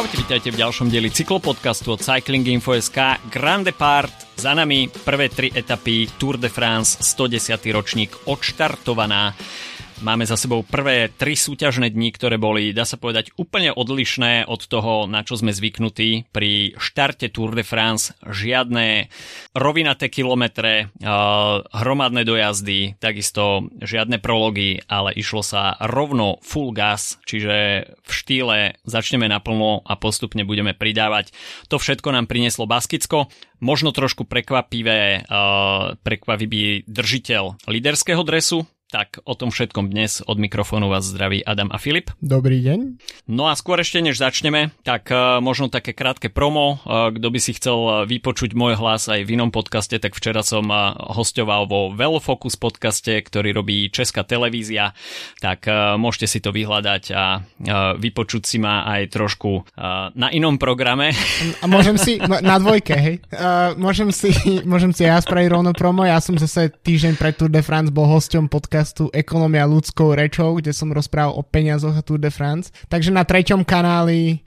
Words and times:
Čaute, 0.00 0.16
vítajte 0.16 0.48
v 0.56 0.64
ďalšom 0.64 0.88
dieli 0.88 1.12
cyklopodcastu 1.12 1.92
od 1.92 2.00
Cycling 2.00 2.48
Info.sk 2.48 3.20
Grand 3.28 3.68
Depart, 3.68 4.32
za 4.32 4.56
nami 4.56 4.88
prvé 4.88 5.28
tri 5.28 5.52
etapy 5.52 6.08
Tour 6.16 6.40
de 6.40 6.48
France 6.48 7.04
110. 7.04 7.60
ročník 7.68 8.24
odštartovaná. 8.24 9.36
Máme 10.00 10.24
za 10.24 10.40
sebou 10.40 10.64
prvé 10.64 11.12
tri 11.12 11.36
súťažné 11.36 11.92
dni, 11.92 12.08
ktoré 12.16 12.40
boli, 12.40 12.72
dá 12.72 12.88
sa 12.88 12.96
povedať, 12.96 13.36
úplne 13.36 13.68
odlišné 13.68 14.48
od 14.48 14.64
toho, 14.64 15.04
na 15.04 15.20
čo 15.20 15.36
sme 15.36 15.52
zvyknutí. 15.52 16.32
Pri 16.32 16.72
štarte 16.80 17.28
Tour 17.28 17.52
de 17.52 17.60
France 17.60 18.16
žiadne 18.24 19.12
rovinaté 19.52 20.08
kilometre, 20.08 20.88
hromadné 21.68 22.24
dojazdy, 22.24 22.96
takisto 22.96 23.68
žiadne 23.76 24.24
prology, 24.24 24.80
ale 24.88 25.12
išlo 25.12 25.44
sa 25.44 25.76
rovno 25.84 26.40
full 26.40 26.72
gas, 26.72 27.20
čiže 27.28 27.92
v 28.00 28.10
štýle 28.10 28.80
začneme 28.88 29.28
naplno 29.28 29.84
a 29.84 30.00
postupne 30.00 30.48
budeme 30.48 30.72
pridávať. 30.72 31.36
To 31.68 31.76
všetko 31.76 32.08
nám 32.16 32.24
prinieslo 32.24 32.64
Baskicko. 32.64 33.28
Možno 33.60 33.92
trošku 33.92 34.24
prekvapivé, 34.24 35.28
prekvapivý 36.00 36.88
držiteľ 36.88 37.68
líderského 37.68 38.24
dresu, 38.24 38.64
tak 38.90 39.22
o 39.22 39.38
tom 39.38 39.54
všetkom 39.54 39.94
dnes 39.94 40.18
od 40.26 40.34
mikrofónu 40.42 40.90
vás 40.90 41.06
zdraví 41.06 41.46
Adam 41.46 41.70
a 41.70 41.78
Filip. 41.78 42.10
Dobrý 42.18 42.58
deň. 42.58 42.98
No 43.30 43.46
a 43.46 43.54
skôr 43.54 43.78
ešte 43.78 44.02
než 44.02 44.18
začneme, 44.18 44.74
tak 44.82 45.06
uh, 45.14 45.38
možno 45.38 45.70
také 45.70 45.94
krátke 45.94 46.26
promo. 46.26 46.82
Uh, 46.82 47.14
kto 47.14 47.30
by 47.30 47.38
si 47.38 47.54
chcel 47.54 47.78
e, 47.78 47.92
vypočuť 48.10 48.50
môj 48.58 48.74
hlas 48.74 49.06
aj 49.06 49.22
v 49.22 49.38
inom 49.38 49.54
podcaste, 49.54 49.94
tak 50.02 50.18
včera 50.18 50.42
som 50.42 50.66
uh, 50.66 50.98
hostoval 51.14 51.70
vo 51.70 51.94
Velofocus 51.94 52.58
podcaste, 52.58 53.14
ktorý 53.14 53.54
robí 53.54 53.86
Česká 53.94 54.26
televízia. 54.26 54.90
Tak 55.38 55.70
uh, 55.70 55.94
môžete 55.94 56.26
si 56.26 56.38
to 56.42 56.50
vyhľadať 56.50 57.04
a 57.14 57.24
uh, 57.38 57.94
vypočuť 57.94 58.42
si 58.42 58.58
ma 58.58 58.82
aj 58.90 59.14
trošku 59.14 59.50
uh, 59.62 60.10
na 60.18 60.34
inom 60.34 60.58
programe. 60.58 61.14
A 61.62 61.70
môžem 61.70 61.94
si, 61.94 62.18
na 62.18 62.58
dvojke, 62.58 62.98
hej. 62.98 63.22
Uh, 63.30 63.78
môžem 63.78 64.10
si, 64.10 64.34
môžem 64.66 64.90
si 64.90 65.06
ja 65.06 65.22
spraviť 65.22 65.46
rovno 65.46 65.70
promo. 65.70 66.02
Ja 66.02 66.18
som 66.18 66.34
zase 66.34 66.74
týždeň 66.74 67.14
pred 67.14 67.38
Tour 67.38 67.54
de 67.54 67.62
France 67.62 67.94
bol 67.94 68.10
hosťom 68.10 68.50
podcastu 68.50 68.79
podcastu 68.80 69.12
Ekonomia 69.12 69.68
ľudskou 69.68 70.16
rečou, 70.16 70.56
kde 70.56 70.72
som 70.72 70.88
rozprával 70.88 71.36
o 71.36 71.44
peniazoch 71.44 71.92
a 71.92 72.00
Tour 72.00 72.16
de 72.16 72.32
France. 72.32 72.72
Takže 72.88 73.12
na 73.12 73.28
treťom 73.28 73.60
kanáli 73.60 74.40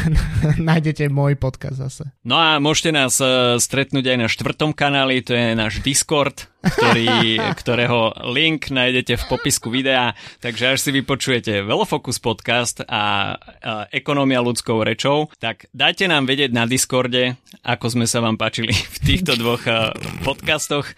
nájdete 0.72 1.12
môj 1.12 1.36
podcast 1.36 1.84
zase. 1.84 2.08
No 2.24 2.40
a 2.40 2.56
môžete 2.64 2.96
nás 2.96 3.20
uh, 3.20 3.60
stretnúť 3.60 4.08
aj 4.08 4.18
na 4.24 4.28
štvrtom 4.32 4.72
kanáli, 4.72 5.20
to 5.20 5.36
je 5.36 5.52
náš 5.52 5.84
Discord, 5.84 6.48
ktorý, 6.64 7.36
ktorého 7.60 8.16
link 8.32 8.72
nájdete 8.72 9.20
v 9.20 9.24
popisku 9.28 9.68
videa, 9.68 10.16
takže 10.40 10.74
až 10.74 10.78
si 10.80 10.90
vypočujete 10.96 11.60
Velofocus 11.62 12.16
podcast 12.18 12.80
a, 12.84 12.84
a 12.88 13.04
Ekonomia 13.92 14.40
ľudskou 14.40 14.80
rečou, 14.80 15.28
tak 15.36 15.68
dajte 15.76 16.08
nám 16.08 16.24
vedieť 16.24 16.50
na 16.56 16.64
Discorde, 16.64 17.36
ako 17.60 17.86
sme 17.92 18.06
sa 18.08 18.24
vám 18.24 18.40
páčili 18.40 18.72
v 18.94 18.98
týchto 19.04 19.36
dvoch 19.36 19.62
uh, 19.68 19.92
podcastoch. 20.24 20.88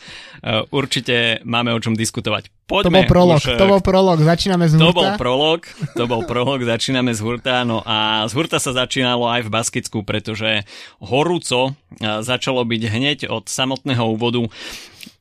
Uh, 0.41 0.63
určite 0.71 1.43
máme 1.43 1.75
o 1.75 1.79
čom 1.83 1.99
diskutovať. 1.99 2.55
Poďme 2.67 2.83
to 2.83 2.91
bol 2.91 3.05
prolog, 3.07 3.39
už, 3.39 3.47
to 3.55 3.67
bol 3.71 3.79
prolog, 3.79 4.19
začíname 4.19 4.67
z 4.67 4.75
hurta. 4.75 4.91
To 4.91 4.91
bol 4.91 5.11
prolog, 5.15 5.61
to 5.95 6.05
bol 6.11 6.23
prolog, 6.27 6.59
začíname 6.67 7.15
z 7.15 7.21
hurta, 7.23 7.63
no 7.63 7.79
a 7.87 8.27
z 8.27 8.35
hurta 8.35 8.59
sa 8.59 8.75
začínalo 8.75 9.31
aj 9.31 9.47
v 9.47 9.53
Baskicku, 9.55 10.03
pretože 10.03 10.67
horúco 10.99 11.79
začalo 12.03 12.67
byť 12.67 12.83
hneď 12.91 13.19
od 13.31 13.47
samotného 13.47 14.05
úvodu. 14.11 14.51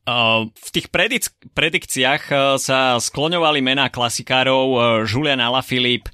V 0.06 0.70
tých 0.70 0.94
predik- 0.94 1.34
predikciách 1.58 2.58
sa 2.61 3.02
skloňovali 3.02 3.59
mená 3.66 3.89
klasikárov 3.89 5.02
Julian 5.10 5.42
Alaphilippe, 5.42 6.14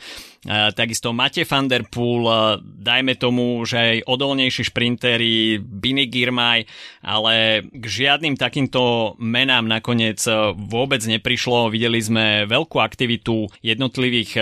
takisto 0.73 1.13
Mate 1.13 1.45
van 1.45 1.69
der 1.69 1.85
Poel, 1.85 2.25
dajme 2.63 3.13
tomu, 3.13 3.61
že 3.61 3.77
aj 3.77 4.09
odolnejší 4.09 4.73
šprintery, 4.73 5.61
Bini 5.61 6.09
Girmay, 6.09 6.65
ale 7.05 7.61
k 7.69 7.85
žiadnym 7.85 8.39
takýmto 8.39 9.13
menám 9.21 9.69
nakoniec 9.69 10.17
vôbec 10.57 11.05
neprišlo. 11.05 11.69
Videli 11.69 12.01
sme 12.01 12.49
veľkú 12.49 12.81
aktivitu 12.81 13.53
jednotlivých, 13.61 14.39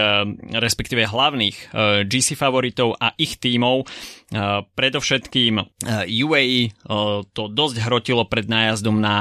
respektíve 0.55 1.03
hlavných 1.03 1.75
GC 2.07 2.39
favoritov 2.39 2.95
a 2.95 3.11
ich 3.19 3.35
tímov. 3.35 3.83
Predovšetkým 4.77 5.53
UAE 6.05 6.61
to 7.33 7.43
dosť 7.49 7.75
hrotilo 7.81 8.23
pred 8.29 8.45
nájazdom 8.45 9.01
na 9.01 9.15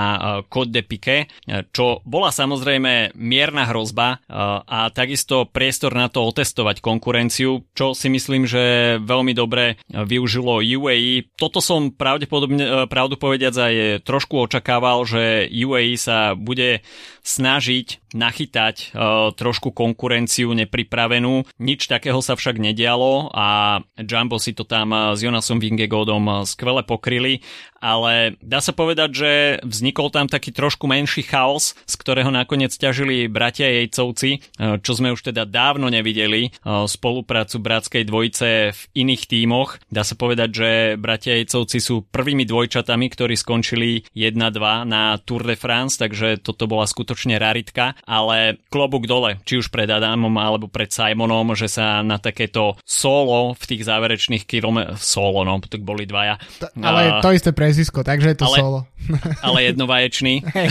Côte 0.53 0.73
de 0.75 0.83
Pique, 0.85 1.33
čo 1.73 2.05
bola 2.05 2.29
samozrejme 2.29 3.17
mierna 3.17 3.65
hrozba 3.69 4.21
a 4.69 4.89
takisto 4.93 5.49
priestor 5.49 5.97
na 5.97 6.13
to 6.13 6.25
otestovať 6.29 6.49
testovať 6.59 6.83
konkurenciu, 6.83 7.63
čo 7.77 7.93
si 7.93 8.09
myslím, 8.11 8.49
že 8.49 8.97
veľmi 8.99 9.37
dobre 9.37 9.79
využilo 9.89 10.59
UAE. 10.59 11.31
Toto 11.37 11.61
som 11.61 11.95
pravdepodobne, 11.95 12.65
e, 12.65 12.71
pravdu 12.91 13.15
povediac 13.15 13.55
aj 13.55 14.03
trošku 14.03 14.49
očakával, 14.49 15.07
že 15.07 15.47
UAE 15.49 15.95
sa 15.95 16.33
bude 16.35 16.83
snažiť 17.23 18.08
nachytať 18.15 18.93
uh, 18.95 19.31
trošku 19.35 19.73
konkurenciu 19.73 20.53
nepripravenú. 20.55 21.45
Nič 21.61 21.89
takého 21.89 22.21
sa 22.25 22.39
však 22.39 22.61
nedialo 22.61 23.33
a 23.33 23.81
Jumbo 23.99 24.41
si 24.41 24.55
to 24.55 24.65
tam 24.65 24.93
s 25.15 25.21
Jonasom 25.21 25.61
Vingegodom 25.61 26.45
skvele 26.45 26.85
pokryli 26.85 27.41
ale 27.79 28.39
dá 28.43 28.59
sa 28.59 28.75
povedať, 28.75 29.11
že 29.15 29.31
vznikol 29.63 30.11
tam 30.11 30.27
taký 30.27 30.51
trošku 30.51 30.91
menší 30.91 31.23
chaos, 31.25 31.79
z 31.87 31.95
ktorého 31.95 32.31
nakoniec 32.35 32.75
ťažili 32.75 33.31
bratia 33.31 33.71
Jejcovci, 33.71 34.31
e, 34.35 34.79
čo 34.83 34.93
sme 34.99 35.15
už 35.15 35.31
teda 35.31 35.47
dávno 35.47 35.87
nevideli, 35.87 36.51
e, 36.51 36.61
spoluprácu 36.91 37.63
bratskej 37.63 38.03
dvojice 38.07 38.49
v 38.75 38.81
iných 38.99 39.23
tímoch. 39.31 39.79
Dá 39.89 40.03
sa 40.03 40.19
povedať, 40.19 40.51
že 40.51 40.71
bratia 40.99 41.39
Jejcovci 41.39 41.79
sú 41.79 42.03
prvými 42.07 42.43
dvojčatami, 42.45 43.07
ktorí 43.15 43.35
skončili 43.39 44.03
1-2 44.13 44.83
na 44.85 45.17
Tour 45.23 45.47
de 45.47 45.55
France, 45.55 45.97
takže 45.97 46.43
toto 46.43 46.67
bola 46.67 46.85
skutočne 46.85 47.39
raritka, 47.39 47.95
ale 48.03 48.59
klobúk 48.69 49.07
dole, 49.07 49.39
či 49.47 49.63
už 49.63 49.71
pred 49.71 49.87
Adamom 49.87 50.35
alebo 50.35 50.67
pred 50.67 50.91
Simonom, 50.91 51.55
že 51.55 51.71
sa 51.71 52.03
na 52.03 52.19
takéto 52.19 52.75
solo 52.83 53.55
v 53.55 53.65
tých 53.65 53.83
záverečných 53.87 54.45
kilometroch, 54.45 54.99
solo, 54.99 55.47
no, 55.47 55.63
tak 55.63 55.87
boli 55.87 56.05
dvaja. 56.05 56.41
Ale 56.83 57.23
to 57.23 57.31
isté 57.33 57.55
pre 57.55 57.68
prezisko, 57.69 58.01
takže 58.01 58.33
je 58.33 58.39
to 58.41 58.49
ale, 58.49 58.57
solo. 58.57 58.79
Ale 59.47 59.59
jednovaječný. 59.69 60.41
Hej. 60.57 60.69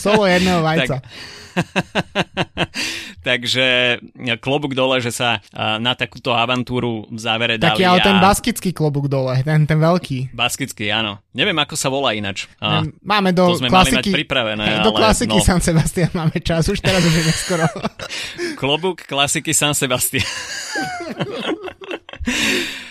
Solo 0.00 0.24
jedného 0.24 0.64
vajca. 0.64 1.04
Tak, 1.04 1.12
Takže 3.28 3.98
klobúk 4.40 4.72
dole, 4.72 5.02
že 5.04 5.12
sa 5.12 5.42
na 5.82 5.92
takúto 5.92 6.32
avantúru 6.32 7.04
v 7.12 7.18
závere 7.18 7.60
dali. 7.60 7.76
Taký 7.76 7.84
ale 7.84 8.00
a... 8.00 8.06
ten 8.06 8.16
baskický 8.22 8.70
klobúk 8.72 9.10
dole, 9.10 9.42
ten, 9.42 9.68
ten 9.68 9.76
veľký. 9.76 10.32
Baskický, 10.32 10.88
áno. 10.88 11.20
Neviem, 11.36 11.58
ako 11.60 11.74
sa 11.76 11.92
volá 11.92 12.16
ináč. 12.16 12.48
Máme 13.04 13.36
do 13.36 13.52
to 13.52 13.60
sme 13.60 13.68
klasiky, 13.68 14.00
mali 14.00 14.00
mať 14.00 14.16
pripravené. 14.22 14.64
Do 14.80 14.94
ale, 14.94 15.00
klasiky 15.02 15.36
no. 15.36 15.44
San 15.44 15.60
Sebastian 15.60 16.14
máme 16.14 16.38
čas, 16.40 16.70
už 16.70 16.78
teraz 16.80 17.04
už 17.04 17.10
je 17.20 17.24
neskoro. 17.26 17.66
klobúk 18.56 19.04
klasiky 19.04 19.50
San 19.52 19.74
Sebastian. 19.74 20.24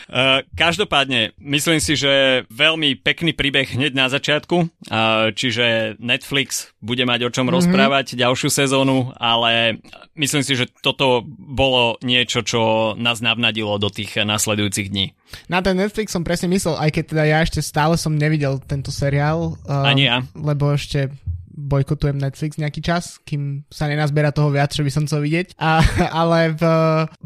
Uh, 0.07 0.39
každopádne, 0.55 1.35
myslím 1.35 1.83
si, 1.83 1.99
že 1.99 2.43
veľmi 2.47 2.95
pekný 3.03 3.35
príbeh 3.35 3.67
hneď 3.75 3.91
na 3.91 4.07
začiatku, 4.07 4.57
uh, 4.63 5.35
čiže 5.35 5.99
Netflix 5.99 6.71
bude 6.79 7.03
mať 7.03 7.27
o 7.27 7.29
čom 7.29 7.47
mm-hmm. 7.47 7.57
rozprávať 7.59 8.15
ďalšiu 8.15 8.47
sezónu, 8.47 9.11
ale 9.19 9.83
myslím 10.15 10.47
si, 10.47 10.55
že 10.55 10.71
toto 10.79 11.27
bolo 11.27 11.99
niečo, 11.99 12.39
čo 12.39 12.95
nás 12.95 13.19
navnadilo 13.19 13.75
do 13.83 13.91
tých 13.91 14.15
nasledujúcich 14.15 14.87
dní. 14.87 15.11
Na 15.51 15.59
ten 15.59 15.75
Netflix 15.75 16.15
som 16.15 16.23
presne 16.23 16.47
myslel, 16.55 16.79
aj 16.79 16.95
keď 16.95 17.03
teda 17.11 17.23
ja 17.27 17.37
ešte 17.43 17.59
stále 17.59 17.99
som 17.99 18.15
nevidel 18.15 18.63
tento 18.63 18.95
seriál. 18.95 19.59
Uh, 19.67 19.91
Ani 19.91 20.07
ja. 20.07 20.23
Lebo 20.31 20.71
ešte 20.71 21.11
bojkotujem 21.57 22.21
Netflix 22.21 22.61
nejaký 22.61 22.85
čas, 22.85 23.17
kým 23.25 23.65
sa 23.73 23.89
nenazbiera 23.89 24.29
toho 24.29 24.53
viac, 24.53 24.69
čo 24.69 24.85
by 24.85 24.91
som 24.93 25.09
chcel 25.09 25.25
vidieť. 25.25 25.57
A, 25.57 25.81
ale 26.21 26.53
v, 26.53 26.63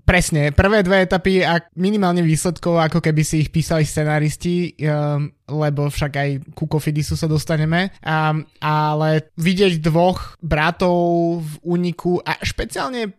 presne, 0.07 0.55
prvé 0.55 0.81
dve 0.81 1.03
etapy 1.03 1.43
a 1.43 1.59
minimálne 1.75 2.23
výsledkov, 2.23 2.79
ako 2.79 3.03
keby 3.03 3.21
si 3.27 3.43
ich 3.43 3.51
písali 3.51 3.83
scenáristi, 3.83 4.79
um, 4.87 5.27
lebo 5.51 5.91
však 5.91 6.13
aj 6.15 6.29
ku 6.55 6.65
Kofidisu 6.71 7.19
sa 7.19 7.27
dostaneme. 7.27 7.91
Um, 7.99 8.47
ale 8.63 9.35
vidieť 9.35 9.83
dvoch 9.83 10.39
bratov 10.39 11.43
v 11.43 11.53
úniku 11.67 12.23
a 12.23 12.39
špeciálne 12.39 13.11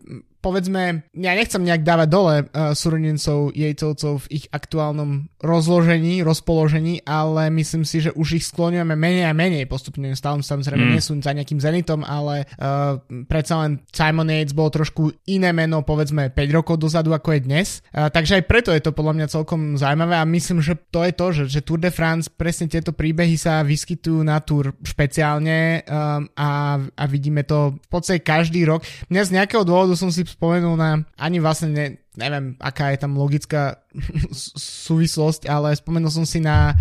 povedzme, 0.43 1.07
ja 1.15 1.33
nechcem 1.39 1.63
nejak 1.63 1.87
dávať 1.87 2.09
dole 2.11 2.37
uh, 2.43 2.75
súrodencov 2.75 3.55
jejcovcov 3.55 4.27
v 4.27 4.43
ich 4.43 4.47
aktuálnom 4.51 5.31
rozložení, 5.43 6.23
rozpoložení, 6.23 7.03
ale 7.03 7.51
myslím 7.51 7.83
si, 7.83 7.99
že 7.99 8.15
už 8.15 8.39
ich 8.39 8.45
skloňujeme 8.47 8.95
menej 8.95 9.27
a 9.27 9.35
menej 9.35 9.67
postupne. 9.67 10.15
Stále 10.15 10.41
samozrejme 10.41 10.87
mm. 10.87 10.93
nie 10.95 11.03
sú 11.03 11.19
za 11.19 11.35
nejakým 11.35 11.59
Zenitom, 11.59 12.07
ale 12.07 12.47
uh, 12.63 12.97
predsa 13.27 13.67
len 13.67 13.83
Simon 13.91 14.31
Yates 14.31 14.55
bol 14.55 14.71
trošku 14.71 15.11
iné 15.27 15.51
meno, 15.51 15.83
povedzme 15.83 16.31
5 16.31 16.57
rokov 16.57 16.79
dozadu, 16.79 17.11
ako 17.11 17.37
je 17.37 17.41
dnes. 17.43 17.69
Uh, 17.91 18.07
takže 18.07 18.39
aj 18.39 18.45
preto 18.47 18.71
je 18.71 18.81
to 18.81 18.95
podľa 18.95 19.19
mňa 19.19 19.27
celkom 19.35 19.75
zaujímavé 19.75 20.15
a 20.17 20.25
myslím, 20.25 20.63
že 20.63 20.79
to 20.95 21.03
je 21.03 21.13
to, 21.13 21.27
že, 21.35 21.45
že 21.59 21.61
Tour 21.67 21.83
de 21.83 21.91
France, 21.91 22.31
presne 22.31 22.71
tieto 22.71 22.95
príbehy 22.95 23.35
sa 23.35 23.67
vyskytujú 23.67 24.23
na 24.23 24.39
Tour 24.39 24.79
špeciálne 24.87 25.83
um, 25.83 26.31
a, 26.39 26.79
a 26.79 27.05
vidíme 27.11 27.43
to 27.43 27.75
v 27.77 27.89
podstate 27.91 28.23
každý 28.23 28.63
rok. 28.63 28.87
Mňa 29.11 29.23
z 29.27 29.35
nejakého 29.43 29.67
dôvodu 29.67 29.99
som 29.99 30.15
si 30.15 30.23
spomenul 30.23 30.79
na, 30.79 31.03
ani 31.19 31.43
vlastne 31.43 31.69
ne, 31.75 31.87
neviem, 32.17 32.57
aká 32.61 32.93
je 32.93 32.99
tam 33.01 33.17
logická 33.17 33.81
súvislosť, 34.87 35.49
ale 35.49 35.73
spomenul 35.77 36.13
som 36.13 36.29
si 36.29 36.41
na 36.41 36.77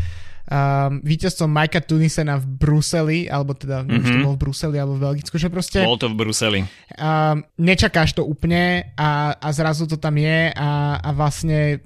um, 0.52 1.00
víťazstvom 1.02 1.50
Majka 1.52 1.80
Tunisena 1.84 2.36
v 2.36 2.46
Bruseli, 2.60 3.20
alebo 3.32 3.56
teda, 3.56 3.82
mm-hmm. 3.82 3.92
neviem, 3.92 4.12
to 4.20 4.26
bol 4.28 4.36
v 4.36 4.42
Bruseli 4.44 4.78
alebo 4.78 4.96
v 5.00 5.04
Belgicku, 5.08 5.36
že 5.40 5.48
proste... 5.48 5.80
Bol 5.84 6.00
to 6.00 6.12
v 6.12 6.18
Bruseli. 6.20 6.60
Um, 7.00 7.44
nečakáš 7.56 8.16
to 8.16 8.28
úplne 8.28 8.92
a, 9.00 9.36
a 9.40 9.48
zrazu 9.56 9.88
to 9.88 9.96
tam 9.96 10.20
je 10.20 10.52
a, 10.52 11.00
a 11.00 11.10
vlastne, 11.16 11.80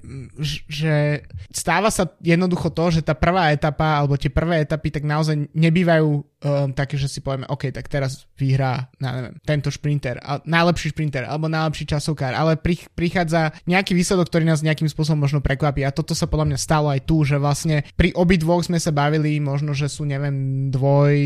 že 0.66 1.22
stáva 1.54 1.88
sa 1.94 2.10
jednoducho 2.18 2.74
to, 2.74 3.00
že 3.00 3.06
tá 3.06 3.14
prvá 3.14 3.54
etapa, 3.54 4.02
alebo 4.02 4.18
tie 4.18 4.30
prvé 4.32 4.66
etapy 4.66 4.90
tak 4.90 5.06
naozaj 5.06 5.50
nebývajú 5.54 6.35
um, 6.46 6.70
také, 6.70 6.94
že 6.94 7.10
si 7.10 7.18
povieme, 7.18 7.50
OK, 7.50 7.74
tak 7.74 7.90
teraz 7.90 8.30
vyhrá, 8.38 8.86
na, 9.02 9.08
neviem, 9.18 9.34
tento 9.42 9.68
šprinter, 9.74 10.22
a, 10.22 10.38
najlepší 10.46 10.94
šprinter, 10.94 11.26
alebo 11.26 11.50
najlepší 11.50 11.90
časovkár, 11.90 12.32
ale 12.32 12.54
pri, 12.54 12.78
prichádza 12.94 13.50
nejaký 13.66 13.98
výsledok, 13.98 14.30
ktorý 14.30 14.46
nás 14.46 14.62
nejakým 14.62 14.86
spôsobom 14.86 15.26
možno 15.26 15.42
prekvapí 15.42 15.82
a 15.82 15.90
toto 15.90 16.14
sa 16.14 16.30
podľa 16.30 16.54
mňa 16.54 16.58
stalo 16.60 16.86
aj 16.94 17.02
tu, 17.02 17.26
že 17.26 17.42
vlastne 17.42 17.82
pri 17.98 18.14
obidvoch 18.14 18.62
sme 18.62 18.78
sa 18.78 18.94
bavili, 18.94 19.42
možno, 19.42 19.74
že 19.74 19.90
sú, 19.90 20.06
neviem, 20.06 20.68
dvoj, 20.70 21.16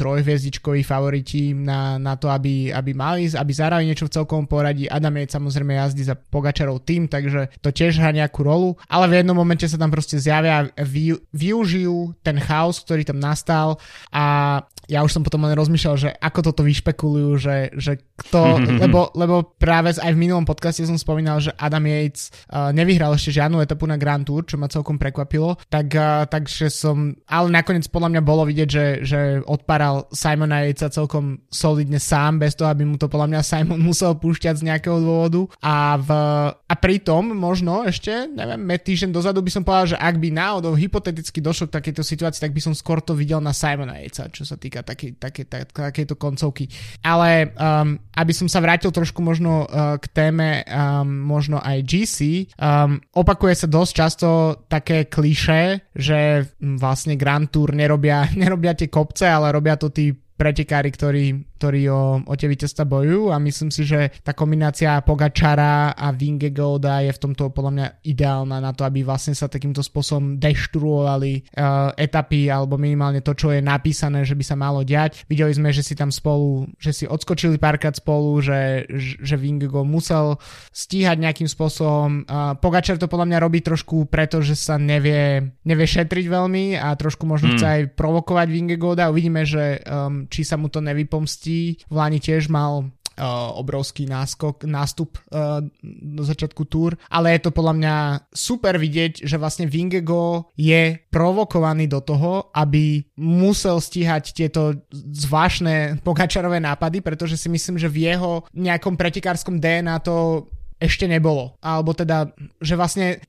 trojhviezdičkoví 0.00 0.80
favoriti 0.86 1.52
na, 1.52 2.00
na 2.00 2.16
to, 2.16 2.32
aby, 2.32 2.72
aby 2.72 2.90
mali, 2.96 3.28
aby 3.28 3.52
zahrali 3.52 3.84
niečo 3.90 4.08
v 4.08 4.14
celkom 4.16 4.48
poradí. 4.48 4.88
Adam 4.88 5.12
je 5.20 5.34
samozrejme 5.34 5.76
jazdí 5.76 6.06
za 6.06 6.16
Pogačarov 6.16 6.86
tým, 6.86 7.10
takže 7.10 7.52
to 7.60 7.74
tiež 7.74 7.98
hrá 7.98 8.14
nejakú 8.14 8.46
rolu, 8.46 8.78
ale 8.86 9.10
v 9.10 9.20
jednom 9.20 9.36
momente 9.36 9.66
sa 9.66 9.76
tam 9.76 9.90
proste 9.90 10.16
zjavia 10.16 10.70
vy, 10.78 11.18
využijú 11.34 12.14
ten 12.22 12.38
chaos, 12.38 12.78
ktorý 12.80 13.02
tam 13.02 13.18
nastal 13.18 13.82
a 14.14 14.58
up 14.62 14.81
ja 14.92 15.00
už 15.00 15.16
som 15.16 15.24
potom 15.24 15.40
len 15.48 15.56
rozmýšľal, 15.56 15.96
že 15.96 16.10
ako 16.20 16.52
toto 16.52 16.62
vyšpekulujú, 16.68 17.30
že, 17.40 17.56
že 17.80 18.04
kto, 18.12 18.60
lebo, 18.84 19.08
lebo 19.16 19.56
práve 19.56 19.96
aj 19.96 20.12
v 20.12 20.20
minulom 20.20 20.44
podcaste 20.44 20.84
som 20.84 21.00
spomínal, 21.00 21.40
že 21.40 21.56
Adam 21.56 21.88
Yates 21.88 22.28
uh, 22.52 22.68
nevyhral 22.76 23.16
ešte 23.16 23.32
žiadnu 23.40 23.64
etapu 23.64 23.88
na 23.88 23.96
Grand 23.96 24.20
Tour, 24.20 24.44
čo 24.44 24.60
ma 24.60 24.68
celkom 24.68 25.00
prekvapilo, 25.00 25.56
tak, 25.72 25.88
uh, 25.96 26.28
takže 26.28 26.68
som, 26.68 27.16
ale 27.24 27.48
nakoniec 27.48 27.88
podľa 27.88 28.12
mňa 28.12 28.22
bolo 28.22 28.44
vidieť, 28.44 28.68
že, 28.68 28.86
že 29.00 29.20
odparal 29.48 30.12
Simona 30.12 30.68
Yatesa 30.68 30.92
celkom 30.92 31.40
solidne 31.48 31.96
sám, 31.96 32.36
bez 32.36 32.52
toho, 32.52 32.68
aby 32.68 32.84
mu 32.84 33.00
to 33.00 33.08
podľa 33.08 33.32
mňa 33.32 33.40
Simon 33.40 33.80
musel 33.88 34.12
púšťať 34.20 34.60
z 34.60 34.66
nejakého 34.68 35.00
dôvodu. 35.00 35.48
A, 35.64 35.96
v, 35.96 36.10
a 36.52 36.74
pritom 36.76 37.32
možno 37.32 37.88
ešte, 37.88 38.28
neviem, 38.28 38.60
týždeň 38.76 39.10
dozadu 39.14 39.40
by 39.40 39.50
som 39.50 39.64
povedal, 39.64 39.96
že 39.96 39.98
ak 39.98 40.20
by 40.20 40.28
náhodou 40.28 40.76
hypoteticky 40.76 41.40
došlo 41.40 41.72
k 41.72 41.80
takejto 41.80 42.02
situácii, 42.04 42.44
tak 42.44 42.52
by 42.52 42.60
som 42.60 42.76
skôr 42.76 43.00
to 43.00 43.16
videl 43.16 43.40
na 43.40 43.56
Simona 43.56 43.96
Yatesa, 44.02 44.28
čo 44.28 44.44
sa 44.44 44.60
týka 44.60 44.81
také, 44.82 45.16
také, 45.16 45.48
také, 45.48 45.66
takéto 45.70 46.14
koncovky. 46.14 46.68
Ale 47.02 47.54
um, 47.56 47.98
aby 48.14 48.32
som 48.34 48.46
sa 48.46 48.60
vrátil 48.60 48.92
trošku 48.92 49.22
možno 49.24 49.64
uh, 49.66 49.96
k 49.98 50.06
téme 50.12 50.62
um, 50.66 51.08
možno 51.08 51.62
aj 51.62 51.78
GC, 51.86 52.18
um, 52.60 53.00
opakuje 53.16 53.54
sa 53.54 53.68
dosť 53.70 53.92
často 53.92 54.28
také 54.68 55.08
kliše, 55.08 55.92
že 55.96 56.46
vlastne 56.60 57.16
Grand 57.16 57.48
Tour 57.48 57.72
nerobia, 57.72 58.28
nerobia 58.42 58.76
tie 58.76 58.90
kopce, 58.90 59.26
ale 59.26 59.54
robia 59.54 59.78
to 59.78 59.88
tí 59.88 60.12
pretekári, 60.42 60.90
ktorí 60.90 61.24
ktorí 61.62 61.86
o, 61.94 62.18
o 62.26 62.34
tie 62.34 62.50
víťazstva 62.50 62.82
bojujú 62.82 63.30
a 63.30 63.38
myslím 63.38 63.70
si, 63.70 63.86
že 63.86 64.10
tá 64.26 64.34
kombinácia 64.34 64.98
Pogačara 65.06 65.94
a 65.94 66.10
Vingegolda 66.10 67.06
je 67.06 67.14
v 67.14 67.22
tomto 67.22 67.54
podľa 67.54 67.72
mňa 67.78 67.86
ideálna 68.02 68.58
na 68.58 68.74
to, 68.74 68.82
aby 68.82 69.06
vlastne 69.06 69.30
sa 69.30 69.46
takýmto 69.46 69.78
spôsobom 69.78 70.42
deštruovali 70.42 71.54
uh, 71.54 71.94
etapy 71.94 72.50
alebo 72.50 72.74
minimálne 72.82 73.22
to, 73.22 73.30
čo 73.38 73.54
je 73.54 73.62
napísané, 73.62 74.26
že 74.26 74.34
by 74.34 74.42
sa 74.42 74.58
malo 74.58 74.82
diať. 74.82 75.22
Videli 75.30 75.54
sme, 75.54 75.70
že 75.70 75.86
si 75.86 75.94
tam 75.94 76.10
spolu, 76.10 76.66
že 76.82 76.90
si 76.90 77.04
odskočili 77.06 77.62
párkrát 77.62 77.94
spolu, 77.94 78.42
že, 78.42 78.90
že 79.22 79.38
Vingego 79.38 79.86
musel 79.86 80.42
stíhať 80.74 81.14
nejakým 81.22 81.46
spôsobom. 81.46 82.26
Uh, 82.26 82.58
Pogačar 82.58 82.98
to 82.98 83.06
podľa 83.06 83.30
mňa 83.30 83.38
robí 83.38 83.62
trošku 83.62 84.10
preto, 84.10 84.42
že 84.42 84.58
sa 84.58 84.82
nevie, 84.82 85.54
nevie 85.62 85.86
šetriť 85.86 86.26
veľmi 86.26 86.74
a 86.74 86.90
trošku 86.98 87.22
možno 87.22 87.54
mm. 87.54 87.54
chce 87.54 87.66
aj 87.70 87.82
provokovať 87.94 88.50
Vingegolda. 88.50 89.14
Uvidíme, 89.14 89.46
že 89.46 89.78
um, 89.86 90.26
či 90.26 90.42
sa 90.42 90.58
mu 90.58 90.66
to 90.66 90.82
nevypomstí 90.82 91.51
v 91.88 91.94
Lani 91.94 92.18
tiež 92.18 92.48
mal 92.52 92.90
Uh, 93.12 93.52
obrovský 93.60 94.08
náskok, 94.08 94.64
nástup 94.64 95.20
uh, 95.28 95.60
do 95.84 96.24
začiatku 96.24 96.64
túr, 96.64 96.96
ale 97.12 97.36
je 97.36 97.44
to 97.44 97.52
podľa 97.52 97.74
mňa 97.76 97.96
super 98.32 98.80
vidieť, 98.80 99.28
že 99.28 99.36
vlastne 99.36 99.68
Vingego 99.68 100.48
je 100.56 100.96
provokovaný 101.12 101.92
do 101.92 102.00
toho, 102.00 102.48
aby 102.56 103.04
musel 103.20 103.84
stíhať 103.84 104.32
tieto 104.32 104.80
zvláštne 105.12 106.00
pokačarové 106.00 106.56
nápady, 106.64 107.04
pretože 107.04 107.36
si 107.36 107.52
myslím, 107.52 107.76
že 107.76 107.92
v 107.92 108.08
jeho 108.08 108.48
nejakom 108.56 108.96
pretekárskom 108.96 109.60
DNA 109.60 110.00
to 110.00 110.48
ešte 110.82 111.06
nebolo. 111.06 111.54
Alebo 111.62 111.94
teda, 111.94 112.34
že 112.58 112.74
vlastne, 112.74 113.22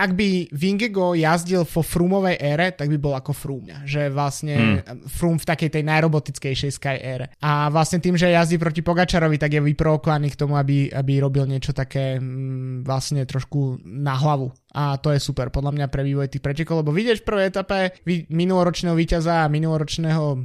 ak 0.00 0.10
by 0.16 0.48
Vingego 0.56 1.12
jazdil 1.12 1.68
vo 1.68 1.84
Frumovej 1.84 2.40
ére, 2.40 2.72
tak 2.72 2.88
by 2.88 2.96
bol 2.96 3.12
ako 3.12 3.36
Froome. 3.36 3.84
Že 3.84 4.08
vlastne 4.08 4.54
hmm. 4.80 5.04
Froome 5.12 5.36
v 5.36 5.48
takej 5.52 5.70
tej 5.76 5.82
najrobotickejšej 5.84 6.72
Sky 6.80 6.96
ére. 6.96 7.26
A 7.44 7.68
vlastne 7.68 8.00
tým, 8.00 8.16
že 8.16 8.32
jazdí 8.32 8.56
proti 8.56 8.80
Pogačarovi, 8.80 9.36
tak 9.36 9.52
je 9.52 9.60
vyprovokovaný 9.60 10.32
k 10.32 10.40
tomu, 10.40 10.56
aby, 10.56 10.88
aby 10.88 11.12
robil 11.20 11.44
niečo 11.44 11.76
také 11.76 12.16
mm, 12.16 12.88
vlastne 12.88 13.28
trošku 13.28 13.84
na 13.84 14.16
hlavu 14.16 14.48
a 14.74 14.98
to 14.98 15.14
je 15.14 15.22
super 15.22 15.54
podľa 15.54 15.70
mňa 15.70 15.86
pre 15.86 16.02
vývoj 16.02 16.26
tých 16.26 16.42
pretekov, 16.42 16.82
lebo 16.82 16.90
vidieť 16.90 17.22
v 17.22 17.28
prvej 17.30 17.46
etape 17.46 17.78
minuloročného 18.26 18.98
víťaza 18.98 19.46
a 19.46 19.52
minuloročného 19.52 20.24
um, 20.34 20.42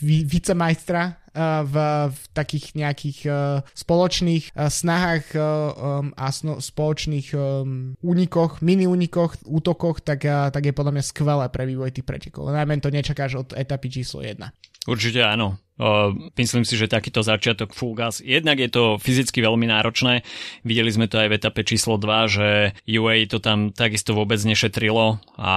vicemajstra 0.00 1.23
v, 1.34 1.74
v 2.14 2.20
takých 2.32 2.78
nejakých 2.78 3.18
uh, 3.26 3.36
spoločných 3.74 4.54
uh, 4.54 4.70
snahách 4.70 5.26
a 6.14 6.26
spoločných 6.60 7.28
únikoch, 8.00 8.52
mini 8.62 8.86
únikoch, 8.86 9.36
útokoch, 9.44 10.00
tak, 10.00 10.24
tak 10.24 10.62
je 10.62 10.74
podľa 10.76 10.92
mňa 10.98 11.04
skvelé 11.04 11.46
pre 11.50 11.64
vývoj 11.66 11.90
tých 11.94 12.06
pretekov. 12.06 12.50
Najmä 12.50 12.80
to 12.80 12.92
nečakáš 12.92 13.40
od 13.40 13.48
etapy 13.56 13.90
číslo 13.90 14.22
1. 14.22 14.38
Určite 14.84 15.24
áno. 15.24 15.63
Uh, 15.74 16.30
myslím 16.38 16.62
si, 16.62 16.78
že 16.78 16.86
takýto 16.86 17.26
začiatok 17.26 17.74
full 17.74 17.98
gas. 17.98 18.22
Jednak 18.22 18.62
je 18.62 18.70
to 18.70 18.94
fyzicky 19.02 19.42
veľmi 19.42 19.66
náročné. 19.66 20.22
Videli 20.62 20.86
sme 20.94 21.10
to 21.10 21.18
aj 21.18 21.34
v 21.34 21.36
etape 21.42 21.66
číslo 21.66 21.98
2, 21.98 22.30
že 22.30 22.48
UA 22.86 23.26
to 23.26 23.42
tam 23.42 23.74
takisto 23.74 24.14
vôbec 24.14 24.38
nešetrilo 24.38 25.18
a 25.34 25.54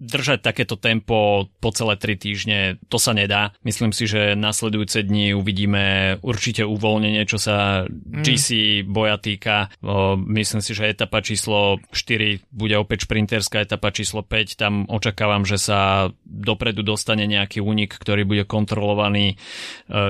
držať 0.00 0.40
takéto 0.40 0.80
tempo 0.80 1.44
po 1.60 1.70
celé 1.76 2.00
3 2.00 2.16
týždne, 2.16 2.58
to 2.88 2.96
sa 2.96 3.12
nedá. 3.12 3.52
Myslím 3.68 3.92
si, 3.92 4.08
že 4.08 4.32
nasledujúce 4.32 5.04
dni 5.04 5.36
uvidíme 5.36 6.16
určite 6.24 6.64
uvoľnenie, 6.64 7.28
čo 7.28 7.36
sa 7.36 7.84
mm. 7.84 8.24
GC 8.24 8.48
boja 8.88 9.20
týka. 9.20 9.68
Uh, 9.84 10.16
myslím 10.24 10.64
si, 10.64 10.72
že 10.72 10.88
etapa 10.88 11.20
číslo 11.20 11.84
4 11.92 12.48
bude 12.48 12.80
opäť 12.80 13.04
šprinterská, 13.04 13.60
etapa 13.60 13.92
číslo 13.92 14.24
5, 14.24 14.56
tam 14.56 14.88
očakávam, 14.88 15.44
že 15.44 15.60
sa 15.60 16.08
dopredu 16.24 16.80
dostane 16.80 17.28
nejaký 17.28 17.60
únik, 17.60 17.92
ktorý 18.00 18.24
bude 18.24 18.48
kontrolovať 18.48 18.85
kontrolovaní 18.86 19.34
e, 19.34 19.36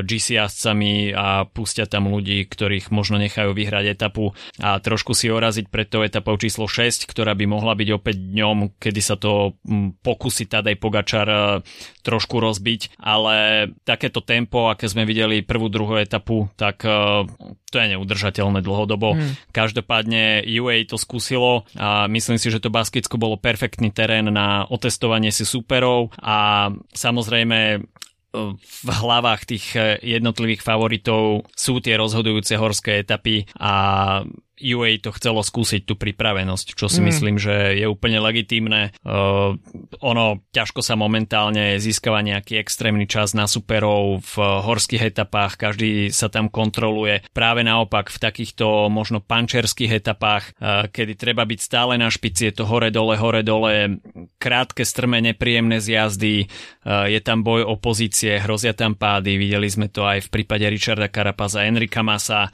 GC 0.05 0.37
jazdcami 0.37 1.17
a 1.17 1.49
pustia 1.49 1.89
tam 1.89 2.13
ľudí, 2.13 2.45
ktorých 2.45 2.93
možno 2.93 3.17
nechajú 3.17 3.57
vyhrať 3.57 3.97
etapu 3.97 4.37
a 4.61 4.77
trošku 4.77 5.17
si 5.17 5.33
oraziť 5.33 5.73
pred 5.73 5.89
tou 5.89 6.05
etapou 6.05 6.37
číslo 6.37 6.69
6, 6.69 7.09
ktorá 7.09 7.33
by 7.33 7.49
mohla 7.49 7.73
byť 7.73 7.89
opäť 7.97 8.17
dňom, 8.21 8.77
kedy 8.77 9.01
sa 9.01 9.17
to 9.17 9.57
pokusí 10.05 10.45
Tadej 10.45 10.77
Pogačar 10.77 11.29
e, 11.29 11.41
trošku 12.05 12.37
rozbiť, 12.39 13.01
ale 13.01 13.69
takéto 13.89 14.21
tempo, 14.21 14.69
aké 14.69 14.87
sme 14.87 15.09
videli 15.09 15.41
prvú, 15.41 15.73
druhú 15.73 15.97
etapu, 15.97 16.53
tak 16.61 16.85
e, 16.85 17.25
to 17.67 17.77
je 17.83 17.93
neudržateľné 17.97 18.63
dlhodobo. 18.63 19.19
Hmm. 19.19 19.35
Každopádne 19.51 20.47
UA 20.47 20.87
to 20.87 20.97
skúsilo 20.97 21.67
a 21.75 22.07
myslím 22.07 22.39
si, 22.39 22.49
že 22.49 22.63
to 22.63 22.71
Baskicko 22.71 23.19
bolo 23.19 23.41
perfektný 23.41 23.91
terén 23.91 24.31
na 24.31 24.65
otestovanie 24.71 25.35
si 25.35 25.43
superov 25.43 26.15
a 26.23 26.71
samozrejme 26.95 27.83
v 28.57 28.89
hlavách 28.89 29.43
tých 29.49 29.67
eh, 29.77 29.99
jednotlivých 30.05 30.63
favoritov 30.63 31.49
sú 31.53 31.81
tie 31.81 31.97
rozhodujúce 31.97 32.55
horské 32.57 33.03
etapy 33.03 33.49
a 33.59 33.73
UA 34.57 35.05
to 35.05 35.13
chcelo 35.13 35.45
skúsiť 35.45 35.85
tú 35.85 35.95
pripravenosť, 36.01 36.73
čo 36.73 36.89
si 36.89 37.05
mm. 37.05 37.07
myslím, 37.13 37.37
že 37.37 37.77
je 37.77 37.87
úplne 37.87 38.17
legitímne. 38.21 38.97
Uh, 39.05 39.61
ono 40.01 40.41
ťažko 40.57 40.81
sa 40.81 40.97
momentálne 40.97 41.77
získava 41.77 42.25
nejaký 42.25 42.57
extrémny 42.57 43.05
čas 43.05 43.37
na 43.37 43.45
superov 43.45 44.25
v 44.25 44.35
horských 44.41 45.13
etapách, 45.13 45.61
každý 45.61 46.09
sa 46.09 46.33
tam 46.33 46.49
kontroluje. 46.49 47.29
Práve 47.37 47.61
naopak 47.61 48.09
v 48.09 48.19
takýchto 48.19 48.89
možno 48.89 49.21
pančerských 49.21 50.01
etapách, 50.01 50.57
uh, 50.57 50.89
kedy 50.89 51.21
treba 51.21 51.45
byť 51.45 51.61
stále 51.61 52.01
na 52.01 52.09
špici, 52.09 52.49
je 52.49 52.55
to 52.57 52.65
hore-dole, 52.65 53.21
hore-dole, 53.21 54.01
krátke, 54.41 54.89
strme, 54.89 55.21
nepríjemné 55.21 55.85
zjazdy, 55.85 56.49
uh, 56.49 57.05
je 57.05 57.21
tam 57.21 57.45
boj 57.45 57.69
opozície, 57.69 58.41
hrozia 58.41 58.73
tam 58.73 58.97
pády, 58.97 59.37
videli 59.37 59.69
sme 59.69 59.93
to 59.93 60.09
aj 60.09 60.27
v 60.27 60.33
prípade 60.33 60.65
Richarda 60.65 61.13
Carapaza, 61.13 61.69
Enrika 61.69 62.01
Masa 62.01 62.49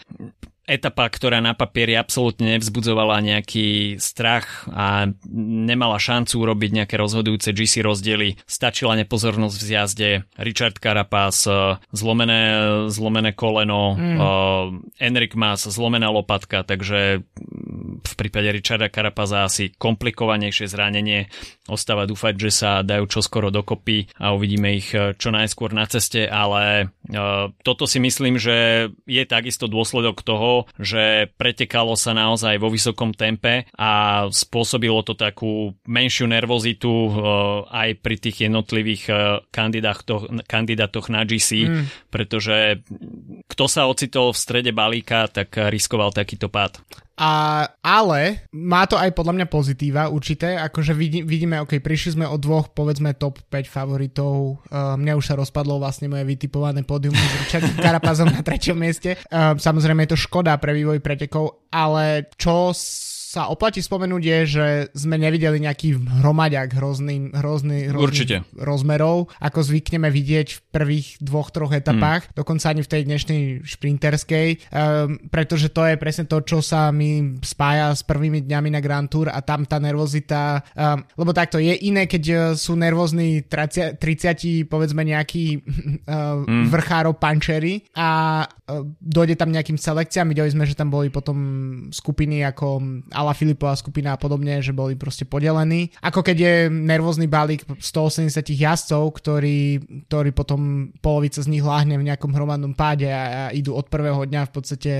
etapa, 0.67 1.11
ktorá 1.11 1.43
na 1.43 1.59
papieri 1.59 1.99
absolútne 1.99 2.55
nevzbudzovala 2.55 3.19
nejaký 3.19 3.99
strach 3.99 4.67
a 4.71 5.11
nemala 5.33 5.99
šancu 5.99 6.39
urobiť 6.39 6.71
nejaké 6.83 6.95
rozhodujúce 6.95 7.51
GC 7.51 7.83
rozdiely. 7.83 8.39
Stačila 8.47 8.95
nepozornosť 9.03 9.57
v 9.59 9.65
zjazde, 9.67 10.11
Richard 10.39 10.79
Carapaz, 10.79 11.51
zlomené, 11.91 12.43
zlomené 12.95 13.35
koleno, 13.35 13.99
mm. 13.99 14.19
uh, 14.19 14.67
Enric 15.03 15.35
Mas, 15.35 15.67
zlomená 15.67 16.15
lopatka, 16.15 16.63
takže 16.63 17.27
v 18.03 18.15
prípade 18.19 18.51
Richarda 18.51 18.91
Carapaza 18.91 19.47
asi 19.47 19.73
komplikovanejšie 19.75 20.67
zranenie. 20.69 21.31
Ostáva 21.71 22.05
dúfať, 22.05 22.35
že 22.49 22.51
sa 22.51 22.71
dajú 22.83 23.07
čoskoro 23.07 23.55
dokopy 23.55 24.11
a 24.19 24.35
uvidíme 24.35 24.75
ich 24.75 24.91
čo 24.93 25.29
najskôr 25.31 25.71
na 25.73 25.87
ceste, 25.87 26.27
ale 26.27 26.91
uh, 27.13 27.49
toto 27.63 27.87
si 27.87 28.03
myslím, 28.03 28.37
že 28.37 28.89
je 29.07 29.23
takisto 29.25 29.71
dôsledok 29.71 30.27
toho, 30.27 30.67
že 30.77 31.31
pretekalo 31.39 31.95
sa 31.95 32.13
naozaj 32.13 32.59
vo 32.59 32.69
vysokom 32.69 33.15
tempe 33.15 33.71
a 33.79 34.25
spôsobilo 34.31 35.01
to 35.07 35.15
takú 35.15 35.75
menšiu 35.87 36.27
nervozitu 36.27 36.91
uh, 36.91 37.11
aj 37.71 38.03
pri 38.03 38.17
tých 38.19 38.51
jednotlivých 38.51 39.05
kandidátoch, 39.51 40.47
kandidátoch 40.47 41.07
na 41.13 41.23
GC, 41.23 41.51
mm. 41.69 41.85
pretože 42.11 42.83
kto 43.49 43.65
sa 43.69 43.87
ocitol 43.87 44.33
v 44.33 44.43
strede 44.43 44.73
balíka, 44.75 45.29
tak 45.29 45.55
riskoval 45.57 46.11
takýto 46.15 46.49
pád. 46.49 46.81
A, 47.13 47.65
ale 47.85 48.49
má 48.57 48.89
to 48.89 48.97
aj 48.97 49.13
podľa 49.13 49.37
mňa 49.37 49.47
pozitíva 49.53 50.09
určité, 50.09 50.57
akože 50.57 50.97
vidí, 50.97 51.21
vidíme, 51.21 51.61
ok, 51.61 51.79
prišli 51.85 52.17
sme 52.17 52.25
od 52.25 52.41
dvoch, 52.41 52.73
povedzme 52.73 53.13
top 53.13 53.45
5 53.53 53.69
favoritov, 53.69 54.65
uh, 54.73 54.97
mňa 54.97 55.13
už 55.21 55.25
sa 55.29 55.37
rozpadlo 55.37 55.77
vlastne 55.77 56.09
moje 56.09 56.25
vytipované 56.25 56.83
pódium 56.89 57.13
s 57.13 57.23
Richardom 57.45 57.77
Karapazom 57.85 58.33
na 58.33 58.41
treťom 58.41 58.77
mieste. 58.81 59.21
Uh, 59.29 59.53
samozrejme 59.61 60.09
je 60.09 60.17
to 60.17 60.25
škoda 60.25 60.57
pre 60.57 60.73
vývoj 60.73 61.05
pretekov, 61.05 61.69
ale 61.69 62.33
čo 62.41 62.73
sa 63.33 63.49
oplatí 63.49 63.81
spomenúť 63.81 64.23
je, 64.29 64.39
že 64.45 64.67
sme 64.93 65.17
nevideli 65.17 65.57
nejaký 65.57 65.97
hromaďak 66.21 66.77
hrozný, 66.77 67.33
hrozný, 67.33 67.89
hrozný 67.89 68.05
Určite. 68.05 68.37
rozmerov, 68.53 69.33
ako 69.41 69.65
zvykneme 69.65 70.13
vidieť 70.13 70.49
v 70.53 70.61
prvých 70.69 71.17
dvoch, 71.17 71.49
troch 71.49 71.73
etapách, 71.73 72.29
mm. 72.29 72.37
dokonca 72.37 72.69
ani 72.69 72.85
v 72.85 72.93
tej 72.93 73.03
dnešnej 73.09 73.43
šprinterskej, 73.65 74.49
um, 74.69 75.17
pretože 75.33 75.73
to 75.73 75.81
je 75.89 75.97
presne 75.97 76.29
to, 76.29 76.45
čo 76.45 76.61
sa 76.61 76.93
mi 76.93 77.41
spája 77.41 77.97
s 77.97 78.05
prvými 78.05 78.45
dňami 78.45 78.69
na 78.69 78.85
Grand 78.85 79.09
Tour 79.09 79.33
a 79.33 79.41
tam 79.41 79.65
tá 79.65 79.81
nervozita, 79.81 80.61
um, 80.77 81.01
lebo 81.17 81.33
takto 81.33 81.57
je 81.57 81.73
iné, 81.89 82.05
keď 82.05 82.25
e, 82.29 82.37
sú 82.53 82.77
nervózni 82.77 83.49
30, 83.49 83.97
30 83.97 84.69
povedzme 84.69 85.09
nejakí 85.09 85.57
uh, 85.57 86.45
mm. 86.45 86.69
vrchárov 86.69 87.17
pančery 87.17 87.81
a 87.97 88.45
uh, 88.45 88.85
dojde 89.01 89.41
tam 89.41 89.57
nejakým 89.57 89.81
selekciám, 89.81 90.29
videli 90.29 90.53
sme, 90.53 90.69
že 90.69 90.77
tam 90.77 90.93
boli 90.93 91.09
potom 91.09 91.39
skupiny 91.89 92.45
ako 92.45 92.85
Ala 93.23 93.33
Filipová 93.33 93.79
skupina 93.79 94.13
a 94.15 94.21
podobne, 94.21 94.59
že 94.59 94.75
boli 94.75 94.99
proste 94.99 95.23
podelení. 95.23 95.95
Ako 96.03 96.27
keď 96.27 96.37
je 96.37 96.55
nervózny 96.69 97.31
balík 97.31 97.63
180 97.79 98.29
jazdcov, 98.51 99.03
ktorí, 99.23 99.79
ktorí 100.11 100.31
potom 100.35 100.91
polovica 100.99 101.39
z 101.39 101.49
nich 101.49 101.63
láhne 101.63 101.97
v 101.97 102.07
nejakom 102.11 102.35
hromadnom 102.35 102.75
páde 102.75 103.07
a, 103.07 103.23
a 103.23 103.55
idú 103.55 103.79
od 103.79 103.87
prvého 103.87 104.27
dňa 104.27 104.51
v 104.51 104.53
podstate 104.53 104.93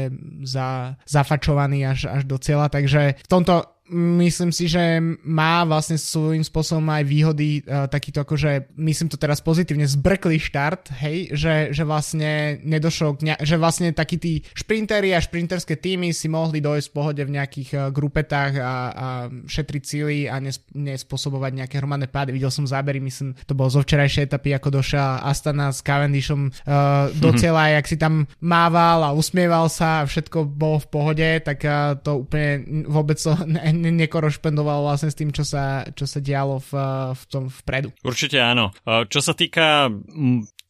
za, 0.47 0.95
zafačovaní 1.05 1.83
až, 1.83 2.07
až 2.07 2.23
do 2.25 2.39
cieľa. 2.39 2.71
Takže 2.71 3.19
v 3.19 3.29
tomto 3.29 3.82
myslím 3.93 4.51
si, 4.51 4.67
že 4.67 4.99
má 5.29 5.69
vlastne 5.69 6.01
svojím 6.01 6.41
spôsobom 6.41 6.89
aj 6.89 7.05
výhody 7.05 7.61
uh, 7.63 7.85
takýto 7.87 8.25
akože, 8.25 8.73
myslím 8.81 9.13
to 9.13 9.21
teraz 9.21 9.45
pozitívne, 9.45 9.85
zbrklý 9.85 10.41
štart, 10.41 10.97
hej, 11.05 11.37
že, 11.37 11.77
že 11.77 11.85
vlastne 11.85 12.57
nedošlo 12.65 13.21
k 13.21 13.21
ne- 13.29 13.41
že 13.43 13.61
vlastne 13.61 13.93
takí 13.93 14.17
tí 14.17 14.33
šprintery 14.57 15.13
a 15.13 15.21
šprinterské 15.21 15.77
týmy 15.77 16.17
si 16.17 16.33
mohli 16.33 16.65
dojsť 16.65 16.89
v 16.89 16.97
pohode 16.97 17.23
v 17.23 17.35
nejakých 17.37 17.71
uh, 17.77 17.81
grupetách 17.93 18.53
a, 18.57 18.73
a 18.93 19.07
šetriť 19.45 19.83
cíly 19.85 20.19
a 20.31 20.41
nes- 20.41 20.65
nespôsobovať 20.73 21.53
nejaké 21.53 21.77
hromadné 21.77 22.09
pády. 22.09 22.33
Videl 22.33 22.49
som 22.49 22.65
zábery, 22.65 23.03
myslím, 23.05 23.37
to 23.45 23.53
bolo 23.53 23.69
zo 23.69 23.85
včerajšej 23.85 24.33
etapy, 24.33 24.57
ako 24.57 24.81
došiel 24.81 25.21
Astana 25.21 25.69
s 25.69 25.85
Cavendishom 25.85 26.49
uh, 26.49 27.13
do 27.21 27.35
cieľa, 27.37 27.69
mm-hmm. 27.69 27.77
jak 27.77 27.87
si 27.91 27.97
tam 28.01 28.25
mával 28.41 29.05
a 29.05 29.11
usmieval 29.13 29.69
sa 29.69 30.01
a 30.01 30.09
všetko 30.09 30.49
bolo 30.49 30.81
v 30.81 30.89
pohode, 30.89 31.29
tak 31.45 31.61
uh, 31.67 31.99
to 32.01 32.25
úplne 32.25 32.87
vôbec 32.89 33.21
to 33.21 33.35
ne- 33.45 33.82
nekorošpendoval 33.91 34.87
vlastne 34.87 35.11
s 35.11 35.19
tým, 35.19 35.35
čo 35.35 35.43
sa, 35.43 35.83
čo 35.91 36.07
sa 36.07 36.23
dialo 36.23 36.63
v, 36.63 36.73
v 37.19 37.23
tom 37.27 37.51
vpredu. 37.51 37.91
Určite 38.07 38.39
áno. 38.39 38.71
Čo 38.87 39.19
sa 39.19 39.35
týka 39.35 39.91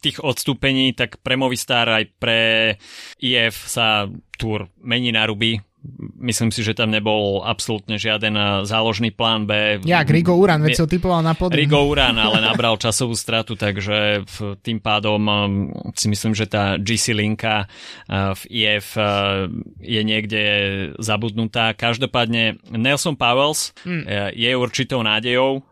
tých 0.03 0.19
odstúpení, 0.19 0.97
tak 0.97 1.21
pre 1.23 1.39
Movistar 1.39 1.87
aj 1.87 2.05
pre 2.19 2.41
IF 3.23 3.69
sa 3.69 4.09
túr 4.35 4.67
mení 4.83 5.15
na 5.15 5.29
ruby 5.29 5.63
Myslím 6.23 6.55
si, 6.55 6.63
že 6.63 6.79
tam 6.79 6.95
nebol 6.95 7.43
absolútne 7.43 7.99
žiaden 7.99 8.39
eh, 8.39 8.47
záložný 8.63 9.11
plán 9.11 9.51
B. 9.51 9.83
Ja, 9.83 10.07
Rigo 10.07 10.39
Uran, 10.39 10.63
veď 10.63 10.83
ho 10.83 10.87
typoval 10.87 11.27
na 11.27 11.35
podľa. 11.35 11.59
Rigo 11.59 11.83
Uran, 11.91 12.15
ale 12.23 12.39
nabral 12.39 12.79
časovú 12.79 13.19
stratu, 13.19 13.59
takže 13.59 14.23
tým 14.63 14.79
pádom 14.79 15.21
eh, 15.27 15.35
si 15.99 16.07
myslím, 16.07 16.39
že 16.39 16.47
tá 16.47 16.79
GC 16.79 17.19
linka 17.19 17.67
eh, 17.67 18.31
v 18.39 18.43
IF 18.51 18.95
je 19.83 20.03
niekde 20.07 20.43
zabudnutá. 21.03 21.75
Každopádne 21.75 22.63
Nelson 22.71 23.19
Powells 23.19 23.75
hmm. 23.83 24.35
je 24.37 24.51
určitou 24.55 25.03
nádejou 25.03 25.65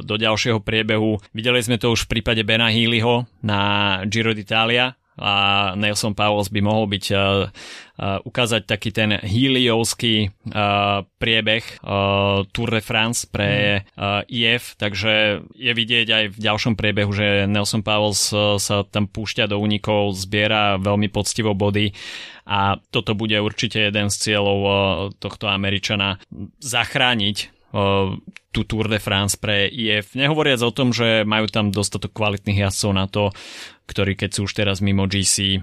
do 0.00 0.14
ďalšieho 0.14 0.62
priebehu. 0.62 1.18
Videli 1.34 1.58
sme 1.58 1.80
to 1.80 1.90
už 1.90 2.06
v 2.06 2.18
prípade 2.18 2.42
Bena 2.46 2.70
Healyho 2.70 3.26
na 3.42 3.60
Giro 4.06 4.30
d'Italia, 4.30 4.99
a 5.18 5.32
Nelson 5.74 6.14
Powell 6.14 6.46
by 6.46 6.60
mohol 6.62 6.86
byť 6.86 7.04
uh, 7.12 7.18
uh, 7.18 8.18
ukázať 8.22 8.62
taký 8.64 8.90
ten 8.94 9.18
heliovský 9.20 10.30
uh, 10.30 11.04
priebeh 11.18 11.64
uh, 11.82 12.46
Tour 12.54 12.68
de 12.70 12.82
France 12.82 13.26
pre 13.28 13.84
uh, 13.84 14.22
IF, 14.30 14.78
takže 14.78 15.44
je 15.58 15.72
vidieť 15.74 16.06
aj 16.08 16.24
v 16.32 16.38
ďalšom 16.38 16.74
priebehu, 16.78 17.10
že 17.10 17.44
Nelson 17.50 17.84
Powell 17.84 18.14
uh, 18.14 18.56
sa 18.56 18.86
tam 18.88 19.10
púšťa 19.10 19.50
do 19.50 19.60
únikov, 19.60 20.16
zbiera 20.16 20.80
veľmi 20.80 21.12
poctivo 21.12 21.52
body 21.52 21.92
a 22.48 22.80
toto 22.90 23.12
bude 23.12 23.36
určite 23.36 23.90
jeden 23.90 24.08
z 24.08 24.16
cieľov 24.16 24.58
uh, 24.62 24.74
tohto 25.18 25.50
Američana 25.50 26.22
zachrániť 26.60 27.60
tú 28.50 28.66
Tour 28.66 28.90
de 28.90 28.98
France 28.98 29.38
pre 29.38 29.70
IF. 29.70 30.18
Nehovoriac 30.18 30.58
o 30.66 30.74
tom, 30.74 30.90
že 30.90 31.22
majú 31.22 31.46
tam 31.46 31.70
dostatok 31.70 32.10
kvalitných 32.10 32.66
jazdcov 32.66 32.90
na 32.90 33.06
to, 33.06 33.30
ktorí 33.90 34.14
keď 34.14 34.30
sú 34.30 34.40
už 34.46 34.52
teraz 34.54 34.78
mimo 34.78 35.10
GC 35.10 35.36
e, 35.54 35.58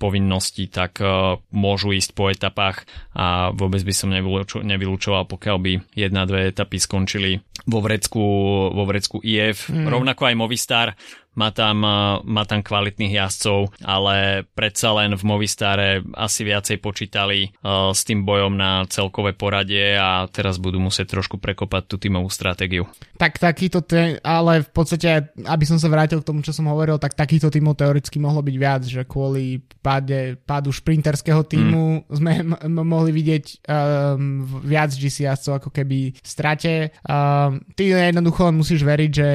povinnosti, 0.00 0.64
tak 0.72 0.96
uh, 1.04 1.36
môžu 1.52 1.92
ísť 1.92 2.10
po 2.16 2.32
etapách 2.32 2.88
a 3.12 3.52
vôbec 3.52 3.84
by 3.84 3.92
som 3.92 4.08
nevylúčo, 4.08 4.64
nevylúčoval, 4.64 5.28
pokiaľ 5.28 5.56
by 5.60 5.72
jedna, 5.92 6.24
dve 6.24 6.48
etapy 6.48 6.80
skončili 6.80 7.36
vo 7.68 7.84
vrecku, 7.84 8.24
vo 8.72 8.84
vrecku 8.88 9.20
IF. 9.20 9.68
Mm. 9.68 9.92
Rovnako 9.92 10.22
aj 10.24 10.34
Movistar 10.40 10.88
má 11.36 11.52
tam, 11.52 11.84
má 12.24 12.42
tam 12.48 12.64
kvalitných 12.64 13.12
jazdcov, 13.12 13.76
ale 13.84 14.48
predsa 14.56 14.96
len 14.96 15.12
v 15.12 15.22
Movistare 15.28 16.00
asi 16.16 16.48
viacej 16.48 16.80
počítali 16.80 17.52
s 17.92 18.00
tým 18.08 18.24
bojom 18.24 18.56
na 18.56 18.88
celkové 18.88 19.36
poradie 19.36 20.00
a 20.00 20.24
teraz 20.32 20.56
budú 20.56 20.80
musieť 20.80 21.12
trošku 21.12 21.36
prekopať 21.36 21.92
tú 21.92 21.96
tímovú 22.00 22.25
stratégiu. 22.28 22.84
Tak 23.16 23.38
takýto, 23.38 23.80
te, 23.80 24.18
ale 24.20 24.66
v 24.66 24.70
podstate, 24.74 25.30
aby 25.46 25.64
som 25.64 25.78
sa 25.78 25.86
vrátil 25.86 26.20
k 26.20 26.28
tomu, 26.28 26.42
čo 26.42 26.50
som 26.50 26.66
hovoril, 26.66 26.98
tak 26.98 27.14
takýchto 27.14 27.48
tímov 27.48 27.78
teoreticky 27.78 28.18
mohlo 28.18 28.42
byť 28.42 28.56
viac, 28.58 28.82
že 28.82 29.06
kvôli 29.06 29.62
páde, 29.80 30.34
pádu 30.44 30.74
šprinterského 30.74 31.46
týmu 31.46 32.02
mm. 32.02 32.16
sme 32.16 32.32
m- 32.42 32.82
mohli 32.82 33.14
vidieť 33.14 33.44
um, 33.70 34.42
viac 34.66 34.90
GC 34.90 35.30
jazdcov 35.30 35.62
ako 35.62 35.70
keby 35.70 36.12
v 36.12 36.26
strate. 36.26 36.74
Um, 37.06 37.62
ty 37.78 37.94
jednoducho 37.94 38.50
musíš 38.50 38.82
veriť, 38.82 39.10
že 39.14 39.28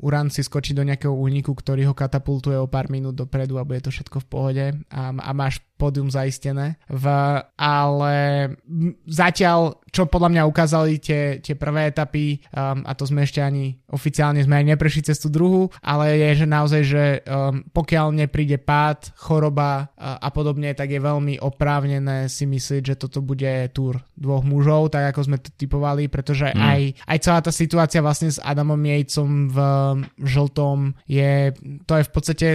Uran 0.00 0.30
si 0.30 0.46
skočí 0.46 0.70
do 0.72 0.86
nejakého 0.86 1.12
úniku 1.12 1.56
ktorý 1.56 1.90
ho 1.90 1.94
katapultuje 1.96 2.60
o 2.60 2.70
pár 2.70 2.92
minút 2.92 3.16
dopredu 3.16 3.56
a 3.56 3.66
bude 3.66 3.80
to 3.82 3.90
všetko 3.90 4.22
v 4.22 4.28
pohode 4.28 4.66
a, 4.92 5.02
a 5.10 5.30
máš 5.32 5.58
pódium 5.76 6.08
zaistené. 6.08 6.80
V, 6.88 7.04
ale 7.56 8.16
zatiaľ, 9.06 9.80
čo 9.92 10.08
podľa 10.08 10.32
mňa 10.32 10.42
ukázali 10.48 10.98
tie, 11.00 11.38
tie 11.40 11.54
prvé 11.56 11.92
etapy, 11.92 12.40
um, 12.52 12.82
a 12.84 12.92
to 12.96 13.04
sme 13.08 13.24
ešte 13.24 13.40
ani 13.40 13.76
oficiálne 13.92 14.42
sme 14.42 14.60
aj 14.60 14.76
neprešli 14.76 15.06
cez 15.06 15.16
tú 15.22 15.30
druhú, 15.30 15.72
ale 15.80 16.18
je, 16.18 16.44
že 16.44 16.46
naozaj, 16.48 16.82
že 16.82 17.04
um, 17.24 17.62
pokiaľ 17.70 18.12
nepríde 18.26 18.60
pád, 18.60 19.14
choroba 19.16 19.92
uh, 19.96 20.18
a 20.20 20.28
podobne, 20.32 20.72
tak 20.74 20.92
je 20.92 21.00
veľmi 21.00 21.38
oprávnené 21.40 22.26
si 22.26 22.44
myslieť, 22.44 22.82
že 22.92 22.98
toto 22.98 23.22
bude 23.22 23.70
túr 23.72 24.00
dvoch 24.16 24.42
mužov, 24.42 24.90
tak 24.92 25.12
ako 25.12 25.20
sme 25.28 25.38
to 25.38 25.52
typovali, 25.54 26.08
pretože 26.08 26.50
mm. 26.50 26.58
aj, 26.58 26.80
aj 27.06 27.18
celá 27.22 27.38
tá 27.40 27.52
situácia 27.52 28.00
vlastne 28.00 28.32
s 28.32 28.42
Adamom 28.42 28.80
Jejcom 28.80 29.48
v 29.52 29.58
žltom 30.24 30.96
je, 31.06 31.52
to 31.84 31.92
je 32.00 32.04
v 32.04 32.12
podstate 32.12 32.46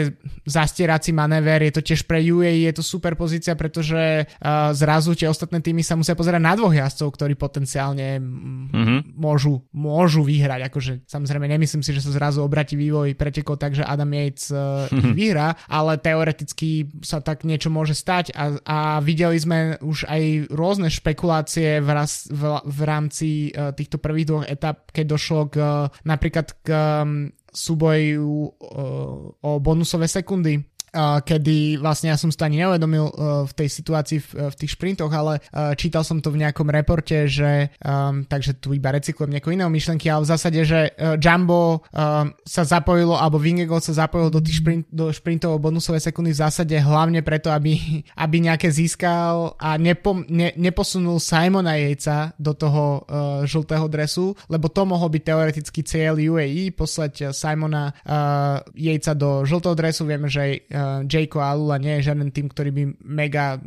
zastierací 0.45 1.13
manéver, 1.15 1.63
je 1.63 1.73
to 1.73 1.81
tiež 1.85 2.05
pre 2.05 2.19
UAE, 2.21 2.67
je 2.69 2.73
to 2.75 2.83
super 2.83 3.10
super 3.11 3.27
pozícia, 3.27 3.59
pretože 3.59 4.23
uh, 4.23 4.71
zrazu 4.71 5.11
tie 5.19 5.27
ostatné 5.27 5.59
týmy 5.59 5.83
sa 5.83 5.99
musia 5.99 6.15
pozerať 6.15 6.39
na 6.39 6.55
dvoch 6.55 6.71
jazdcov, 6.71 7.11
ktorí 7.11 7.35
potenciálne 7.35 8.23
mm-hmm. 8.23 9.19
môžu, 9.19 9.67
môžu 9.75 10.23
vyhrať. 10.23 10.71
Akože 10.71 10.93
samozrejme 11.11 11.43
nemyslím 11.51 11.83
si, 11.83 11.91
že 11.91 11.99
sa 11.99 12.15
zrazu 12.15 12.39
obratí 12.39 12.79
vývoj 12.79 13.19
pretekov 13.19 13.59
tak, 13.59 13.75
že 13.75 13.83
Adam 13.83 14.07
Yates 14.15 14.47
uh, 14.47 14.87
mm-hmm. 14.87 15.11
vyhrá, 15.19 15.59
ale 15.67 15.99
teoreticky 15.99 16.87
sa 17.03 17.19
tak 17.19 17.43
niečo 17.43 17.67
môže 17.67 17.99
stať 17.99 18.31
a, 18.31 18.55
a 18.63 18.77
videli 19.03 19.35
sme 19.35 19.75
už 19.83 20.07
aj 20.07 20.47
rôzne 20.55 20.87
špekulácie 20.87 21.83
v, 21.83 21.89
raz, 21.91 22.31
v, 22.31 22.63
v 22.63 22.79
rámci 22.87 23.29
uh, 23.51 23.75
týchto 23.75 23.99
prvých 23.99 24.27
dvoch 24.31 24.45
etap, 24.47 24.87
keď 24.95 25.05
došlo 25.19 25.41
k 25.51 25.55
uh, 25.59 25.91
napríklad 26.07 26.47
k 26.63 26.67
um, 26.71 27.27
súboju 27.51 28.47
uh, 28.47 29.43
o 29.43 29.51
bonusové 29.59 30.07
sekundy 30.07 30.70
kedy 30.91 31.79
vlastne 31.79 32.11
ja 32.11 32.19
som 32.19 32.27
si 32.27 32.35
ani 32.43 32.59
neuvedomil 32.59 33.07
uh, 33.07 33.13
v 33.47 33.53
tej 33.55 33.67
situácii 33.71 34.19
v, 34.19 34.29
v 34.51 34.55
tých 34.59 34.75
šprintoch, 34.75 35.07
ale 35.07 35.39
uh, 35.39 35.71
čítal 35.79 36.03
som 36.03 36.19
to 36.19 36.35
v 36.35 36.43
nejakom 36.43 36.67
reporte, 36.67 37.31
že 37.31 37.71
um, 37.79 38.27
takže 38.27 38.59
tu 38.59 38.75
iba 38.75 38.91
recyklujem 38.91 39.31
nejakého 39.31 39.55
iného 39.55 39.71
myšlenky, 39.71 40.11
ale 40.11 40.27
v 40.27 40.31
zásade, 40.35 40.59
že 40.67 40.91
Jumbo 41.15 41.79
um, 41.79 42.35
sa 42.43 42.63
zapojilo, 42.67 43.15
alebo 43.15 43.39
Vingegaard 43.39 43.87
sa 43.87 44.03
zapojil 44.03 44.27
do 44.27 44.43
tých 44.43 44.59
šprint, 44.59 44.85
do 44.91 45.15
šprintov 45.15 45.63
bonusové 45.63 46.03
sekundy 46.03 46.35
v 46.35 46.41
zásade 46.43 46.75
hlavne 46.75 47.23
preto, 47.23 47.47
aby, 47.47 48.03
aby 48.23 48.35
nejaké 48.51 48.67
získal 48.67 49.55
a 49.55 49.79
nepo, 49.79 50.27
ne, 50.27 50.51
neposunul 50.59 51.23
Simona 51.23 51.79
Jejca 51.79 52.35
do 52.35 52.51
toho 52.51 53.07
uh, 53.07 53.47
žltého 53.47 53.87
dresu, 53.87 54.35
lebo 54.51 54.67
to 54.67 54.83
mohol 54.83 55.07
byť 55.07 55.23
teoreticky 55.23 55.79
cieľ 55.87 56.19
UAE, 56.19 56.75
poslať 56.75 57.31
Simona 57.31 57.95
uh, 57.95 58.59
Jejca 58.75 59.15
do 59.15 59.47
žltého 59.47 59.75
dresu, 59.79 60.03
vieme, 60.03 60.27
že 60.27 60.67
uh, 60.67 60.80
Jayko 61.05 61.39
Alula 61.41 61.77
nie 61.81 61.99
je 61.99 62.11
žiaden 62.11 62.29
tým, 62.29 62.47
ktorý 62.51 62.69
by 62.71 62.83
mega 63.03 63.59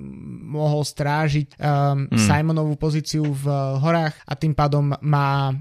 mohol 0.44 0.83
strážiť 0.87 1.59
um, 1.59 2.09
mm. 2.09 2.18
Simonovú 2.18 2.75
pozíciu 2.78 3.25
v 3.25 3.44
uh, 3.49 3.78
horách 3.83 4.14
a 4.25 4.33
tým 4.38 4.54
pádom 4.54 4.94
má 5.02 5.54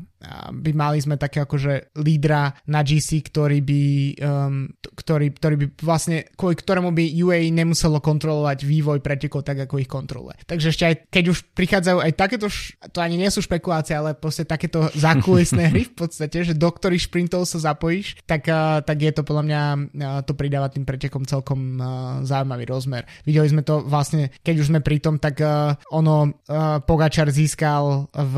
by 0.54 0.72
mali 0.72 1.04
sme 1.04 1.20
také 1.20 1.44
akože 1.44 1.96
lídra 2.00 2.56
na 2.72 2.82
GC, 2.82 3.28
ktorý 3.28 3.60
by, 3.60 3.82
um, 4.24 4.72
ktorý, 4.96 5.36
ktorý 5.36 5.56
by 5.60 5.66
vlastne, 5.84 6.24
kvôli 6.40 6.56
ktorému 6.56 6.96
by 6.96 7.04
UAE 7.04 7.52
nemuselo 7.52 8.00
kontrolovať 8.00 8.64
vývoj 8.64 9.04
pretekov 9.04 9.44
tak, 9.44 9.68
ako 9.68 9.84
ich 9.84 9.90
kontroluje. 9.92 10.40
Takže 10.48 10.68
ešte 10.72 10.84
aj, 10.88 10.96
keď 11.12 11.26
už 11.34 11.40
prichádzajú 11.52 11.98
aj 12.00 12.12
takéto, 12.16 12.48
to 12.92 13.00
ani 13.04 13.20
nie 13.20 13.28
sú 13.28 13.44
špekulácie, 13.44 14.00
ale 14.00 14.16
proste 14.16 14.48
takéto 14.48 14.88
zákulisné 15.06 15.74
hry 15.76 15.84
v 15.92 15.96
podstate, 15.96 16.48
že 16.48 16.54
do 16.56 16.70
ktorých 16.72 17.12
šprintov 17.12 17.44
sa 17.44 17.60
zapojíš, 17.60 18.24
tak, 18.24 18.48
uh, 18.48 18.80
tak 18.80 19.04
je 19.04 19.12
to 19.12 19.28
podľa 19.28 19.44
mňa, 19.44 19.62
uh, 19.76 20.20
to 20.24 20.32
pridáva 20.38 20.72
tým 20.72 20.88
pretekom 20.88 21.28
celkom 21.28 21.80
uh, 21.80 21.88
zaujímavý 22.24 22.64
rozmer. 22.70 23.04
Videli 23.28 23.52
sme 23.52 23.66
to 23.66 23.84
vlastne, 23.84 24.32
keď 24.40 24.56
už 24.64 24.70
sme 24.72 24.80
pri 24.80 25.04
tom, 25.04 25.20
tak 25.20 25.44
uh, 25.44 25.76
ono 25.92 26.32
uh, 26.32 26.80
Pogačar 26.84 27.28
získal 27.28 28.08
v 28.14 28.38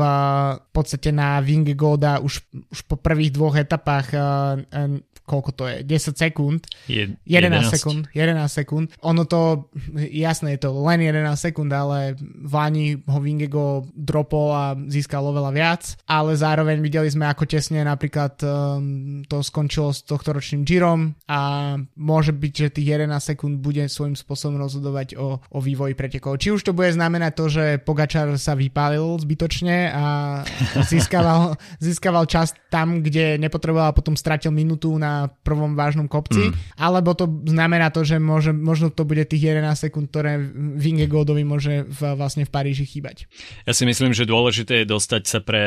podstate 0.72 1.12
na 1.12 1.38
Wing 1.40 1.75
Goda 1.76 2.18
už, 2.18 2.40
už 2.72 2.80
po 2.88 2.96
prvých 2.96 3.36
dvoch 3.36 3.54
etapách 3.60 4.16
uh, 4.16 4.56
uh, 4.64 4.98
koľko 5.26 5.50
to 5.52 5.64
je, 5.66 5.76
10 5.82 6.14
sekúnd. 6.14 6.60
Je, 6.86 7.18
11, 7.26 7.66
11 7.66 7.74
sekúnd, 7.74 8.02
11 8.14 8.46
sekúnd. 8.46 8.86
Ono 9.02 9.26
to, 9.26 9.68
jasné, 9.98 10.54
je 10.54 10.60
to 10.64 10.70
len 10.86 11.02
11 11.02 11.34
sekúnd, 11.34 11.68
ale 11.74 12.14
Vani 12.46 13.02
ho 13.02 13.18
Vingego 13.18 13.90
dropol 13.90 14.54
a 14.54 14.64
získal 14.86 15.26
oveľa 15.26 15.50
viac, 15.50 15.82
ale 16.06 16.38
zároveň 16.38 16.78
videli 16.78 17.10
sme, 17.10 17.26
ako 17.26 17.42
tesne 17.50 17.82
napríklad 17.82 18.38
um, 18.46 19.26
to 19.26 19.42
skončilo 19.42 19.90
s 19.90 20.06
tohto 20.06 20.30
ročným 20.30 20.62
Girom 20.62 21.18
a 21.26 21.74
môže 21.98 22.30
byť, 22.30 22.52
že 22.54 22.74
tých 22.78 23.02
11 23.02 23.18
sekúnd 23.18 23.58
bude 23.58 23.82
svojím 23.90 24.14
spôsobom 24.14 24.62
rozhodovať 24.62 25.18
o, 25.18 25.42
o 25.42 25.58
vývoji 25.58 25.98
pretekov. 25.98 26.38
Či 26.38 26.54
už 26.54 26.62
to 26.62 26.72
bude 26.76 26.94
znamenať 26.94 27.32
to, 27.34 27.44
že 27.50 27.64
Pogačar 27.82 28.30
sa 28.38 28.54
vypálil 28.54 29.18
zbytočne 29.18 29.90
a 29.90 30.04
získaval, 30.90 31.58
získaval 31.82 32.30
čas 32.30 32.54
tam, 32.70 33.02
kde 33.02 33.42
nepotreboval 33.42 33.90
a 33.90 33.96
potom 33.96 34.14
stratil 34.14 34.54
minútu 34.54 34.94
na 34.94 35.15
prvom 35.42 35.72
vážnom 35.74 36.06
kopci, 36.06 36.52
mm. 36.52 36.76
alebo 36.76 37.16
to 37.16 37.26
znamená 37.48 37.88
to, 37.88 38.04
že 38.04 38.20
môže, 38.20 38.52
možno 38.52 38.92
to 38.92 39.08
bude 39.08 39.24
tých 39.24 39.56
11 39.56 39.88
sekúnd, 39.88 40.12
ktoré 40.12 40.36
Vingegaardovi 40.54 41.44
môže 41.48 41.88
v, 41.88 42.00
vlastne 42.14 42.44
v 42.44 42.52
Paríži 42.52 42.84
chýbať. 42.84 43.26
Ja 43.64 43.72
si 43.72 43.88
myslím, 43.88 44.12
že 44.12 44.28
dôležité 44.28 44.84
je 44.84 44.92
dostať 44.92 45.22
sa 45.24 45.38
pre 45.40 45.64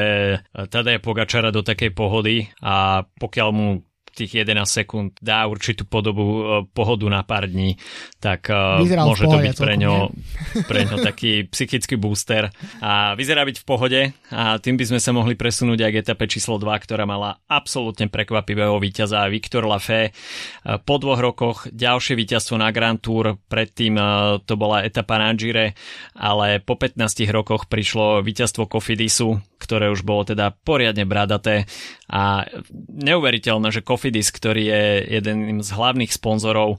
Tadeja 0.53 1.01
Pogačara 1.01 1.49
do 1.49 1.65
takej 1.65 1.91
pohody 1.97 2.47
a 2.61 3.03
pokiaľ 3.17 3.49
mu 3.51 3.88
tých 4.19 4.43
11 4.43 4.67
sekúnd 4.67 5.15
dá 5.23 5.47
určitú 5.47 5.87
podobu 5.87 6.23
uh, 6.23 6.41
pohodu 6.67 7.07
na 7.07 7.23
pár 7.23 7.47
dní, 7.47 7.79
tak 8.19 8.51
uh, 8.51 8.83
môže 8.83 9.23
to 9.23 9.39
byť 9.39 9.55
pre 9.55 9.75
ňo, 9.79 10.11
pre 10.69 10.83
ňo 10.83 10.99
taký 10.99 11.47
psychický 11.47 11.95
booster. 11.95 12.51
A 12.83 13.15
vyzerá 13.15 13.47
byť 13.47 13.63
v 13.63 13.65
pohode 13.65 14.01
a 14.35 14.59
tým 14.59 14.75
by 14.75 14.85
sme 14.91 14.99
sa 14.99 15.15
mohli 15.15 15.39
presunúť 15.39 15.79
aj 15.79 15.91
k 15.95 15.99
etape 16.03 16.25
číslo 16.27 16.59
2, 16.59 16.67
ktorá 16.83 17.07
mala 17.07 17.39
absolútne 17.47 18.11
prekvapivého 18.11 18.75
víťaza 18.77 19.23
Viktor 19.31 19.63
Lafay. 19.63 20.11
Uh, 20.11 20.75
po 20.83 20.99
dvoch 20.99 21.23
rokoch 21.23 21.71
ďalšie 21.71 22.19
víťazstvo 22.19 22.59
na 22.59 22.75
Grand 22.75 22.99
Tour, 22.99 23.39
predtým 23.47 23.95
to 24.43 24.53
bola 24.59 24.83
etapa 24.83 25.15
na 25.21 25.31
Gire, 25.37 25.77
ale 26.17 26.59
po 26.59 26.75
15 26.75 26.99
rokoch 27.31 27.69
prišlo 27.69 28.19
víťazstvo 28.25 28.67
Kofidisu, 28.67 29.39
ktoré 29.61 29.91
už 29.91 30.03
bolo 30.03 30.25
teda 30.25 30.51
poriadne 30.51 31.05
bradaté 31.05 31.69
a 32.09 32.43
neuveriteľné, 32.89 33.69
že 33.69 33.85
Kofidis, 33.85 34.33
ktorý 34.33 34.63
je 34.65 34.83
jeden 35.21 35.61
z 35.61 35.69
hlavných 35.69 36.09
sponzorov 36.09 36.75
e, 36.75 36.77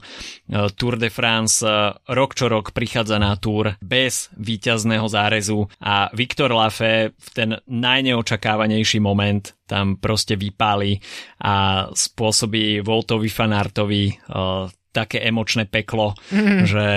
Tour 0.75 0.99
de 0.99 1.07
France, 1.07 1.63
e, 1.63 1.95
rok 2.11 2.35
čo 2.35 2.51
rok 2.51 2.75
prichádza 2.75 3.15
na 3.15 3.39
Tour 3.39 3.79
bez 3.79 4.27
víťazného 4.35 5.07
zárezu. 5.07 5.71
A 5.79 6.11
Viktor 6.11 6.51
Lafay 6.51 7.15
v 7.15 7.29
ten 7.31 7.49
najneočakávanejší 7.63 8.99
moment 8.99 9.55
tam 9.71 9.95
proste 9.95 10.35
vypáli 10.35 10.99
a 11.47 11.87
spôsobí 11.87 12.83
Voltovi 12.83 13.31
Fanartovi 13.31 14.11
uh, 14.11 14.67
také 14.91 15.23
emočné 15.23 15.63
peklo, 15.65 16.13
mm. 16.35 16.67
že 16.67 16.87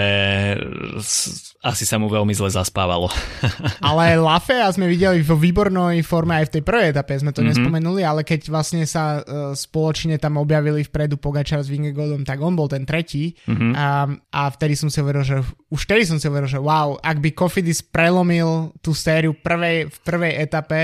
asi 1.62 1.84
sa 1.86 1.96
mu 1.96 2.10
veľmi 2.10 2.34
zle 2.34 2.50
zaspávalo. 2.50 3.06
ale 3.88 4.18
Lafea 4.18 4.66
sme 4.74 4.90
videli 4.90 5.22
vo 5.22 5.38
výbornej 5.38 6.02
forme 6.02 6.42
aj 6.42 6.50
v 6.50 6.52
tej 6.58 6.62
prvej 6.66 6.86
etape, 6.90 7.14
sme 7.16 7.30
to 7.30 7.40
mm-hmm. 7.40 7.54
nespomenuli, 7.54 8.02
ale 8.02 8.26
keď 8.26 8.50
vlastne 8.50 8.82
sa 8.84 9.22
uh, 9.22 9.54
spoločne 9.54 10.18
tam 10.18 10.36
objavili 10.42 10.82
vpredu 10.82 11.16
Pogačar 11.16 11.62
s 11.62 11.70
Vingegaardom, 11.70 12.26
tak 12.26 12.42
on 12.42 12.58
bol 12.58 12.66
ten 12.66 12.82
tretí 12.82 13.38
mm-hmm. 13.46 13.72
a, 13.78 14.10
a 14.10 14.42
vtedy 14.50 14.74
som 14.74 14.90
si 14.90 14.98
hovoril, 14.98 15.22
že 15.22 15.40
už 15.70 15.80
vtedy 15.86 16.02
som 16.04 16.18
si 16.18 16.26
hovoril, 16.26 16.50
že 16.50 16.58
wow, 16.58 16.98
ak 16.98 17.22
by 17.22 17.30
Kofidis 17.30 17.80
prelomil 17.80 18.74
tú 18.82 18.90
sériu 18.90 19.38
prvej, 19.38 19.88
v 19.88 19.98
prvej 20.02 20.32
etape 20.42 20.80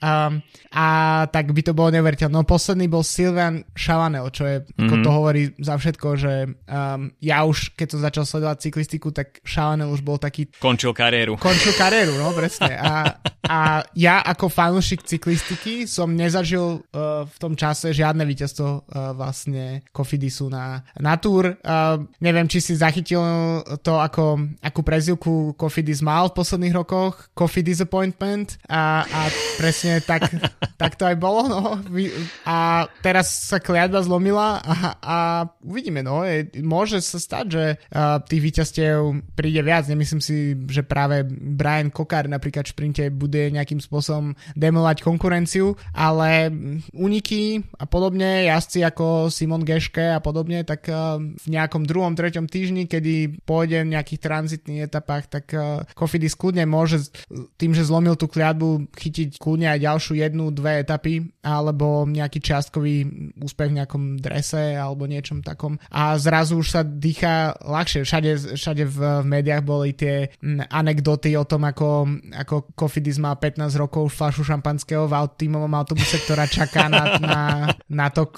um, 0.00 0.42
a 0.74 0.86
tak 1.30 1.52
by 1.52 1.62
to 1.64 1.72
bolo 1.72 1.94
neuveriteľné. 1.94 2.32
No 2.32 2.44
posledný 2.44 2.90
bol 2.90 3.04
Silvan 3.06 3.64
Chavanel, 3.76 4.26
čo 4.32 4.44
je, 4.48 4.56
mm-hmm. 4.64 4.86
ako 4.86 4.94
to 5.00 5.10
hovorí 5.10 5.42
za 5.60 5.74
všetko, 5.76 6.08
že 6.16 6.32
um, 6.66 7.12
ja 7.20 7.44
už, 7.46 7.76
keď 7.76 7.86
som 7.92 8.00
začal 8.00 8.24
sledovať 8.26 8.56
cyklistiku, 8.68 9.08
tak 9.14 9.44
Chavanel 9.46 9.92
už 9.92 10.00
bol 10.02 10.16
taký... 10.16 10.50
Končil 10.58 10.96
kariéru. 10.96 11.36
Končil 11.36 11.74
kariéru, 11.76 12.18
no 12.18 12.32
presne. 12.34 12.74
A, 12.90 13.22
a 13.46 13.58
ja 13.94 14.18
ako 14.24 14.50
fanúšik 14.50 15.06
cyklistiky 15.06 15.86
som 15.86 16.10
nezažil 16.10 16.82
uh, 16.82 17.22
v 17.26 17.36
tom 17.38 17.54
čase 17.54 17.94
žiadne 17.94 18.26
víťazstvo 18.26 18.66
uh, 18.66 19.14
vlastne 19.14 19.86
Kofidisu 19.94 20.50
na, 20.50 20.82
na 20.98 21.14
túr. 21.18 21.54
Uh, 21.62 22.02
neviem, 22.18 22.50
či 22.50 22.58
si 22.58 22.74
zachytil 22.74 23.22
to, 23.82 23.94
ako, 23.98 24.50
akú 24.62 24.80
prezivku 24.82 25.54
Kofidis 25.54 26.02
mal 26.02 26.30
v 26.30 26.36
posledných 26.38 26.74
rokoch. 26.74 27.30
Coffee 27.34 27.66
Disappointment. 27.66 28.58
A, 28.66 29.04
a 29.06 29.20
presne 29.58 29.89
tak, 30.04 30.28
tak 30.76 31.00
to 31.00 31.08
aj 31.08 31.16
bolo. 31.16 31.48
No. 31.48 31.60
A 32.44 32.86
teraz 33.00 33.48
sa 33.48 33.56
kliatba 33.56 34.04
zlomila 34.04 34.60
a, 34.60 34.76
a 35.00 35.16
uvidíme. 35.64 36.04
No. 36.04 36.28
Môže 36.60 37.00
sa 37.00 37.16
stať, 37.16 37.44
že 37.48 37.64
tých 38.28 38.42
víťazstiev 38.44 39.24
príde 39.32 39.64
viac. 39.64 39.88
Nemyslím 39.88 40.10
Myslím 40.10 40.26
si, 40.26 40.58
že 40.74 40.82
práve 40.82 41.22
Brian 41.30 41.86
Kokar 41.94 42.26
napríklad 42.26 42.66
v 42.66 42.74
šprinte 42.74 43.04
bude 43.14 43.46
nejakým 43.54 43.78
spôsobom 43.78 44.34
demovať 44.58 45.06
konkurenciu, 45.06 45.78
ale 45.94 46.50
uniky 46.90 47.62
a 47.78 47.86
podobne, 47.86 48.50
jazdci 48.50 48.82
ako 48.82 49.30
Simon 49.30 49.62
Geške 49.62 50.18
a 50.18 50.18
podobne, 50.18 50.66
tak 50.66 50.90
v 50.90 51.46
nejakom 51.46 51.86
druhom, 51.86 52.18
treťom 52.18 52.50
týždni, 52.50 52.90
kedy 52.90 53.38
pôjde 53.46 53.86
v 53.86 53.94
nejakých 53.94 54.18
tranzitných 54.18 54.90
etapách, 54.90 55.30
tak 55.30 55.54
Kofidis 55.94 56.34
kľudne 56.34 56.66
môže 56.66 57.06
tým, 57.54 57.70
že 57.70 57.86
zlomil 57.86 58.18
tú 58.18 58.26
kliatbu, 58.26 58.90
chytiť 58.90 59.38
kľudne 59.38 59.78
aj 59.78 59.79
aj 59.80 59.84
ďalšiu 59.86 60.14
jednu, 60.20 60.52
dve 60.52 60.84
etapy, 60.84 61.24
alebo 61.40 62.04
nejaký 62.04 62.44
čiastkový 62.44 63.08
úspech 63.40 63.72
v 63.72 63.78
nejakom 63.80 64.02
drese 64.20 64.76
alebo 64.76 65.08
niečom 65.08 65.40
takom. 65.40 65.80
A 65.88 66.14
zrazu 66.20 66.60
už 66.60 66.68
sa 66.68 66.82
dýcha 66.84 67.56
ľahšie. 67.64 68.04
Všade, 68.04 68.60
všade 68.60 68.84
v, 68.84 68.98
v 69.24 69.26
médiách 69.26 69.62
boli 69.64 69.96
tie 69.96 70.28
anekdoty 70.68 71.32
o 71.40 71.48
tom, 71.48 71.64
ako, 71.64 72.20
ako 72.36 72.76
Kofidis 72.76 73.16
má 73.16 73.32
15 73.32 73.72
rokov 73.80 74.12
fľašu 74.12 74.44
šampanského 74.44 75.08
v 75.08 75.14
tímovom 75.38 75.72
autobuse, 75.72 76.20
ktorá 76.20 76.44
čaká 76.44 76.92
na, 76.92 77.16
na, 77.16 77.42
na 77.88 78.06
to, 78.12 78.28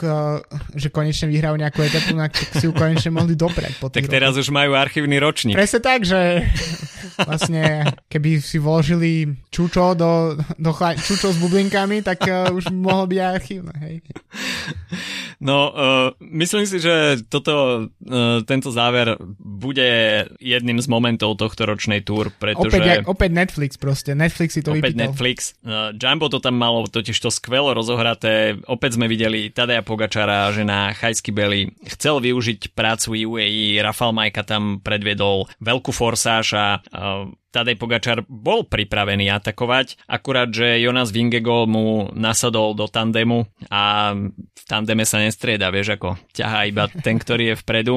že 0.79 0.93
konečne 0.95 1.27
vyhrajú 1.27 1.57
nejakú 1.59 1.81
etapu, 1.83 2.15
na 2.15 2.31
si 2.31 2.65
ju 2.69 2.73
konečne 2.73 3.11
mohli 3.11 3.35
doprieť. 3.35 3.83
Po 3.83 3.89
tak 3.89 4.07
teraz 4.07 4.37
už 4.39 4.53
majú 4.53 4.77
archívny 4.77 5.19
ročník. 5.19 5.57
Presne 5.57 5.81
tak, 5.81 6.05
že 6.07 6.47
vlastne 7.19 7.93
keby 8.07 8.39
si 8.39 8.61
vložili 8.61 9.33
čučo 9.49 9.97
do, 9.97 10.37
do 10.57 10.71
chla- 10.71 10.97
čučo 10.97 11.32
s 11.33 11.39
bublinkami, 11.41 12.05
tak 12.05 12.23
uh, 12.29 12.53
už 12.53 12.69
mohlo 12.71 13.09
byť 13.09 13.19
aj 13.19 13.31
archívne. 13.33 13.75
Hej. 13.81 13.95
No, 15.43 15.75
uh, 15.75 16.15
myslím 16.23 16.69
si, 16.71 16.79
že 16.79 17.19
toto, 17.27 17.89
uh, 17.91 18.47
tento 18.47 18.71
záver 18.71 19.19
bude 19.43 19.91
jedným 20.39 20.79
z 20.79 20.87
momentov 20.87 21.35
tohto 21.35 21.67
ročnej 21.67 22.07
túr, 22.07 22.31
pretože... 22.39 22.79
Opäť, 22.79 23.11
opäť 23.11 23.31
Netflix 23.35 23.71
proste, 23.75 24.15
Netflix 24.15 24.55
si 24.55 24.63
to 24.63 24.71
Opäť 24.71 24.95
vypýtal. 24.95 25.03
Netflix. 25.11 25.39
Uh, 25.67 25.91
Jumbo 25.99 26.31
to 26.31 26.39
tam 26.39 26.55
malo 26.55 26.87
totiž 26.87 27.19
to 27.19 27.35
skvelo 27.35 27.75
rozohraté. 27.75 28.55
Opäť 28.71 28.95
sme 29.01 29.11
videli 29.11 29.51
Tadeja 29.51 29.83
Pogačara, 29.83 30.55
že 30.55 30.63
na 30.63 30.95
Chajsky 30.95 31.35
Beli 31.35 31.75
chcel 31.91 32.23
využiť 32.23 32.71
prácu 32.79 33.19
UAE, 33.27 33.83
Rafal 33.83 34.15
Majka 34.15 34.47
tam 34.47 34.79
predviedol 34.79 35.51
veľkú 35.59 35.91
forsáž 35.91 36.55
a 36.55 36.67
uh, 36.79 37.27
Tadej 37.53 37.77
Pogačar 37.77 38.25
bol 38.27 38.65
pripravený 38.65 39.29
atakovať, 39.29 40.01
akurát, 40.09 40.49
že 40.49 40.81
Jonas 40.81 41.13
Vingegol 41.13 41.69
mu 41.69 42.09
nasadol 42.17 42.73
do 42.73 42.89
tandemu 42.89 43.45
a 43.69 44.17
v 44.17 44.63
tandeme 44.65 45.05
sa 45.05 45.21
nestrieda, 45.21 45.69
vieš 45.69 46.01
ako 46.01 46.17
ťahá 46.33 46.65
iba 46.65 46.89
ten, 46.89 47.21
ktorý 47.21 47.53
je 47.53 47.61
vpredu, 47.61 47.97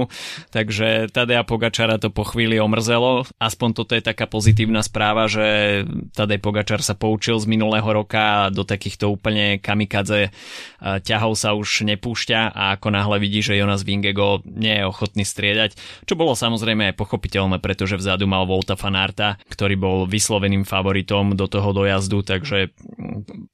takže 0.51 1.07
Tadej 1.15 1.47
Pogačara 1.47 1.95
to 1.95 2.11
po 2.11 2.27
chvíli 2.27 2.59
omrzelo, 2.59 3.23
aspoň 3.39 3.69
toto 3.71 3.95
je 3.95 4.03
taká 4.03 4.27
pozitívna 4.27 4.83
správa, 4.83 5.31
že 5.31 5.81
Tadej 6.11 6.43
Pogačar 6.43 6.83
sa 6.83 6.97
poučil 6.97 7.39
z 7.39 7.47
minulého 7.47 7.87
roka 7.87 8.49
a 8.49 8.51
do 8.51 8.67
takýchto 8.67 9.07
úplne 9.07 9.61
kamikadze 9.63 10.35
ťahov 10.81 11.39
sa 11.39 11.55
už 11.55 11.87
nepúšťa 11.87 12.51
a 12.51 12.75
ako 12.75 12.91
náhle 12.91 13.23
vidí, 13.23 13.39
že 13.39 13.55
Jonas 13.55 13.87
Vingego 13.87 14.43
nie 14.43 14.83
je 14.83 14.89
ochotný 14.89 15.23
striedať, 15.23 15.79
čo 16.03 16.19
bolo 16.19 16.35
samozrejme 16.35 16.91
aj 16.91 16.99
pochopiteľné, 16.99 17.63
pretože 17.63 17.95
vzadu 17.95 18.27
mal 18.27 18.43
Volta 18.43 18.75
Fanarta, 18.75 19.39
ktorý 19.45 19.75
bol 19.77 19.97
vysloveným 20.09 20.65
favoritom 20.65 21.37
do 21.37 21.45
toho 21.45 21.69
dojazdu, 21.69 22.25
takže 22.25 22.73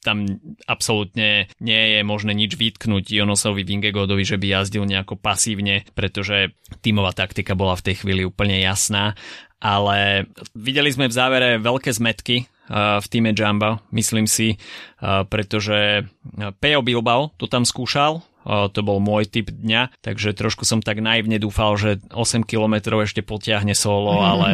tam 0.02 0.40
absolútne 0.64 1.52
nie 1.60 1.82
je 1.98 2.02
možné 2.08 2.32
nič 2.32 2.56
vytknúť 2.56 3.12
Jonosovi 3.12 3.68
Vingegodovi, 3.68 4.24
že 4.24 4.40
by 4.40 4.48
jazdil 4.48 4.88
nejako 4.88 5.20
pasívne, 5.20 5.84
pretože 5.92 6.56
tímová 6.80 7.12
taktika 7.12 7.54
bola 7.54 7.76
v 7.76 7.92
tej 7.92 7.96
chvíli 8.02 8.24
úplne 8.24 8.64
jasná. 8.64 9.20
Ale 9.62 10.26
videli 10.58 10.90
sme 10.90 11.06
v 11.06 11.14
závere 11.14 11.50
veľké 11.62 11.94
zmetky 11.94 12.50
v 12.72 13.06
týme 13.12 13.36
Jamba, 13.36 13.84
myslím 13.92 14.26
si, 14.32 14.56
pretože 15.28 16.08
Pejo 16.64 16.82
Bilbao 16.82 17.36
to 17.36 17.46
tam 17.52 17.68
skúšal, 17.68 18.24
to 18.48 18.80
bol 18.82 18.98
môj 18.98 19.30
typ 19.30 19.54
dňa, 19.54 20.02
takže 20.02 20.34
trošku 20.34 20.66
som 20.66 20.82
tak 20.82 20.98
naivne 20.98 21.38
dúfal, 21.38 21.78
že 21.78 22.02
8 22.10 22.42
km 22.42 22.98
ešte 23.06 23.22
potiahne 23.22 23.78
solo, 23.78 24.18
mm. 24.18 24.26
ale 24.26 24.50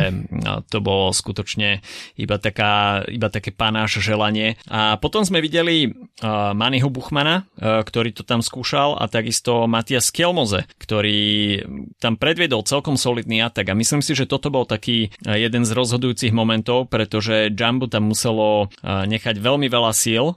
to 0.68 0.84
bolo 0.84 1.16
skutočne 1.16 1.80
iba, 2.20 2.36
taká, 2.36 3.08
iba 3.08 3.32
také 3.32 3.56
panáš 3.56 4.04
želanie. 4.04 4.60
A 4.68 5.00
potom 5.00 5.24
sme 5.24 5.40
videli 5.40 5.96
Manihu 6.28 6.92
Buchmana, 6.92 7.48
ktorý 7.58 8.12
to 8.12 8.28
tam 8.28 8.44
skúšal 8.44 9.00
a 9.00 9.08
takisto 9.08 9.70
Matias 9.72 10.12
Kielmoze, 10.12 10.68
ktorý 10.82 11.64
tam 12.04 12.20
predviedol 12.20 12.68
celkom 12.68 13.00
solidný 13.00 13.40
atak 13.40 13.72
a 13.72 13.78
myslím 13.80 14.04
si, 14.04 14.12
že 14.18 14.28
toto 14.28 14.52
bol 14.52 14.68
taký 14.68 15.16
jeden 15.24 15.64
z 15.64 15.72
rozhodujúcich 15.72 16.36
momentov, 16.36 16.92
pretože 16.92 17.54
Jumbo 17.56 17.88
tam 17.88 18.12
muselo 18.12 18.68
nechať 18.84 19.40
veľmi 19.40 19.72
veľa 19.72 19.92
síl, 19.96 20.36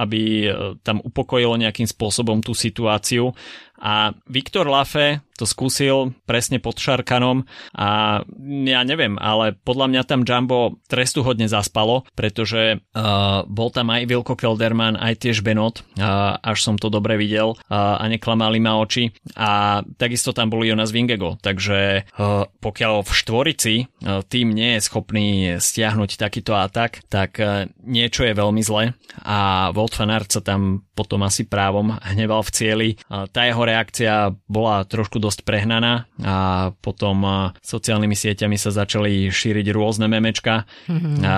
aby 0.00 0.48
tam 0.80 1.04
upokojilo 1.04 1.60
nejakým 1.60 1.84
spôsobom 1.84 2.40
tú 2.40 2.56
situáciu 2.56 2.85
situáciu 2.86 3.34
a 3.80 4.16
Viktor 4.26 4.66
Lafe 4.66 5.20
to 5.36 5.44
skúsil 5.44 6.16
presne 6.24 6.56
pod 6.56 6.80
Šarkanom 6.80 7.44
a 7.76 8.20
ja 8.64 8.80
neviem, 8.88 9.20
ale 9.20 9.52
podľa 9.52 9.86
mňa 9.92 10.02
tam 10.08 10.24
Jumbo 10.24 10.80
trestuhodne 10.88 11.44
zaspalo, 11.46 12.08
pretože 12.16 12.80
uh, 12.80 13.44
bol 13.44 13.68
tam 13.68 13.92
aj 13.92 14.08
Vilko 14.08 14.34
Kelderman, 14.34 14.96
aj 14.96 15.28
tiež 15.28 15.44
Benot, 15.44 15.84
uh, 16.00 16.40
až 16.40 16.64
som 16.64 16.80
to 16.80 16.88
dobre 16.88 17.20
videl 17.20 17.52
uh, 17.52 18.00
a 18.00 18.04
neklamali 18.08 18.58
ma 18.58 18.80
oči 18.80 19.12
a 19.36 19.84
takisto 20.00 20.32
tam 20.32 20.48
bol 20.48 20.64
Jonas 20.64 20.90
Vingego, 20.90 21.36
takže 21.44 22.08
uh, 22.16 22.48
pokiaľ 22.48 23.04
v 23.04 23.12
štvorici 23.12 23.74
uh, 23.84 24.24
tým 24.24 24.56
nie 24.56 24.80
je 24.80 24.84
schopný 24.88 25.28
stiahnuť 25.60 26.16
takýto 26.16 26.56
atak, 26.56 27.04
tak 27.12 27.36
uh, 27.44 27.68
niečo 27.84 28.24
je 28.24 28.32
veľmi 28.32 28.64
zle 28.64 28.96
a 29.20 29.68
Volt 29.76 29.92
sa 29.96 30.40
tam 30.40 30.86
potom 30.96 31.20
asi 31.28 31.44
právom 31.44 31.92
hneval 32.00 32.40
v 32.40 32.54
cieli. 32.56 32.90
Uh, 33.12 33.28
tá 33.28 33.44
jeho 33.44 33.65
reakcia 33.66 34.30
bola 34.46 34.86
trošku 34.86 35.18
dosť 35.18 35.42
prehnaná 35.42 36.06
a 36.22 36.70
potom 36.78 37.50
sociálnymi 37.58 38.14
sieťami 38.14 38.54
sa 38.54 38.70
začali 38.70 39.26
šíriť 39.26 39.66
rôzne 39.74 40.06
memečka. 40.06 40.62
Mm-hmm. 40.86 41.26
A 41.26 41.36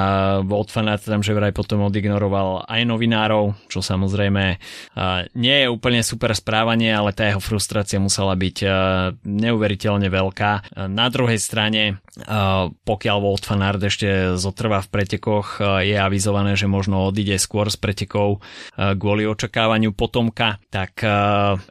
Fanat 0.69 1.09
tam 1.09 1.25
že 1.25 1.33
vraj 1.33 1.57
potom 1.57 1.89
odignoroval 1.89 2.69
aj 2.69 2.85
novinárov, 2.85 3.57
čo 3.73 3.81
samozrejme 3.81 4.61
nie 5.33 5.57
je 5.65 5.73
úplne 5.73 6.05
super 6.05 6.37
správanie, 6.37 6.93
ale 6.93 7.17
tá 7.17 7.25
jeho 7.25 7.41
frustrácia 7.41 7.97
musela 7.97 8.37
byť 8.37 8.57
neuveriteľne 9.25 10.13
veľká. 10.13 10.77
Na 10.93 11.09
druhej 11.09 11.41
strane, 11.41 12.05
pokiaľ 12.85 13.17
Volt 13.23 13.49
Fanart 13.49 13.81
ešte 13.81 14.37
zotrvá 14.37 14.85
v 14.85 14.91
pretekoch, 14.93 15.63
je 15.81 15.97
avizované, 15.97 16.59
že 16.59 16.69
možno 16.69 17.09
odíde 17.09 17.39
skôr 17.39 17.73
z 17.73 17.81
pretekov 17.81 18.45
kvôli 18.77 19.25
očakávaniu 19.25 19.95
potomka, 19.95 20.59
tak 20.69 21.01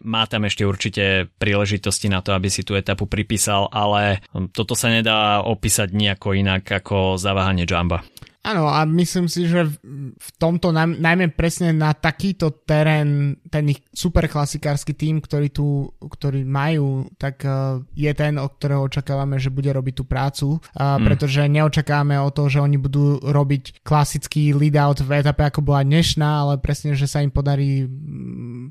má 0.02 0.24
tam 0.26 0.47
ešte 0.48 0.64
určite 0.64 1.28
príležitosti 1.38 2.08
na 2.08 2.24
to, 2.24 2.34
aby 2.34 2.48
si 2.48 2.64
tú 2.64 2.74
etapu 2.74 3.06
pripísal, 3.06 3.70
ale 3.70 4.24
toto 4.52 4.74
sa 4.74 4.90
nedá 4.90 5.44
opísať 5.44 5.94
nejako 5.94 6.34
inak 6.36 6.66
ako 6.66 7.20
zaváhanie 7.20 7.68
Jamba. 7.68 8.04
Áno, 8.48 8.72
a 8.72 8.88
myslím 8.88 9.28
si, 9.28 9.44
že 9.44 9.68
v 10.16 10.30
tomto 10.40 10.72
najmä 10.72 11.36
presne 11.36 11.76
na 11.76 11.92
takýto 11.92 12.64
terén, 12.64 13.36
ten 13.52 13.76
ich 13.76 13.84
super 13.92 14.24
klasikársky 14.32 14.96
tým, 14.96 15.20
ktorý 15.20 15.52
tu, 15.52 15.92
ktorý 16.00 16.48
majú, 16.48 17.12
tak 17.20 17.44
uh, 17.44 17.84
je 17.92 18.08
ten, 18.16 18.40
od 18.40 18.56
ktorého 18.56 18.88
očakávame, 18.88 19.36
že 19.36 19.52
bude 19.52 19.68
robiť 19.68 19.94
tú 20.00 20.08
prácu, 20.08 20.48
mm. 20.64 21.04
pretože 21.04 21.44
neočakávame 21.44 22.16
o 22.24 22.32
to, 22.32 22.48
že 22.48 22.64
oni 22.64 22.80
budú 22.80 23.20
robiť 23.20 23.84
klasický 23.84 24.56
lead-out 24.56 25.04
v 25.04 25.20
etape, 25.20 25.44
ako 25.44 25.68
bola 25.68 25.84
dnešná, 25.84 26.48
ale 26.48 26.54
presne, 26.64 26.96
že 26.96 27.04
sa 27.04 27.20
im 27.20 27.36
podarí 27.36 27.84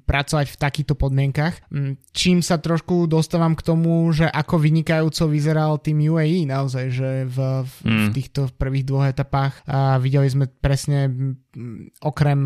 pracovať 0.04 0.46
v 0.52 0.60
takýchto 0.60 0.94
podmienkach. 0.98 1.64
Čím 2.12 2.44
sa 2.44 2.60
trošku 2.60 3.08
dostávam 3.08 3.56
k 3.56 3.64
tomu, 3.64 4.10
že 4.12 4.28
ako 4.28 4.60
vynikajúco 4.60 5.30
vyzeral 5.30 5.78
tým 5.80 6.04
UAE 6.10 6.44
naozaj, 6.48 6.84
že 6.92 7.10
v, 7.24 7.38
v, 7.64 7.72
mm. 7.86 8.04
v 8.04 8.06
týchto 8.12 8.40
prvých 8.52 8.84
dvoch 8.84 9.06
etapách 9.08 9.62
a 9.64 9.96
videli 9.96 10.28
sme 10.28 10.46
presne 10.48 11.08
okrem, 12.04 12.40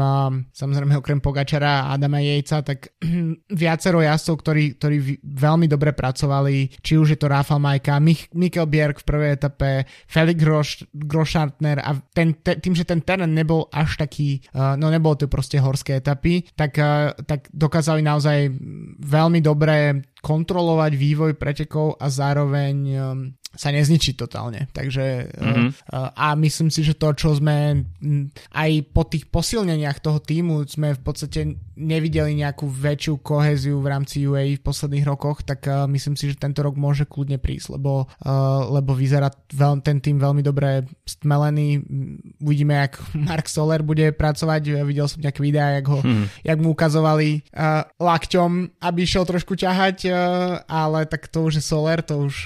samozrejme 0.55 0.95
okrem 0.99 1.19
Pogačara 1.19 1.87
a 1.87 1.99
Adama 1.99 2.23
Jejca, 2.23 2.63
tak 2.63 2.95
viacero 3.63 3.99
jazdcov, 3.99 4.35
ktorí, 4.39 4.65
ktorí 4.79 4.97
veľmi 5.25 5.67
dobre 5.67 5.91
pracovali, 5.91 6.79
či 6.79 6.95
už 6.95 7.15
je 7.15 7.19
to 7.19 7.27
Rafa 7.27 7.59
Majka, 7.59 7.99
Mich- 7.99 8.31
Mikkel 8.31 8.71
Bjerg 8.71 9.03
v 9.03 9.09
prvej 9.09 9.31
etape, 9.35 9.71
Felix 10.07 10.37
Groš, 10.39 10.69
Grošartner 10.95 11.83
a 11.83 11.99
ten, 12.15 12.39
te, 12.39 12.59
tým, 12.63 12.75
že 12.79 12.87
ten 12.87 13.03
terén 13.03 13.35
nebol 13.35 13.67
až 13.75 13.99
taký, 13.99 14.45
no 14.55 14.87
nebolo 14.91 15.19
to 15.19 15.27
proste 15.27 15.59
horské 15.59 15.99
etapy, 15.99 16.47
tak, 16.55 16.79
tak 17.27 17.40
dokázali 17.49 18.05
naozaj 18.05 18.53
veľmi 19.01 19.41
dobre 19.41 20.05
kontrolovať 20.21 20.93
vývoj 20.95 21.33
pretekov 21.37 21.97
a 21.97 22.07
zároveň 22.13 22.77
sa 23.51 23.75
nezničiť 23.75 24.15
totálne. 24.15 24.71
Takže 24.71 25.35
mm-hmm. 25.35 25.69
a 26.15 26.27
myslím 26.39 26.71
si, 26.71 26.87
že 26.87 26.95
to, 26.95 27.11
čo 27.19 27.35
sme 27.35 27.83
aj 28.55 28.71
po 28.95 29.03
tých 29.11 29.27
posilneniach 29.27 29.99
toho 29.99 30.23
týmu 30.23 30.63
sme 30.71 30.95
v 30.95 31.03
podstate 31.03 31.59
nevideli 31.75 32.39
nejakú 32.39 32.71
väčšiu 32.71 33.19
koheziu 33.25 33.83
v 33.83 33.91
rámci 33.91 34.23
UAE 34.23 34.61
v 34.61 34.63
posledných 34.63 35.09
rokoch, 35.09 35.43
tak 35.43 35.67
myslím 35.67 36.15
si, 36.15 36.31
že 36.31 36.39
tento 36.39 36.63
rok 36.63 36.79
môže 36.79 37.11
kľudne 37.11 37.43
prísť, 37.43 37.75
lebo, 37.81 38.07
lebo 38.71 38.93
vyzerá 38.95 39.35
veľ, 39.51 39.83
ten 39.83 39.99
tým 39.99 40.23
veľmi 40.23 40.47
dobre 40.47 40.87
stmelený. 41.03 41.83
Uvidíme, 42.39 42.87
jak 42.87 43.03
Mark 43.29 43.51
Soler 43.51 43.83
bude 43.83 44.15
pracovať. 44.15 44.79
Ja 44.79 44.87
videl 44.87 45.11
som 45.11 45.19
nejaké 45.19 45.43
videá, 45.43 45.75
jak, 45.75 45.91
ho, 45.91 45.99
mm. 46.05 46.47
jak 46.47 46.59
mu 46.63 46.71
ukazovali 46.77 47.43
uh, 47.51 47.83
lakťom, 47.99 48.79
aby 48.79 48.99
išiel 49.03 49.27
trošku 49.27 49.59
ťahať 49.59 49.97
uh, 50.07 50.10
ale 50.69 51.07
tak 51.07 51.29
to 51.29 51.47
už 51.47 51.61
je 51.61 51.65
Soler, 51.65 52.03
to 52.03 52.27
už 52.27 52.37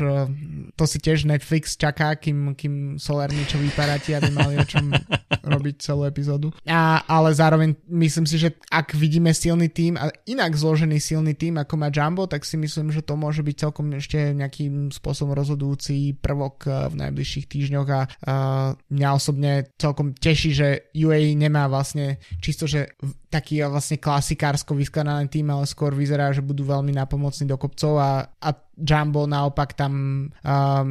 to 0.75 0.85
si 0.87 0.99
tiež 0.99 1.29
Netflix 1.29 1.77
čaká, 1.79 2.15
kým, 2.19 2.55
kým 2.55 2.97
Soler 2.97 3.31
niečo 3.31 3.59
vyparatí, 3.59 4.15
aby 4.15 4.31
mali 4.31 4.55
o 4.59 4.67
čom 4.67 4.91
robiť 5.55 5.75
celú 5.81 6.05
epizódu. 6.09 6.51
A, 6.67 7.05
ale 7.07 7.35
zároveň 7.35 7.77
myslím 7.91 8.27
si, 8.27 8.37
že 8.41 8.55
ak 8.71 8.95
vidíme 8.97 9.31
silný 9.35 9.69
tým 9.71 10.01
a 10.01 10.11
inak 10.25 10.57
zložený 10.57 10.99
silný 10.99 11.35
tým 11.35 11.61
ako 11.61 11.75
má 11.77 11.89
Jumbo, 11.93 12.27
tak 12.27 12.43
si 12.47 12.57
myslím, 12.57 12.91
že 12.91 13.05
to 13.05 13.15
môže 13.19 13.45
byť 13.45 13.57
celkom 13.57 13.93
ešte 13.95 14.33
nejakým 14.35 14.91
spôsobom 14.95 15.37
rozhodujúci 15.37 16.19
prvok 16.19 16.67
v 16.91 16.95
najbližších 16.95 17.47
týždňoch 17.47 17.89
a, 17.91 18.01
a 18.25 18.35
mňa 18.91 19.09
osobne 19.15 19.53
celkom 19.77 20.15
teší, 20.15 20.51
že 20.55 20.69
UAE 20.95 21.35
nemá 21.37 21.67
vlastne 21.69 22.19
čisto, 22.41 22.65
že 22.65 22.95
taký 23.35 23.67
vlastne 23.67 23.99
klasikársko 23.99 24.79
vyskladaný 24.79 25.27
tým, 25.27 25.51
ale 25.51 25.67
skôr 25.67 25.91
vyzerá, 25.91 26.31
že 26.31 26.39
budú 26.39 26.63
veľmi 26.63 26.95
napomocní 26.95 27.51
do 27.51 27.59
kopcov 27.59 27.99
a, 27.99 28.31
a 28.39 28.49
Jumbo 28.75 29.27
naopak 29.27 29.75
tam, 29.79 29.93
um, 30.31 30.87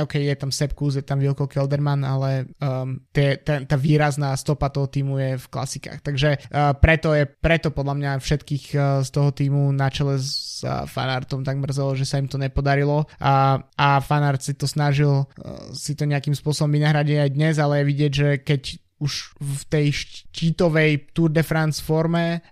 ok, 0.00 0.14
je 0.16 0.36
tam 0.36 0.48
Sepp 0.48 0.72
Kuz, 0.72 0.96
je 0.96 1.04
tam 1.04 1.20
Wilko 1.20 1.44
Kelderman, 1.44 2.00
ale 2.00 2.48
um, 2.60 3.00
te, 3.12 3.36
te, 3.44 3.68
tá 3.68 3.76
výrazná 3.76 4.32
stopa 4.36 4.72
toho 4.72 4.88
týmu 4.88 5.20
je 5.20 5.30
v 5.36 5.46
klasikách. 5.52 6.00
Takže 6.00 6.30
uh, 6.48 6.72
preto 6.76 7.12
je, 7.12 7.28
preto 7.28 7.68
podľa 7.68 7.94
mňa 8.00 8.12
všetkých 8.24 8.64
uh, 8.72 8.80
z 9.04 9.10
toho 9.12 9.30
týmu 9.32 9.72
na 9.76 9.92
čele 9.92 10.16
s 10.16 10.64
uh, 10.64 10.88
fanartom 10.88 11.44
tak 11.44 11.60
mrzelo, 11.60 11.96
že 11.96 12.08
sa 12.08 12.16
im 12.16 12.28
to 12.28 12.40
nepodarilo 12.40 13.04
a, 13.20 13.60
a 13.76 13.88
fanart 14.00 14.40
si 14.40 14.56
to 14.56 14.64
snažil 14.64 15.28
uh, 15.28 15.68
si 15.76 15.92
to 15.92 16.08
nejakým 16.08 16.32
spôsobom 16.32 16.72
vynahradiť 16.72 17.16
aj 17.28 17.30
dnes, 17.32 17.54
ale 17.60 17.84
je 17.84 17.88
vidieť, 17.92 18.12
že 18.12 18.28
keď 18.40 18.62
už 18.98 19.38
v 19.38 19.62
tej 19.70 19.86
štítovej 19.94 21.14
Tour 21.14 21.30
de 21.30 21.46
France 21.46 21.78
forme, 21.78 22.42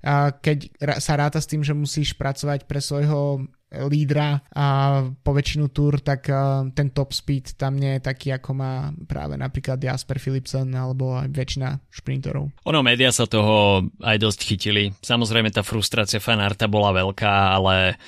keď 0.42 0.58
sa 1.02 1.18
ráta 1.18 1.42
s 1.42 1.50
tým, 1.50 1.66
že 1.66 1.74
musíš 1.74 2.14
pracovať 2.14 2.70
pre 2.70 2.78
svojho 2.78 3.46
lídra 3.66 4.46
a 4.54 4.66
po 5.10 5.34
väčšinu 5.34 5.74
túr, 5.74 5.98
tak 5.98 6.30
ten 6.72 6.88
top 6.94 7.10
speed 7.10 7.58
tam 7.58 7.74
nie 7.74 7.98
je 7.98 8.06
taký, 8.06 8.30
ako 8.30 8.54
má 8.54 8.94
práve 9.10 9.34
napríklad 9.34 9.82
Jasper 9.82 10.22
Philipsen 10.22 10.70
alebo 10.70 11.18
aj 11.18 11.34
väčšina 11.34 11.68
šprinterov. 11.90 12.54
Ono, 12.62 12.80
média 12.86 13.10
sa 13.10 13.26
toho 13.26 13.82
aj 14.06 14.16
dosť 14.22 14.40
chytili. 14.46 14.94
Samozrejme 15.02 15.50
tá 15.50 15.66
frustrácia 15.66 16.22
fanarta 16.22 16.70
bola 16.70 16.94
veľká, 16.94 17.58
ale 17.58 17.98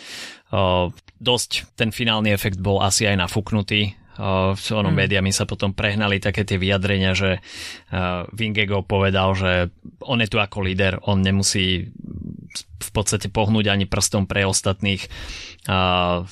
o, 0.55 0.95
dosť 1.19 1.75
ten 1.75 1.91
finálny 1.91 2.31
efekt 2.31 2.63
bol 2.63 2.79
asi 2.79 3.11
aj 3.11 3.19
nafúknutý 3.19 3.99
ono 4.19 4.91
hmm. 4.91 4.99
médiami 4.99 5.31
sa 5.31 5.47
potom 5.47 5.71
prehnali 5.71 6.19
také 6.19 6.43
tie 6.43 6.59
vyjadrenia, 6.59 7.15
že 7.15 7.39
Vingego 8.35 8.83
povedal, 8.83 9.39
že 9.39 9.71
on 10.03 10.19
je 10.19 10.29
tu 10.29 10.43
ako 10.43 10.67
líder, 10.67 10.99
on 11.07 11.23
nemusí 11.23 11.87
v 12.79 12.91
podstate 12.91 13.31
pohnúť 13.31 13.71
ani 13.71 13.87
prstom 13.87 14.27
pre 14.27 14.43
ostatných. 14.43 15.07
Uh, 15.69 16.27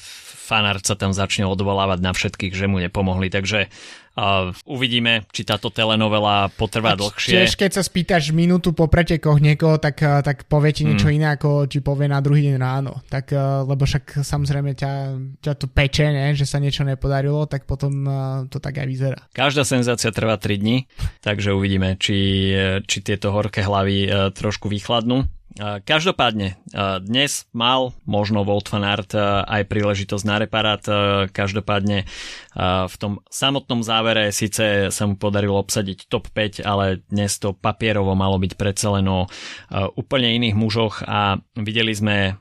fanart 0.46 0.86
sa 0.86 0.94
tam 0.94 1.10
začne 1.10 1.42
odvolávať 1.50 1.98
na 1.98 2.14
všetkých, 2.14 2.54
že 2.54 2.70
mu 2.70 2.78
nepomohli, 2.78 3.26
takže 3.26 3.66
Uh, 4.16 4.48
uvidíme, 4.64 5.28
či 5.28 5.44
táto 5.44 5.68
telenovela 5.68 6.48
potrvá 6.56 6.96
dlhšie. 6.96 7.36
Tiež 7.36 7.52
keď 7.52 7.70
sa 7.76 7.82
spýtaš 7.84 8.32
minútu 8.32 8.72
po 8.72 8.88
pretekoch 8.88 9.36
niekoho, 9.44 9.76
tak, 9.76 10.00
tak 10.00 10.48
povie 10.48 10.72
ti 10.72 10.88
niečo 10.88 11.12
mm. 11.12 11.16
iné, 11.20 11.26
ako 11.36 11.68
ti 11.68 11.84
povie 11.84 12.08
na 12.08 12.24
druhý 12.24 12.48
deň 12.48 12.56
ráno. 12.56 13.04
Tak, 13.12 13.36
uh, 13.36 13.68
lebo 13.68 13.84
však 13.84 14.24
samozrejme 14.24 14.72
ťa, 14.72 14.92
ťa 15.44 15.52
to 15.60 15.68
peče, 15.68 16.16
ne? 16.16 16.32
že 16.32 16.48
sa 16.48 16.56
niečo 16.56 16.88
nepodarilo, 16.88 17.44
tak 17.44 17.68
potom 17.68 17.92
uh, 18.08 18.16
to 18.48 18.56
tak 18.56 18.80
aj 18.80 18.88
vyzerá. 18.88 19.20
Každá 19.36 19.68
senzácia 19.68 20.08
trvá 20.08 20.40
3 20.40 20.64
dní, 20.64 20.88
takže 21.20 21.52
uvidíme, 21.52 22.00
či, 22.00 22.56
či 22.88 22.98
tieto 23.04 23.36
horké 23.36 23.68
hlavy 23.68 24.08
uh, 24.08 24.32
trošku 24.32 24.72
vychladnú. 24.72 25.28
Každopádne, 25.56 26.60
dnes 27.00 27.48
mal 27.56 27.96
možno 28.04 28.44
Volt 28.44 28.68
van 28.68 28.84
Aert 28.84 29.16
aj 29.48 29.64
príležitosť 29.64 30.24
na 30.28 30.36
reparát. 30.36 30.84
Každopádne 31.32 32.04
v 32.86 32.94
tom 33.00 33.24
samotnom 33.32 33.80
závere 33.80 34.36
síce 34.36 34.92
sa 34.92 35.04
mu 35.08 35.16
podarilo 35.16 35.56
obsadiť 35.56 36.12
top 36.12 36.28
5, 36.28 36.60
ale 36.60 37.00
dnes 37.08 37.40
to 37.40 37.56
papierovo 37.56 38.12
malo 38.12 38.36
byť 38.36 38.52
predsa 38.52 39.00
len 39.00 39.08
o 39.08 39.24
úplne 39.96 40.36
iných 40.36 40.56
mužoch 40.60 41.00
a 41.08 41.40
videli 41.56 41.96
sme 41.96 42.36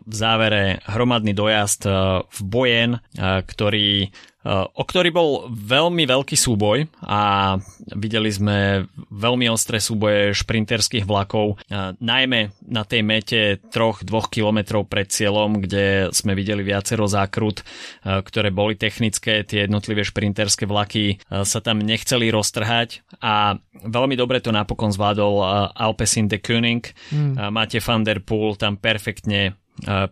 v 0.00 0.14
závere 0.16 0.80
hromadný 0.88 1.36
dojazd 1.36 1.84
v 2.24 2.40
Bojen, 2.40 3.04
ktorý 3.20 4.08
o 4.46 4.82
ktorý 4.86 5.10
bol 5.10 5.50
veľmi 5.50 6.06
veľký 6.06 6.38
súboj 6.38 6.86
a 7.02 7.54
videli 7.98 8.30
sme 8.30 8.86
veľmi 9.10 9.50
ostré 9.50 9.82
súboje 9.82 10.30
šprinterských 10.38 11.02
vlakov, 11.02 11.58
najmä 11.98 12.54
na 12.70 12.86
tej 12.86 13.02
mete 13.02 13.58
troch, 13.74 14.06
dvoch 14.06 14.30
kilometrov 14.30 14.86
pred 14.86 15.10
cieľom, 15.10 15.58
kde 15.58 16.14
sme 16.14 16.38
videli 16.38 16.62
viacero 16.62 17.10
zákrut, 17.10 17.66
ktoré 18.02 18.54
boli 18.54 18.78
technické, 18.78 19.42
tie 19.42 19.66
jednotlivé 19.66 20.06
šprinterské 20.06 20.70
vlaky 20.70 21.18
sa 21.26 21.58
tam 21.58 21.82
nechceli 21.82 22.30
roztrhať 22.30 23.02
a 23.18 23.58
veľmi 23.82 24.14
dobre 24.14 24.38
to 24.38 24.54
napokon 24.54 24.94
zvládol 24.94 25.42
Alpecin 25.74 26.30
de 26.30 26.38
König. 26.38 26.94
Mm. 27.10 27.50
Máte 27.50 27.82
van 27.82 28.06
der 28.06 28.22
Poel 28.22 28.54
tam 28.54 28.78
perfektne 28.78 29.58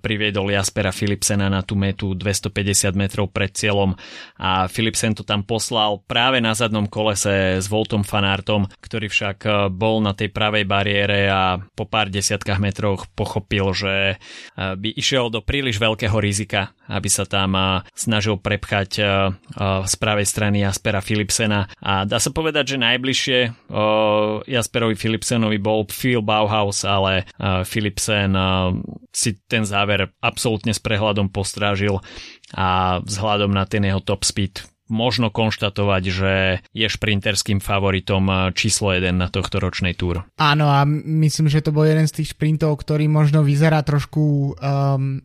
priviedol 0.01 0.53
Jaspera 0.53 0.93
Philipsena 0.93 1.49
na 1.49 1.65
tú 1.65 1.79
metu 1.79 2.13
250 2.13 2.93
metrov 2.95 3.33
pred 3.33 3.51
cieľom 3.53 3.97
a 4.37 4.69
Philipsen 4.69 5.15
to 5.15 5.23
tam 5.25 5.47
poslal 5.47 6.03
práve 6.05 6.43
na 6.43 6.53
zadnom 6.53 6.85
kolese 6.91 7.63
s 7.63 7.67
Voltom 7.71 8.03
Fanartom, 8.03 8.67
ktorý 8.81 9.07
však 9.09 9.39
e, 9.47 9.51
bol 9.71 10.03
na 10.03 10.13
tej 10.13 10.31
pravej 10.35 10.65
bariére 10.67 11.31
a 11.31 11.59
po 11.75 11.87
pár 11.89 12.11
desiatkách 12.11 12.61
metroch 12.61 13.07
pochopil, 13.15 13.73
že 13.73 13.95
e, 13.95 14.17
by 14.57 14.89
išiel 14.95 15.31
do 15.31 15.41
príliš 15.41 15.79
veľkého 15.79 16.15
rizika, 16.19 16.75
aby 16.91 17.09
sa 17.09 17.25
tam 17.25 17.55
e, 17.55 17.63
snažil 17.95 18.37
prepchať 18.39 18.91
z 19.85 19.95
pravej 19.99 20.27
strany 20.27 20.63
Jaspera 20.63 21.01
Philipsena. 21.01 21.67
A 21.81 22.05
dá 22.05 22.19
sa 22.19 22.31
povedať, 22.31 22.75
že 22.75 22.83
najbližšie 22.83 23.39
Jasperovi 24.47 24.97
Philipsenovi 24.99 25.59
bol 25.59 25.87
Phil 25.89 26.21
Bauhaus, 26.21 26.83
ale 26.87 27.27
Philipsen 27.67 28.35
si 29.15 29.31
ten 29.55 29.63
záver 29.63 30.11
absolútne 30.19 30.75
s 30.75 30.83
prehľadom 30.83 31.31
postrážil 31.31 32.03
a 32.59 32.99
vzhľadom 33.07 33.55
na 33.55 33.63
ten 33.71 33.87
jeho 33.87 34.03
top 34.03 34.27
speed 34.27 34.74
možno 34.95 35.35
konštatovať, 35.35 36.03
že 36.07 36.33
je 36.71 36.87
šprinterským 36.87 37.59
favoritom 37.59 38.23
eh, 38.31 38.37
číslo 38.55 38.95
1 38.95 39.11
na 39.11 39.27
tohto 39.27 39.59
ročnej 39.59 39.99
túr. 39.99 40.23
Áno 40.39 40.71
a 40.71 40.87
myslím, 40.87 41.51
že 41.51 41.67
to 41.67 41.75
bol 41.75 41.83
jeden 41.83 42.07
z 42.07 42.23
tých 42.23 42.39
šprintov, 42.39 42.79
ktorý 42.79 43.11
možno 43.11 43.43
vyzerá 43.43 43.83
trošku 43.83 44.55
um, 44.55 45.19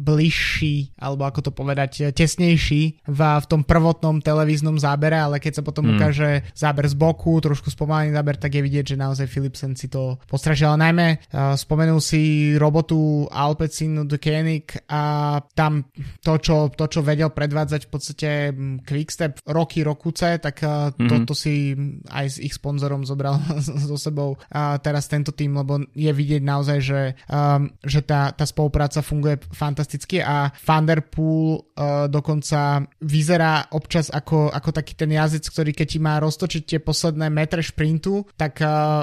bližší, 0.00 0.96
alebo 0.96 1.28
ako 1.28 1.40
to 1.44 1.52
povedať, 1.52 2.16
tesnejší 2.16 3.04
v, 3.04 3.20
v 3.20 3.46
tom 3.46 3.62
prvotnom 3.62 4.24
televíznom 4.24 4.80
zábere, 4.80 5.20
ale 5.20 5.36
keď 5.36 5.60
sa 5.60 5.62
potom 5.66 5.90
mm. 5.90 5.92
ukáže 5.98 6.30
záber 6.56 6.88
z 6.88 6.96
boku, 6.96 7.36
trošku 7.44 7.68
spomalený 7.68 8.16
záber, 8.16 8.40
tak 8.40 8.56
je 8.56 8.64
vidieť, 8.64 8.94
že 8.94 8.96
naozaj 8.96 9.26
Philipsen 9.28 9.76
si 9.76 9.92
to 9.92 10.16
postražil. 10.24 10.72
Najmä 10.80 11.30
uh, 11.30 11.58
spomenul 11.58 12.00
si 12.00 12.54
robotu 12.56 13.28
Alpecin 13.28 14.06
de 14.06 14.16
Koenig 14.16 14.70
a 14.88 15.36
tam 15.52 15.84
to 16.22 16.38
čo, 16.38 16.70
to, 16.72 16.86
čo 16.86 17.00
vedel 17.02 17.28
predvádzať 17.34 17.86
v 17.86 17.90
podstate 17.90 18.30
hm, 18.54 18.86
Quickstep 19.10 19.42
roky, 19.50 19.82
rokuce, 19.82 20.38
tak 20.38 20.62
mm-hmm. 20.62 21.10
toto 21.10 21.34
si 21.34 21.74
aj 22.14 22.26
s 22.30 22.36
ich 22.38 22.54
sponzorom 22.54 23.02
zobral 23.02 23.42
so 23.90 23.98
sebou 23.98 24.38
a 24.54 24.78
teraz 24.78 25.10
tento 25.10 25.34
tým, 25.34 25.58
lebo 25.58 25.82
je 25.90 26.14
vidieť 26.14 26.38
naozaj, 26.46 26.78
že, 26.78 27.18
um, 27.26 27.66
že 27.82 28.06
tá, 28.06 28.30
tá 28.30 28.46
spolupráca 28.46 29.02
funguje 29.02 29.42
fantasticky 29.50 30.22
a 30.22 30.54
Thunderpool 30.62 31.58
uh, 31.74 32.06
dokonca 32.06 32.86
vyzerá 33.02 33.66
občas 33.74 34.14
ako, 34.14 34.54
ako 34.54 34.70
taký 34.70 34.94
ten 34.94 35.10
jazyc, 35.10 35.42
ktorý 35.50 35.74
keď 35.74 35.86
ti 35.90 35.98
má 35.98 36.22
roztočiť 36.22 36.62
tie 36.62 36.78
posledné 36.78 37.26
metre 37.34 37.66
šprintu, 37.66 38.30
tak 38.38 38.62
uh, 38.62 39.02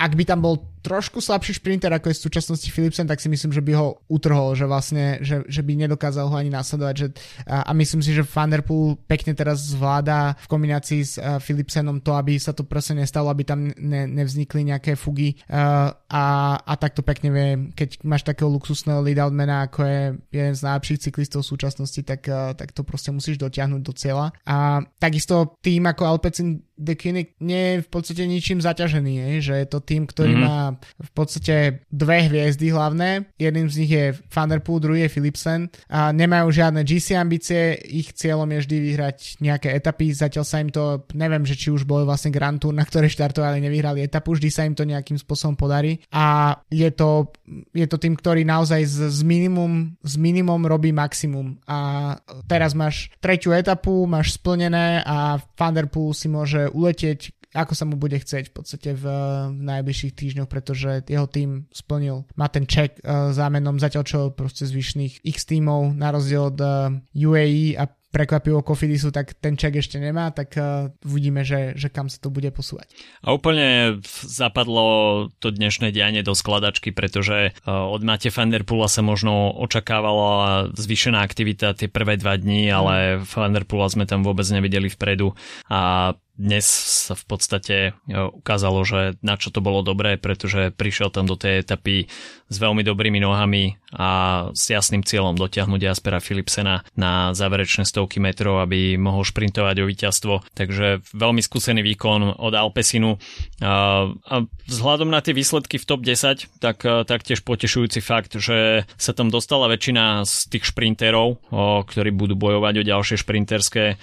ak 0.00 0.12
by 0.16 0.24
tam 0.24 0.40
bol 0.40 0.69
trošku 0.80 1.20
slabší 1.20 1.60
šprinter 1.60 1.92
ako 1.92 2.10
je 2.10 2.16
v 2.16 2.24
súčasnosti 2.26 2.68
Philipsen, 2.72 3.06
tak 3.06 3.20
si 3.20 3.28
myslím, 3.28 3.52
že 3.52 3.62
by 3.64 3.72
ho 3.76 4.00
utrhol, 4.08 4.56
že 4.56 4.64
vlastne, 4.64 5.20
že, 5.20 5.44
že 5.46 5.60
by 5.60 5.76
nedokázal 5.86 6.26
ho 6.28 6.36
ani 6.36 6.48
nasledovať. 6.48 6.94
Že, 6.96 7.06
a, 7.46 7.68
a 7.68 7.72
myslím 7.76 8.00
si, 8.00 8.16
že 8.16 8.24
Vanderpool 8.24 8.96
pekne 9.04 9.36
teraz 9.36 9.72
zvláda 9.72 10.34
v 10.40 10.46
kombinácii 10.48 11.00
s 11.04 11.14
uh, 11.20 11.36
Philipsenom 11.38 12.00
to, 12.00 12.16
aby 12.16 12.40
sa 12.40 12.56
to 12.56 12.64
proste 12.64 12.96
nestalo, 12.96 13.28
aby 13.28 13.44
tam 13.44 13.68
ne, 13.76 14.08
nevznikli 14.08 14.64
nejaké 14.64 14.96
fugy 14.96 15.36
uh, 15.52 15.92
a, 16.08 16.24
a 16.58 16.72
takto 16.80 17.04
pekne 17.04 17.28
vie, 17.30 17.48
keď 17.76 18.00
máš 18.02 18.24
takého 18.24 18.48
luxusného 18.48 19.04
lead 19.04 19.20
outmana, 19.20 19.68
ako 19.68 19.84
je 19.84 20.00
jeden 20.32 20.54
z 20.56 20.64
najlepších 20.64 21.02
cyklistov 21.10 21.44
v 21.44 21.50
súčasnosti, 21.52 22.00
tak, 22.02 22.24
uh, 22.26 22.56
tak 22.56 22.72
to 22.72 22.82
proste 22.82 23.12
musíš 23.12 23.36
dotiahnuť 23.36 23.80
do 23.84 23.92
cieľa. 23.92 24.32
A 24.48 24.80
takisto 24.96 25.60
tým 25.60 25.84
ako 25.84 26.02
Alpecin 26.16 26.64
The 26.80 26.96
Kinnick 26.96 27.36
nie 27.44 27.76
je 27.76 27.84
v 27.84 27.88
podstate 27.92 28.24
ničím 28.24 28.64
zaťažený, 28.64 29.12
je, 29.20 29.52
že 29.52 29.54
je 29.60 29.66
to 29.68 29.84
tým, 29.84 30.08
ktorý 30.08 30.32
mm-hmm. 30.32 30.48
má 30.48 30.69
v 30.78 31.10
podstate 31.14 31.84
dve 31.88 32.28
hviezdy 32.28 32.70
hlavné. 32.70 33.30
Jedným 33.40 33.68
z 33.70 33.76
nich 33.82 33.92
je 33.92 34.04
Thunderpool, 34.28 34.82
druhý 34.82 35.06
je 35.06 35.12
Philipsen. 35.12 35.70
A 35.88 36.12
nemajú 36.14 36.52
žiadne 36.52 36.84
GC 36.84 37.16
ambície, 37.16 37.74
ich 37.86 38.12
cieľom 38.12 38.46
je 38.54 38.58
vždy 38.66 38.76
vyhrať 38.90 39.18
nejaké 39.40 39.72
etapy. 39.72 40.12
Zatiaľ 40.12 40.44
sa 40.44 40.60
im 40.60 40.70
to, 40.70 41.04
neviem, 41.16 41.42
že 41.46 41.56
či 41.56 41.72
už 41.72 41.88
bol 41.88 42.04
vlastne 42.04 42.34
Grand 42.34 42.58
Tour, 42.60 42.74
na 42.74 42.84
ktoré 42.84 43.08
štartovali, 43.08 43.62
nevyhrali 43.62 44.04
etapu, 44.04 44.36
vždy 44.36 44.48
sa 44.52 44.66
im 44.66 44.74
to 44.76 44.84
nejakým 44.86 45.16
spôsobom 45.16 45.56
podarí. 45.56 46.02
A 46.12 46.56
je 46.68 46.90
to, 46.92 47.32
je 47.74 47.86
to 47.88 47.96
tým, 47.96 48.14
ktorý 48.14 48.44
naozaj 48.44 48.82
z, 48.86 48.96
z, 49.10 49.20
minimum, 49.26 49.96
z 50.04 50.14
minimum 50.20 50.66
robí 50.68 50.90
maximum. 50.92 51.58
A 51.66 52.14
teraz 52.46 52.76
máš 52.76 53.10
tretiu 53.18 53.54
etapu, 53.56 54.04
máš 54.04 54.36
splnené 54.36 55.02
a 55.06 55.40
Thunderpool 55.56 56.12
si 56.14 56.28
môže 56.30 56.68
uletieť 56.70 57.39
ako 57.54 57.72
sa 57.74 57.84
mu 57.86 57.98
bude 57.98 58.14
chcieť 58.14 58.50
v 58.50 58.54
podstate 58.54 58.90
v, 58.94 59.04
v 59.50 59.62
najbližších 59.62 60.14
týždňoch, 60.14 60.48
pretože 60.50 61.02
jeho 61.06 61.26
tým 61.26 61.66
splnil, 61.74 62.26
má 62.38 62.46
ten 62.46 62.66
check 62.66 62.98
uh, 63.02 63.34
zámenom, 63.34 63.82
zatiaľ 63.82 64.04
čo 64.06 64.18
proste 64.30 64.66
zvyšných 64.66 65.26
x 65.26 65.50
tímov 65.50 65.94
na 65.98 66.14
rozdiel 66.14 66.54
od 66.54 66.58
uh, 66.62 66.94
UAE 67.14 67.74
a 67.74 67.90
prekvapivo 68.10 68.66
Kofidisu, 68.66 69.14
tak 69.14 69.38
ten 69.38 69.54
ček 69.54 69.78
ešte 69.78 70.02
nemá, 70.02 70.34
tak 70.34 70.58
uh, 70.58 70.90
uvidíme, 71.06 71.46
že, 71.46 71.78
že 71.78 71.88
kam 71.94 72.10
sa 72.10 72.18
to 72.18 72.28
bude 72.28 72.50
posúvať. 72.50 72.90
A 73.22 73.30
úplne 73.30 74.02
zapadlo 74.26 75.30
to 75.38 75.54
dnešné 75.54 75.94
dianie 75.94 76.26
do 76.26 76.34
skladačky, 76.34 76.90
pretože 76.90 77.54
uh, 77.54 77.86
od 77.86 78.02
Mate 78.02 78.34
van 78.34 78.50
der 78.50 78.66
Pula 78.66 78.90
sa 78.90 79.06
možno 79.06 79.54
očakávala 79.54 80.70
zvýšená 80.74 81.22
aktivita 81.22 81.78
tie 81.78 81.86
prvé 81.86 82.18
dva 82.18 82.34
dní, 82.34 82.66
ale 82.70 83.22
mm. 83.22 83.30
van 83.30 83.54
der 83.54 83.64
Pula 83.66 83.86
sme 83.86 84.10
tam 84.10 84.26
vôbec 84.26 84.46
nevideli 84.50 84.90
vpredu 84.90 85.30
a 85.70 86.12
dnes 86.40 86.64
sa 86.64 87.12
v 87.12 87.24
podstate 87.28 87.76
e, 88.08 88.16
ukázalo, 88.16 88.80
že 88.88 89.20
na 89.20 89.36
čo 89.36 89.52
to 89.52 89.60
bolo 89.60 89.84
dobré, 89.84 90.16
pretože 90.16 90.72
prišiel 90.72 91.12
tam 91.12 91.28
do 91.28 91.36
tej 91.36 91.60
etapy 91.60 92.08
s 92.48 92.56
veľmi 92.56 92.80
dobrými 92.80 93.20
nohami 93.20 93.76
a 93.92 94.08
s 94.56 94.72
jasným 94.72 95.04
cieľom 95.04 95.36
dotiahnuť 95.36 95.80
Jaspera 95.84 96.18
Philipsena 96.18 96.82
na 96.96 97.36
záverečné 97.36 97.84
stovky 97.84 98.18
metrov, 98.18 98.64
aby 98.64 98.96
mohol 98.96 99.22
šprintovať 99.22 99.76
o 99.82 99.86
víťazstvo. 99.86 100.34
Takže 100.56 101.04
veľmi 101.14 101.44
skúsený 101.44 101.84
výkon 101.84 102.38
od 102.38 102.52
Alpesinu. 102.54 103.22
A 103.62 104.34
vzhľadom 104.66 105.10
na 105.10 105.22
tie 105.22 105.34
výsledky 105.34 105.78
v 105.78 105.86
top 105.86 106.02
10, 106.06 106.62
tak 106.62 106.82
taktiež 107.06 107.42
potešujúci 107.42 108.02
fakt, 108.02 108.34
že 108.38 108.86
sa 108.94 109.14
tam 109.14 109.30
dostala 109.30 109.70
väčšina 109.70 110.22
z 110.26 110.34
tých 110.54 110.70
šprinterov, 110.70 111.42
ktorí 111.86 112.10
budú 112.14 112.34
bojovať 112.38 112.74
o 112.82 112.86
ďalšie 112.86 113.16
šprinterské 113.18 113.98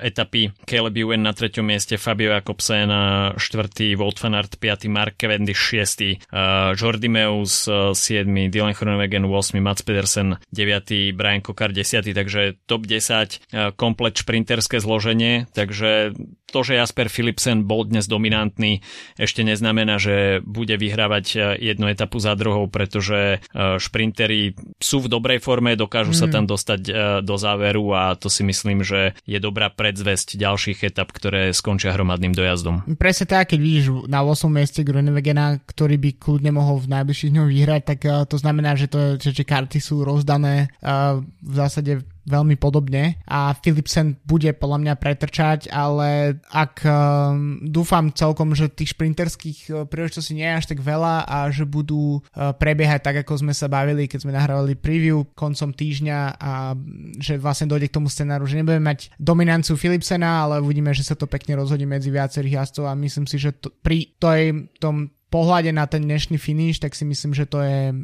etapy. 0.00 0.52
Caleb 0.68 0.96
Ewan 0.96 1.24
na 1.24 1.32
treťom 1.32 1.71
mieste, 1.72 1.96
Fabio 1.96 2.32
Jakobsen 2.36 2.92
4. 3.40 3.96
Wout 3.96 4.20
van 4.20 4.36
Aert 4.36 4.56
5. 4.60 4.88
Mark 4.92 5.16
Cavendish 5.16 5.72
6. 5.72 6.20
Jordi 6.76 7.08
Meus 7.08 7.64
7. 7.64 8.50
Dylan 8.52 8.76
Groenewegen 8.76 9.24
8. 9.24 9.60
Mats 9.60 9.82
Pedersen 9.82 10.36
9. 10.52 11.16
Brian 11.16 11.40
Kokar 11.40 11.72
10. 11.72 12.12
Takže 12.12 12.52
top 12.66 12.86
10 12.86 13.40
komplet 13.76 14.18
šprinterské 14.18 14.80
zloženie, 14.80 15.46
takže 15.56 16.12
to, 16.52 16.60
že 16.60 16.76
Jasper 16.76 17.08
Philipsen 17.08 17.64
bol 17.64 17.88
dnes 17.88 18.04
dominantný, 18.04 18.84
ešte 19.16 19.40
neznamená, 19.40 19.96
že 19.96 20.44
bude 20.44 20.76
vyhrávať 20.76 21.56
jednu 21.56 21.88
etapu 21.88 22.20
za 22.20 22.36
druhou, 22.36 22.68
pretože 22.68 23.40
šprintery 23.56 24.52
sú 24.76 25.00
v 25.00 25.08
dobrej 25.08 25.40
forme, 25.40 25.72
dokážu 25.72 26.12
mm. 26.12 26.20
sa 26.20 26.26
tam 26.28 26.44
dostať 26.44 26.80
do 27.24 27.36
záveru 27.40 27.96
a 27.96 28.12
to 28.20 28.28
si 28.28 28.44
myslím, 28.44 28.84
že 28.84 29.16
je 29.24 29.40
dobrá 29.40 29.72
predzvesť 29.72 30.36
ďalších 30.36 30.92
etap, 30.92 31.08
ktoré 31.08 31.56
skončia 31.56 31.96
hromadným 31.96 32.36
dojazdom. 32.36 32.84
Presne 33.00 33.24
tak, 33.24 33.56
keď 33.56 33.58
vidíš 33.58 33.86
na 34.10 34.20
8. 34.20 34.52
mieste 34.52 34.84
Grunewegena, 34.84 35.56
ktorý 35.64 35.96
by 35.96 36.10
kľudne 36.20 36.52
mohol 36.52 36.76
v 36.82 36.92
najbližších 36.92 37.32
dňoch 37.32 37.48
vyhrať, 37.48 37.82
tak 37.88 37.98
to 38.28 38.36
znamená, 38.36 38.76
že, 38.76 38.92
to, 38.92 39.16
že, 39.16 39.32
že 39.32 39.44
karty 39.48 39.80
sú 39.80 40.04
rozdané 40.04 40.68
v 40.82 41.54
zásade 41.54 42.04
veľmi 42.22 42.54
podobne 42.54 43.18
a 43.26 43.54
Philipsen 43.58 44.18
bude 44.22 44.50
podľa 44.54 44.78
mňa 44.78 44.94
pretrčať, 44.98 45.60
ale 45.70 46.38
ak 46.50 46.86
um, 46.86 47.58
dúfam 47.66 48.14
celkom, 48.14 48.54
že 48.54 48.70
tých 48.70 48.94
šprinterských 48.94 49.58
uh, 49.68 49.74
príležitostí 49.86 50.38
nie 50.38 50.46
je 50.46 50.58
až 50.58 50.66
tak 50.70 50.80
veľa 50.80 51.26
a 51.26 51.50
že 51.50 51.66
budú 51.66 52.22
uh, 52.22 52.54
prebiehať 52.54 53.00
tak, 53.02 53.16
ako 53.26 53.42
sme 53.42 53.54
sa 53.54 53.66
bavili, 53.66 54.06
keď 54.06 54.18
sme 54.22 54.36
nahrávali 54.36 54.78
preview 54.78 55.26
koncom 55.34 55.74
týždňa 55.74 56.18
a 56.38 56.78
že 57.18 57.38
vlastne 57.42 57.66
dojde 57.66 57.90
k 57.90 57.96
tomu 57.98 58.06
scenáru, 58.06 58.46
že 58.46 58.62
nebudeme 58.62 58.86
mať 58.86 59.10
dominanciu 59.18 59.74
Philipsena, 59.74 60.46
ale 60.46 60.62
uvidíme, 60.62 60.94
že 60.94 61.02
sa 61.02 61.18
to 61.18 61.26
pekne 61.26 61.58
rozhodí 61.58 61.86
medzi 61.86 62.14
viacerých 62.14 62.62
jazdcov 62.62 62.84
a 62.86 62.94
myslím 62.98 63.26
si, 63.26 63.36
že 63.42 63.50
to, 63.58 63.74
pri 63.82 64.14
tej, 64.22 64.70
tom 64.78 65.10
pohľade 65.32 65.72
na 65.72 65.88
ten 65.88 66.04
dnešný 66.04 66.36
finish, 66.36 66.76
tak 66.76 66.92
si 66.92 67.08
myslím, 67.08 67.32
že 67.32 67.48
to 67.48 67.64
je 67.64 67.88
uh, 67.88 67.96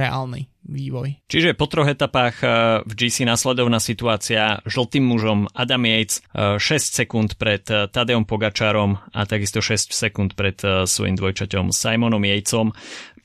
reálny 0.00 0.48
vývoj. 0.66 1.22
Čiže 1.30 1.54
po 1.54 1.70
troch 1.70 1.86
etapách 1.86 2.36
uh, 2.42 2.50
v 2.82 2.92
GC 2.92 3.24
nasledovná 3.24 3.78
situácia 3.78 4.60
žltým 4.66 5.06
mužom 5.06 5.46
Adam 5.54 5.86
Yates 5.86 6.20
uh, 6.34 6.58
6 6.58 7.02
sekúnd 7.02 7.38
pred 7.38 7.62
uh, 7.70 7.86
Tadeom 7.86 8.26
Pogačarom 8.26 8.98
a 9.14 9.20
takisto 9.24 9.62
6 9.62 9.94
sekúnd 9.94 10.34
pred 10.34 10.58
svojim 10.84 11.14
dvojčaťom 11.14 11.70
Simonom 11.70 12.22
Yatesom. 12.22 12.74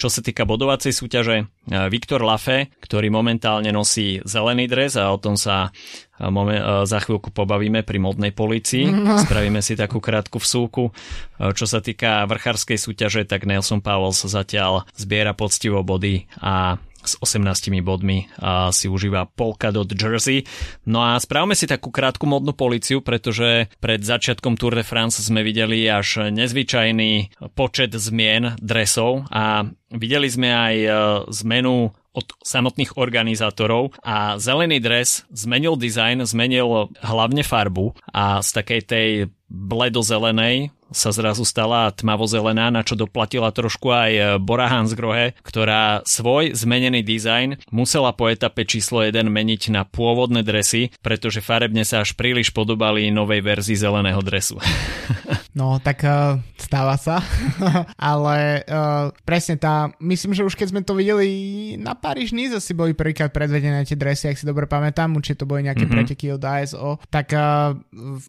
Čo 0.01 0.10
sa 0.10 0.25
týka 0.25 0.49
bodovacej 0.49 0.97
súťaže, 0.97 1.45
Viktor 1.69 2.25
Lafe, 2.25 2.73
ktorý 2.82 3.13
momentálne 3.13 3.69
nosí 3.69 4.17
zelený 4.25 4.65
dres 4.65 4.97
a 4.97 5.13
o 5.13 5.21
tom 5.21 5.38
sa 5.38 5.69
momen- 6.17 6.89
za 6.89 6.97
chvíľku 6.97 7.30
pobavíme 7.30 7.86
pri 7.86 8.01
modnej 8.01 8.34
policii. 8.34 8.89
Spravíme 9.21 9.62
si 9.62 9.77
takú 9.77 10.01
krátku 10.01 10.41
vsúku. 10.41 10.89
Čo 11.38 11.65
sa 11.69 11.86
týka 11.86 12.25
vrchárskej 12.25 12.82
súťaže, 12.82 13.21
tak 13.30 13.45
Nelson 13.45 13.86
Powell 13.86 14.17
sa 14.17 14.25
zatiaľ 14.41 14.89
zbiera 14.97 15.38
poctivo 15.38 15.86
body 15.86 16.25
a 16.41 16.82
s 17.04 17.18
18 17.20 17.74
bodmi 17.82 18.30
a 18.38 18.70
si 18.70 18.88
užíva 18.88 19.30
Polkadot 19.30 19.90
Jersey. 19.90 20.46
No 20.86 21.02
a 21.02 21.18
správame 21.18 21.58
si 21.58 21.66
takú 21.66 21.90
krátku 21.90 22.30
modnú 22.30 22.54
policiu, 22.54 23.02
pretože 23.02 23.70
pred 23.82 24.02
začiatkom 24.02 24.58
Tour 24.58 24.78
de 24.78 24.86
France 24.86 25.22
sme 25.22 25.42
videli 25.42 25.86
až 25.90 26.32
nezvyčajný 26.32 27.42
počet 27.58 27.94
zmien 27.94 28.58
dresov 28.62 29.26
a 29.34 29.66
videli 29.92 30.28
sme 30.32 30.50
aj 30.50 30.76
e, 30.78 30.90
zmenu 31.44 31.92
od 32.12 32.28
samotných 32.44 33.00
organizátorov 33.00 33.96
a 34.04 34.36
zelený 34.36 34.84
dres 34.84 35.24
zmenil 35.32 35.80
dizajn, 35.80 36.28
zmenil 36.28 36.92
hlavne 37.00 37.40
farbu 37.40 37.96
a 38.12 38.44
z 38.44 38.50
takej 38.52 38.82
tej 38.84 39.08
bledozelenej 39.52 40.72
sa 40.92 41.16
zrazu 41.16 41.48
stala 41.48 41.88
tmavozelená, 41.96 42.68
na 42.68 42.84
čo 42.84 43.00
doplatila 43.00 43.50
trošku 43.50 43.88
aj 43.90 44.12
e, 44.12 44.22
Bora 44.44 44.68
Hansgrohe, 44.68 45.40
ktorá 45.40 46.04
svoj 46.04 46.52
zmenený 46.52 47.00
dizajn 47.02 47.72
musela 47.72 48.12
po 48.12 48.28
etape 48.28 48.68
číslo 48.68 49.00
1 49.00 49.24
meniť 49.24 49.72
na 49.72 49.88
pôvodné 49.88 50.44
dresy, 50.44 50.92
pretože 51.00 51.40
farebne 51.40 51.88
sa 51.88 52.04
až 52.04 52.14
príliš 52.20 52.52
podobali 52.52 53.08
novej 53.08 53.40
verzii 53.40 53.80
zeleného 53.80 54.20
dresu. 54.22 54.60
No, 55.52 55.84
tak 55.84 56.08
uh, 56.08 56.40
stáva 56.56 56.96
sa, 56.96 57.20
ale 58.00 58.64
uh, 58.64 59.12
presne 59.28 59.60
tá, 59.60 59.92
myslím, 60.00 60.32
že 60.32 60.48
už 60.48 60.56
keď 60.56 60.72
sme 60.72 60.80
to 60.80 60.96
videli 60.96 61.28
na 61.76 61.92
Paríž 61.92 62.32
Nice 62.32 62.56
asi 62.56 62.72
boli 62.72 62.96
prvýkrát 62.96 63.36
predvedené 63.36 63.84
tie 63.84 64.00
dresy, 64.00 64.32
ak 64.32 64.40
si 64.40 64.48
dobre 64.48 64.64
pamätám, 64.64 65.12
určite 65.12 65.44
to 65.44 65.50
boli 65.52 65.68
nejaké 65.68 65.84
mm-hmm. 65.84 66.08
preteky 66.08 66.32
od 66.32 66.40
ASO, 66.40 67.04
tak 67.12 67.36
uh, 67.36 67.76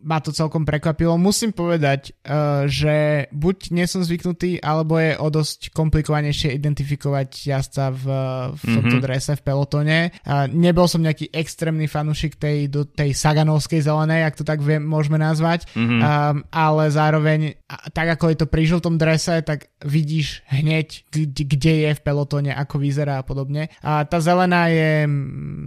ma 0.03 0.19
to 0.19 0.35
celkom 0.35 0.67
prekvapilo. 0.67 1.12
Musím 1.17 1.51
povedať, 1.57 2.15
uh, 2.25 2.65
že 2.69 3.27
buď 3.33 3.57
nie 3.73 3.87
som 3.89 4.05
zvyknutý, 4.05 4.61
alebo 4.61 5.01
je 5.01 5.17
o 5.17 5.29
dosť 5.33 5.73
komplikovanejšie 5.73 6.55
identifikovať 6.57 7.29
jazdca 7.49 7.85
v, 7.93 8.05
v 8.57 8.63
tomto 8.63 8.97
mm-hmm. 8.99 9.05
drese, 9.05 9.33
v 9.39 9.45
pelotone. 9.45 10.01
A 10.29 10.47
nebol 10.47 10.87
som 10.87 11.03
nejaký 11.03 11.33
extrémny 11.33 11.89
fanúšik 11.89 12.37
tej, 12.37 12.69
do 12.69 12.85
tej 12.85 13.17
saganovskej 13.17 13.83
zelenej, 13.83 14.29
ak 14.29 14.39
to 14.39 14.45
tak 14.45 14.61
viem, 14.61 14.85
môžeme 14.85 15.17
nazvať, 15.17 15.67
mm-hmm. 15.73 16.01
um, 16.01 16.37
ale 16.53 16.85
zároveň, 16.93 17.57
tak 17.97 18.19
ako 18.19 18.25
je 18.33 18.37
to 18.43 18.47
pri 18.47 18.63
žltom 18.69 18.95
drese, 19.01 19.41
tak 19.43 19.73
vidíš 19.83 20.45
hneď, 20.51 21.09
kde, 21.11 21.43
kde 21.47 21.73
je 21.89 21.91
v 21.97 22.05
pelotone, 22.05 22.53
ako 22.53 22.77
vyzerá 22.83 23.23
a 23.23 23.27
podobne. 23.27 23.73
A 23.81 24.05
tá 24.05 24.21
zelená 24.21 24.69
je 24.69 25.07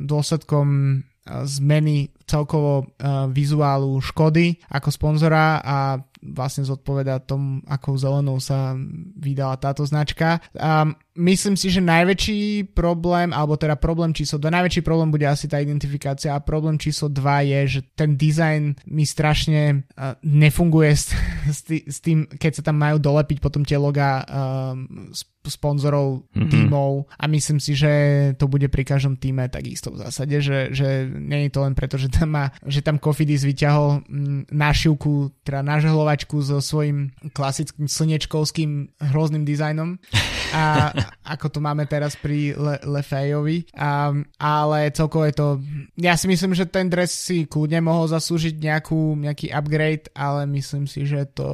dôsledkom 0.06 1.02
zmeny 1.26 2.14
celkovo 2.30 2.86
uh, 2.86 3.26
vizuálu 3.30 3.98
Škody 4.02 4.62
ako 4.70 4.90
sponzora 4.94 5.62
a 5.62 5.78
vlastne 6.22 6.66
zodpoveda 6.66 7.22
tomu, 7.22 7.62
akou 7.70 7.98
zelenou 7.98 8.42
sa 8.42 8.74
vydala 9.18 9.58
táto 9.62 9.86
značka. 9.86 10.42
Um, 10.58 10.98
myslím 11.16 11.56
si, 11.56 11.72
že 11.72 11.80
najväčší 11.80 12.76
problém, 12.76 13.32
alebo 13.32 13.56
teda 13.56 13.80
problém 13.80 14.12
číslo 14.12 14.38
2, 14.38 14.52
najväčší 14.52 14.82
problém 14.84 15.10
bude 15.12 15.24
asi 15.24 15.48
tá 15.48 15.64
identifikácia 15.64 16.36
a 16.36 16.44
problém 16.44 16.76
číslo 16.76 17.08
2 17.08 17.52
je, 17.52 17.60
že 17.68 17.82
ten 17.96 18.20
dizajn 18.20 18.84
mi 18.92 19.08
strašne 19.08 19.88
uh, 19.96 20.20
nefunguje 20.22 20.92
s, 20.92 21.16
s, 21.58 21.60
tý, 21.64 21.88
s 21.88 22.04
tým, 22.04 22.28
keď 22.28 22.52
sa 22.60 22.64
tam 22.68 22.78
majú 22.78 23.00
dolepiť 23.00 23.40
potom 23.40 23.64
tie 23.64 23.80
logá 23.80 24.28
um, 24.28 25.12
sponzorov 25.46 26.26
mm-hmm. 26.34 26.50
tímov 26.50 27.06
a 27.16 27.24
myslím 27.30 27.62
si, 27.62 27.78
že 27.78 27.92
to 28.36 28.50
bude 28.50 28.66
pri 28.68 28.84
každom 28.84 29.16
týme 29.16 29.46
takisto 29.48 29.94
v 29.94 30.02
zásade, 30.02 30.42
že, 30.42 30.74
že 30.74 31.06
nie 31.08 31.48
je 31.48 31.54
to 31.54 31.62
len 31.62 31.78
preto, 31.78 31.96
že 32.02 32.10
tam, 32.10 32.34
má, 32.34 32.46
že 32.66 32.82
tam 32.82 32.98
Kofidis 32.98 33.46
vyťahol 33.46 34.04
mm, 34.04 34.52
nášivku, 34.52 35.32
teda 35.46 35.62
nažehlovačku 35.62 36.42
so 36.42 36.60
svojím 36.60 37.14
klasickým 37.32 37.86
slnečkovským 37.86 38.72
hrozným 39.14 39.46
dizajnom 39.46 40.02
a 40.54 40.94
ako 41.24 41.48
to 41.50 41.60
máme 41.64 41.90
teraz 41.90 42.14
pri 42.20 42.54
Le- 42.54 42.84
Lefejovi 42.86 43.66
a, 43.74 44.14
ale 44.38 44.94
celkovo 44.94 45.26
je 45.26 45.36
to 45.36 45.48
ja 45.96 46.20
si 46.20 46.28
myslím, 46.28 46.52
že 46.52 46.68
ten 46.68 46.92
dres 46.92 47.12
si 47.16 47.48
kľudne 47.48 47.80
mohol 47.80 48.12
zaslúžiť 48.12 48.60
nejakú, 48.60 49.16
nejaký 49.16 49.48
upgrade, 49.52 50.12
ale 50.12 50.44
myslím 50.52 50.86
si, 50.92 51.08
že 51.08 51.24
to 51.32 51.48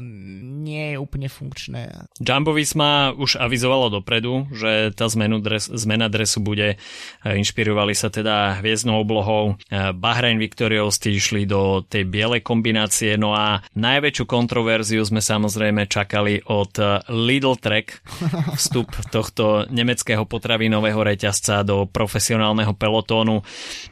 nie 0.00 0.94
je 0.94 0.96
úplne 0.96 1.26
funkčné. 1.26 1.90
Jumbo 2.22 2.54
Visma 2.54 3.10
už 3.16 3.40
avizovalo 3.40 3.90
dopredu, 3.90 4.46
že 4.54 4.94
tá 4.94 5.10
zmenu 5.10 5.42
dres, 5.42 5.66
zmena 5.66 6.06
dresu 6.06 6.38
bude. 6.38 6.76
E, 6.76 7.36
inšpirovali 7.42 7.94
sa 7.98 8.12
teda 8.12 8.62
hviezdnou 8.62 9.02
oblohou. 9.02 9.58
E, 9.66 9.90
Bahrain 9.90 10.38
Victorious 10.38 11.02
išli 11.02 11.48
do 11.48 11.82
tej 11.82 12.06
bielej 12.06 12.46
kombinácie, 12.46 13.18
no 13.18 13.34
a 13.34 13.64
najväčšiu 13.74 14.24
kontroverziu 14.28 15.02
sme 15.02 15.18
samozrejme 15.18 15.90
čakali 15.90 16.46
od 16.46 16.72
e, 16.78 17.02
Lidl 17.10 17.58
Trek, 17.58 18.04
vstup 18.56 18.88
tohto 19.10 19.66
nemeckého 19.68 20.24
potravinového 20.24 21.00
reťazca 21.02 21.62
do 21.66 21.86
profesionálneho 21.86 22.72
pelotónu 22.74 23.42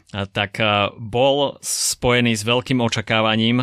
tak 0.09 0.57
bol 0.97 1.61
spojený 1.61 2.32
s 2.32 2.41
veľkým 2.41 2.80
očakávaním, 2.80 3.61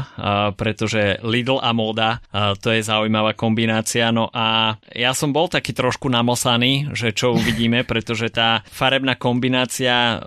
pretože 0.54 1.18
Lidl 1.26 1.58
a 1.58 1.74
Moda, 1.74 2.22
to 2.62 2.70
je 2.70 2.86
zaujímavá 2.86 3.34
kombinácia. 3.34 4.14
No 4.14 4.30
a 4.30 4.78
ja 4.94 5.18
som 5.18 5.34
bol 5.34 5.50
taký 5.50 5.74
trošku 5.74 6.06
namosaný, 6.06 6.94
že 6.94 7.18
čo 7.18 7.34
uvidíme, 7.34 7.82
pretože 7.90 8.30
tá 8.30 8.62
farebná 8.70 9.18
kombinácia 9.18 10.22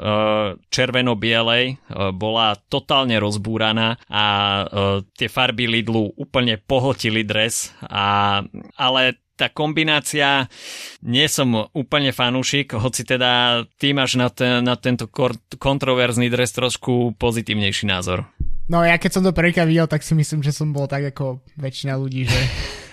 červeno-bielej 0.74 1.78
bola 2.18 2.58
totálne 2.66 3.14
rozbúraná 3.22 4.02
a 4.10 4.24
tie 5.14 5.30
farby 5.30 5.70
Lidlu 5.70 6.18
úplne 6.18 6.58
pohltili 6.58 7.22
dres, 7.22 7.70
a, 7.86 8.42
ale 8.74 9.22
tá 9.38 9.46
kombinácia, 9.46 10.50
nie 11.06 11.30
som 11.30 11.70
úplne 11.70 12.10
fanúšik, 12.10 12.74
hoci 12.74 13.06
teda 13.06 13.62
ty 13.78 13.94
máš 13.94 14.18
na, 14.18 14.26
ten, 14.34 14.66
na 14.66 14.74
tento 14.74 15.06
kontroverzný 15.62 16.26
dres 16.26 16.50
trošku 16.50 17.14
pozitívnejší 17.14 17.86
názor. 17.86 18.26
No 18.68 18.82
ja 18.82 18.98
keď 18.98 19.10
som 19.14 19.22
to 19.24 19.32
prvýkrát 19.32 19.64
videl, 19.64 19.86
tak 19.86 20.02
si 20.02 20.12
myslím, 20.12 20.42
že 20.42 20.52
som 20.52 20.74
bol 20.74 20.90
tak 20.90 21.14
ako 21.14 21.40
väčšina 21.56 21.94
ľudí, 21.96 22.26
že 22.26 22.40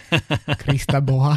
Krista 0.62 1.02
Boha. 1.04 1.36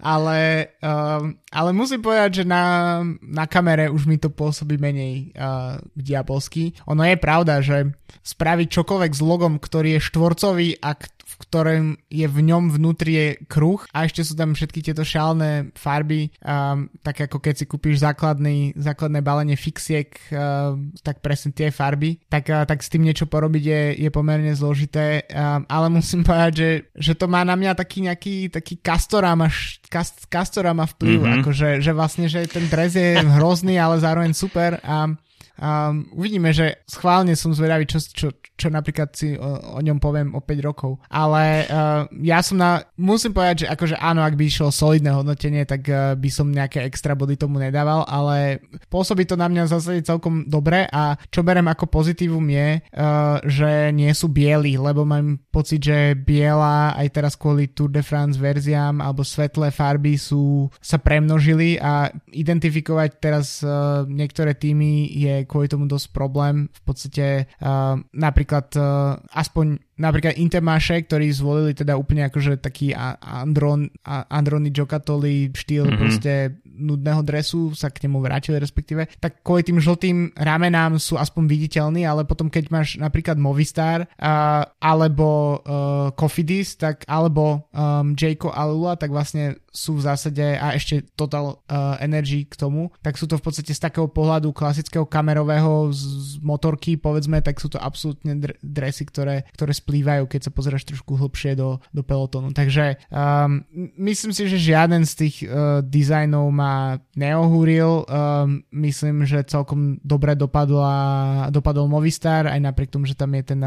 ale, 0.00 0.72
um, 0.80 1.36
ale 1.52 1.70
musím 1.70 2.00
povedať, 2.00 2.42
že 2.42 2.44
na, 2.48 2.98
na 3.20 3.44
kamere 3.44 3.92
už 3.92 4.08
mi 4.08 4.16
to 4.16 4.32
pôsobí 4.32 4.80
menej 4.80 5.30
uh, 5.36 5.78
diabolsky. 5.94 6.74
Ono 6.88 7.04
je 7.04 7.16
pravda, 7.20 7.60
že 7.60 7.92
spraviť 8.24 8.68
čokoľvek 8.80 9.12
s 9.12 9.22
logom, 9.22 9.60
ktorý 9.60 10.00
je 10.00 10.06
štvorcový 10.10 10.68
a 10.80 10.96
ktorém 11.38 11.98
je 12.10 12.26
v 12.26 12.38
ňom 12.46 12.72
vnútri 12.72 13.12
je 13.14 13.26
kruh 13.46 13.80
a 13.94 14.06
ešte 14.06 14.24
sú 14.26 14.34
tam 14.34 14.56
všetky 14.56 14.80
tieto 14.80 15.04
šálne 15.06 15.70
farby, 15.76 16.32
um, 16.42 16.90
tak 17.04 17.28
ako 17.28 17.38
keď 17.38 17.54
si 17.62 17.64
kúpiš 17.68 18.02
základný, 18.02 18.74
základné 18.74 19.20
balenie 19.20 19.54
fixiek, 19.54 20.10
um, 20.32 20.90
tak 21.04 21.20
presne 21.20 21.54
tie 21.54 21.70
farby, 21.70 22.18
tak, 22.26 22.48
uh, 22.50 22.64
tak 22.64 22.82
s 22.82 22.90
tým 22.90 23.06
niečo 23.06 23.28
porobiť 23.30 23.64
je, 23.64 23.82
je 24.06 24.10
pomerne 24.10 24.50
zložité, 24.56 25.26
um, 25.30 25.62
ale 25.70 25.86
musím 25.92 26.24
povedať, 26.28 26.52
že, 26.54 26.70
že 26.96 27.12
to 27.14 27.30
má 27.30 27.44
na 27.46 27.54
mňa 27.54 27.78
taký 27.78 28.06
nejaký 28.06 28.50
taký 28.50 28.80
kastorama, 28.80 29.48
kast, 29.88 30.26
kastorama 30.26 30.86
vplyv, 30.86 31.18
mm-hmm. 31.20 31.38
akože 31.42 31.68
že 31.80 31.92
vlastne, 31.92 32.26
že 32.26 32.46
ten 32.48 32.66
dres 32.66 32.94
je 32.96 33.18
hrozný, 33.20 33.76
ale 33.76 34.02
zároveň 34.02 34.32
super 34.32 34.80
a 34.82 35.12
Um, 35.60 36.08
uvidíme, 36.16 36.54
že 36.54 36.80
schválne 36.88 37.36
som 37.36 37.52
zvedavý, 37.52 37.84
čo, 37.84 38.00
čo, 38.00 38.32
čo 38.56 38.68
napríklad 38.72 39.12
si 39.12 39.36
o, 39.36 39.76
o 39.76 39.80
ňom 39.80 39.98
poviem 40.00 40.32
o 40.32 40.40
5 40.40 40.68
rokov. 40.68 41.02
Ale 41.10 41.66
uh, 41.68 42.08
ja 42.22 42.40
som 42.40 42.56
na... 42.56 42.84
Musím 42.96 43.36
povedať, 43.36 43.64
že 43.64 43.70
akože 43.72 43.96
áno, 44.00 44.24
ak 44.24 44.36
by 44.36 44.44
išlo 44.48 44.72
solidné 44.72 45.12
hodnotenie, 45.12 45.68
tak 45.68 45.84
uh, 45.90 46.16
by 46.16 46.30
som 46.32 46.48
nejaké 46.48 46.80
extra 46.86 47.12
body 47.12 47.36
tomu 47.36 47.60
nedával, 47.60 48.08
ale 48.08 48.64
pôsobí 48.88 49.28
to 49.28 49.36
na 49.36 49.52
mňa 49.52 49.68
zase 49.68 50.00
celkom 50.00 50.48
dobre 50.48 50.88
a 50.88 51.20
čo 51.28 51.44
berem 51.44 51.68
ako 51.68 51.86
pozitívum 51.92 52.44
je, 52.48 52.80
uh, 52.80 53.38
že 53.44 53.92
nie 53.92 54.10
sú 54.16 54.32
bieli, 54.32 54.80
lebo 54.80 55.04
mám 55.04 55.40
pocit, 55.52 55.84
že 55.84 56.16
biela 56.16 56.96
aj 56.96 57.08
teraz 57.12 57.32
kvôli 57.36 57.68
Tour 57.72 57.92
de 57.92 58.00
France 58.00 58.40
verziám 58.40 59.04
alebo 59.04 59.26
svetlé 59.26 59.68
farby 59.68 60.16
sú 60.16 60.72
sa 60.80 60.96
premnožili 60.96 61.76
a 61.76 62.08
identifikovať 62.32 63.10
teraz 63.20 63.60
uh, 63.60 64.02
niektoré 64.08 64.56
týmy 64.56 65.10
je 65.12 65.49
kvôli 65.50 65.66
tomu 65.66 65.90
dosť 65.90 66.14
problém. 66.14 66.70
V 66.70 66.80
podstate 66.86 67.50
uh, 67.58 67.98
napríklad 68.14 68.70
uh, 68.78 69.18
aspoň 69.34 69.82
napríklad 70.00 70.40
Intermarché, 70.40 71.04
ktorí 71.04 71.28
zvolili 71.30 71.76
teda 71.76 71.94
úplne 72.00 72.26
akože 72.32 72.56
taký 72.64 72.96
Andron, 73.20 73.92
Androny 74.08 74.72
Giocattoli 74.72 75.52
štýl 75.52 75.84
mm-hmm. 75.84 76.00
proste 76.00 76.32
nudného 76.64 77.20
dresu 77.20 77.76
sa 77.76 77.92
k 77.92 78.08
nemu 78.08 78.24
vrátili 78.24 78.56
respektíve, 78.56 79.12
tak 79.20 79.44
kvôli 79.44 79.60
tým 79.60 79.78
žltým 79.78 80.32
ramenám 80.32 80.96
sú 80.96 81.20
aspoň 81.20 81.44
viditeľní, 81.44 82.08
ale 82.08 82.24
potom 82.24 82.48
keď 82.48 82.64
máš 82.72 82.96
napríklad 82.96 83.36
Movistar 83.36 84.08
uh, 84.08 84.64
alebo 84.80 85.60
uh, 85.60 86.08
Cofidis, 86.16 86.80
tak 86.80 87.04
alebo 87.04 87.68
um, 87.70 88.16
Jayco 88.16 88.48
Alula, 88.48 88.96
tak 88.96 89.12
vlastne 89.12 89.60
sú 89.70 90.00
v 90.00 90.04
zásade 90.08 90.58
a 90.58 90.74
ešte 90.74 91.06
Total 91.14 91.54
uh, 91.54 91.94
Energy 92.02 92.48
k 92.48 92.58
tomu, 92.58 92.90
tak 93.04 93.14
sú 93.14 93.30
to 93.30 93.38
v 93.38 93.44
podstate 93.44 93.70
z 93.70 93.80
takého 93.80 94.10
pohľadu 94.10 94.50
klasického 94.50 95.06
kamerového 95.06 95.92
z, 95.94 96.00
z 96.00 96.30
motorky, 96.42 96.98
povedzme, 96.98 97.38
tak 97.44 97.62
sú 97.62 97.70
to 97.70 97.78
absolútne 97.78 98.40
dr- 98.40 98.58
dresy, 98.64 99.06
ktoré, 99.06 99.46
ktoré 99.54 99.70
splývajú, 99.90 100.30
keď 100.30 100.40
sa 100.46 100.54
pozrieš 100.54 100.86
trošku 100.86 101.18
hlbšie 101.18 101.58
do, 101.58 101.82
do 101.90 102.06
pelotónu. 102.06 102.54
Takže 102.54 103.10
um, 103.10 103.66
myslím 103.98 104.30
si, 104.30 104.46
že 104.46 104.62
žiaden 104.62 105.02
z 105.02 105.12
tých 105.18 105.36
uh, 105.42 105.82
dizajnov 105.82 106.46
ma 106.54 107.02
neohúril. 107.18 108.06
Um, 108.06 108.62
myslím, 108.70 109.26
že 109.26 109.42
celkom 109.42 109.98
dobre 110.06 110.38
dopadla, 110.38 111.50
dopadol 111.50 111.90
Movistar, 111.90 112.46
aj 112.46 112.62
napriek 112.62 112.94
tomu, 112.94 113.10
že 113.10 113.18
tam 113.18 113.34
je 113.34 113.42
ten 113.42 113.58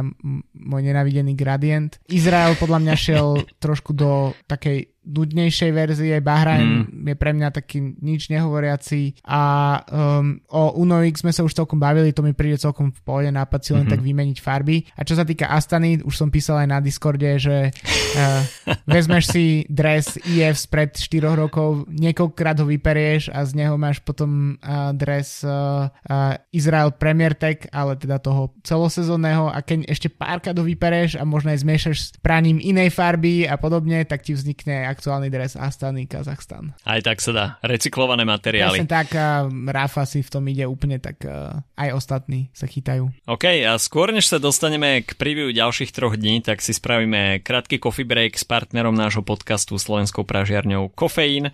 môj 0.55 0.81
nenavidený 0.87 1.35
gradient. 1.35 1.99
Izrael 2.07 2.55
podľa 2.55 2.79
mňa 2.87 2.95
šiel 2.95 3.27
trošku 3.63 3.91
do 3.91 4.31
takej 4.47 4.92
nudnejšej 5.03 5.71
verzie. 5.71 6.15
Bahrain 6.23 6.87
mm. 6.87 7.13
je 7.13 7.15
pre 7.19 7.31
mňa 7.35 7.49
taký 7.51 7.95
nič 7.99 8.31
nehovoriaci 8.31 9.23
a 9.27 9.43
um, 9.83 10.39
o 10.47 10.79
Uno 10.79 11.03
X 11.03 11.21
sme 11.21 11.35
sa 11.35 11.43
už 11.43 11.53
celkom 11.53 11.77
bavili, 11.77 12.15
to 12.15 12.23
mi 12.23 12.31
príde 12.31 12.55
celkom 12.59 12.95
v 12.95 13.01
pohode 13.03 13.29
nápad 13.29 13.59
si 13.61 13.71
len 13.75 13.83
mm-hmm. 13.83 13.93
tak 13.93 14.01
vymeniť 14.01 14.37
farby. 14.39 14.87
A 14.95 15.03
čo 15.03 15.19
sa 15.19 15.27
týka 15.27 15.51
Astany, 15.51 15.99
už 16.01 16.15
som 16.15 16.31
písal 16.31 16.63
aj 16.63 16.67
na 16.71 16.79
Discorde, 16.79 17.31
že 17.37 17.71
uh, 18.19 18.41
vezmeš 18.87 19.35
si 19.35 19.45
dres 19.67 20.15
IF 20.23 20.55
spred 20.59 20.95
4 20.95 21.35
rokov, 21.35 21.85
niekoľkokrát 21.91 22.63
ho 22.63 22.67
vyperieš 22.67 23.29
a 23.31 23.43
z 23.43 23.59
neho 23.59 23.75
máš 23.75 23.99
potom 23.99 24.55
uh, 24.63 24.95
dres 24.95 25.43
uh, 25.43 25.91
uh, 25.91 26.35
Israel 26.55 26.95
Premier 26.95 27.35
Tech, 27.35 27.67
ale 27.75 27.99
teda 27.99 28.23
toho 28.23 28.55
celosezónneho 28.63 29.51
a 29.51 29.59
keď 29.59 29.91
ešte 29.91 30.07
párkrát 30.07 30.55
ho 30.55 30.63
vypereš 30.63 31.19
a 31.19 31.27
možno 31.27 31.51
aj 31.51 31.59
zmiešaš 31.61 31.97
s 31.99 32.07
praním 32.23 32.57
inej 32.63 32.95
farby 32.95 33.43
a 33.43 33.59
podobne, 33.59 34.05
tak 34.07 34.23
ti 34.23 34.31
vznikne 34.31 34.92
aktuálny 34.93 35.33
dres 35.33 35.57
Astany 35.57 36.05
Kazachstan. 36.05 36.77
Aj 36.85 37.01
tak 37.01 37.17
sa 37.17 37.31
dá. 37.33 37.45
Recyklované 37.65 38.21
materiály. 38.29 38.85
Presne 38.85 38.93
tak, 38.93 39.09
Rafa 39.49 40.05
si 40.05 40.21
v 40.21 40.29
tom 40.29 40.45
ide 40.45 40.69
úplne 40.69 41.01
tak 41.01 41.25
aj 41.73 41.89
ostatní 41.97 42.53
sa 42.53 42.69
chytajú. 42.69 43.09
OK, 43.25 43.65
a 43.65 43.73
skôr 43.81 44.13
než 44.13 44.29
sa 44.29 44.37
dostaneme 44.37 45.01
k 45.01 45.17
preview 45.17 45.49
ďalších 45.49 45.89
troch 45.89 46.13
dní, 46.13 46.45
tak 46.45 46.61
si 46.61 46.77
spravíme 46.77 47.41
krátky 47.41 47.81
coffee 47.81 48.05
break 48.05 48.37
s 48.37 48.45
partnerom 48.45 48.93
nášho 48.93 49.25
podcastu 49.25 49.81
Slovenskou 49.81 50.21
pražiarňou 50.21 50.93
Kofeín. 50.93 51.49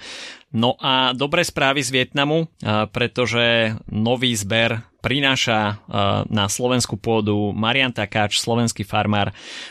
No 0.50 0.74
a 0.82 1.14
dobré 1.14 1.46
správy 1.46 1.86
z 1.86 1.94
Vietnamu, 1.94 2.50
pretože 2.90 3.78
nový 3.86 4.34
zber 4.34 4.82
prináša 4.98 5.78
na 6.26 6.50
slovenskú 6.50 6.98
pôdu 6.98 7.54
Marian 7.54 7.94
Takáč, 7.94 8.42
slovenský 8.42 8.82
farmár, 8.82 9.30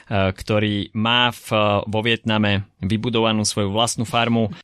ktorý 0.09 0.95
má 0.95 1.35
v, 1.35 1.83
vo 1.83 2.01
Vietname 2.01 2.63
vybudovanú 2.79 3.43
svoju 3.43 3.75
vlastnú 3.75 4.07
farmu. 4.07 4.55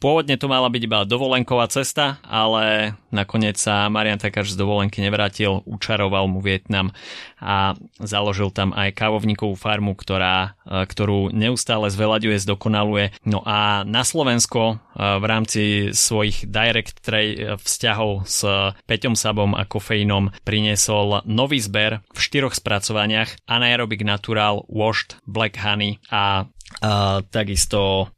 Pôvodne 0.00 0.36
to 0.36 0.46
mala 0.48 0.68
byť 0.68 0.82
iba 0.84 1.08
dovolenková 1.08 1.68
cesta, 1.72 2.20
ale 2.24 2.96
nakoniec 3.08 3.56
sa 3.56 3.88
Marian 3.88 4.20
Takáč 4.20 4.52
z 4.52 4.60
dovolenky 4.60 5.00
nevrátil, 5.00 5.64
učaroval 5.64 6.28
mu 6.28 6.44
Vietnam 6.44 6.92
a 7.40 7.72
založil 7.96 8.52
tam 8.52 8.76
aj 8.76 8.92
kávovníkovú 8.92 9.56
farmu, 9.56 9.96
ktorá, 9.96 10.58
ktorú 10.66 11.32
neustále 11.32 11.88
zveľaďuje, 11.88 12.36
zdokonaluje. 12.44 13.16
No 13.24 13.40
a 13.46 13.86
na 13.88 14.04
Slovensko 14.04 14.82
v 14.98 15.24
rámci 15.24 15.94
svojich 15.94 16.50
direct 16.50 17.00
trade 17.00 17.56
vzťahov 17.62 18.26
s 18.26 18.44
Peťom 18.84 19.14
Sabom 19.16 19.54
a 19.54 19.64
kofeínom 19.64 20.34
priniesol 20.42 21.22
nový 21.24 21.62
zber 21.62 22.04
v 22.12 22.18
štyroch 22.18 22.52
spracovaniach 22.52 23.46
Anaerobic 23.46 24.02
Natural, 24.02 24.66
Washed, 24.66 25.16
Black 25.24 25.56
Honey 25.56 26.02
a 26.10 26.50
a 26.84 27.24
takisto, 27.24 28.12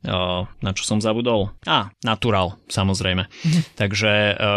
na 0.61 0.71
čo 0.75 0.83
som 0.83 0.99
zabudol? 0.99 1.55
A, 1.65 1.95
natural, 2.03 2.59
samozrejme. 2.67 3.31
Mhm. 3.31 3.61
Takže 3.79 4.13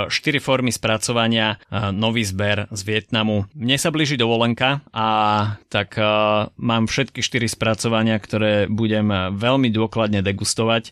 štyri 0.10 0.42
formy 0.42 0.74
spracovania, 0.74 1.62
nový 1.94 2.26
zber 2.26 2.68
z 2.74 2.82
Vietnamu. 2.84 3.46
Mne 3.54 3.78
sa 3.78 3.94
blíži 3.94 4.18
dovolenka 4.18 4.82
a 4.92 5.08
tak 5.70 5.96
mám 6.58 6.90
všetky 6.90 7.22
štyri 7.22 7.46
spracovania, 7.46 8.18
ktoré 8.18 8.66
budem 8.66 9.34
veľmi 9.38 9.70
dôkladne 9.70 10.26
degustovať 10.26 10.92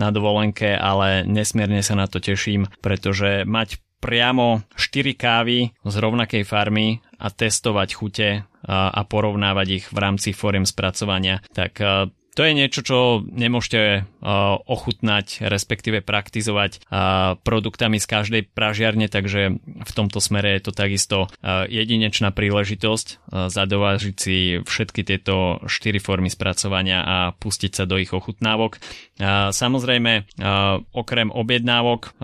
na 0.00 0.08
dovolenke, 0.08 0.72
ale 0.72 1.28
nesmierne 1.28 1.84
sa 1.84 1.94
na 1.94 2.08
to 2.08 2.18
teším, 2.18 2.66
pretože 2.80 3.44
mať 3.44 3.78
priamo 3.98 4.62
4 4.78 5.18
kávy 5.18 5.74
z 5.74 5.94
rovnakej 5.98 6.46
farmy 6.46 7.02
a 7.18 7.34
testovať 7.34 7.88
chute 7.98 8.46
a 8.62 9.00
porovnávať 9.02 9.66
ich 9.82 9.84
v 9.90 9.98
rámci 9.98 10.30
fóriem 10.30 10.62
spracovania, 10.62 11.42
tak 11.50 11.82
to 12.38 12.46
je 12.46 12.54
niečo, 12.54 12.86
čo 12.86 13.26
nemôžete 13.26 14.06
ochutnať, 14.62 15.42
respektíve 15.42 16.06
praktizovať 16.06 16.86
produktami 17.42 17.98
z 17.98 18.06
každej 18.06 18.42
pražiarne, 18.54 19.10
takže 19.10 19.58
v 19.58 19.90
tomto 19.90 20.22
smere 20.22 20.54
je 20.54 20.62
to 20.62 20.72
takisto 20.72 21.26
jedinečná 21.66 22.30
príležitosť 22.30 23.34
zadovážiť 23.50 24.14
si 24.14 24.62
všetky 24.62 25.02
tieto 25.02 25.58
štyri 25.66 25.98
formy 25.98 26.30
spracovania 26.30 27.02
a 27.02 27.16
pustiť 27.34 27.72
sa 27.74 27.84
do 27.90 27.98
ich 27.98 28.14
ochutnávok. 28.14 28.78
Samozrejme, 29.50 30.38
okrem 30.94 31.28
objednávok 31.34 32.14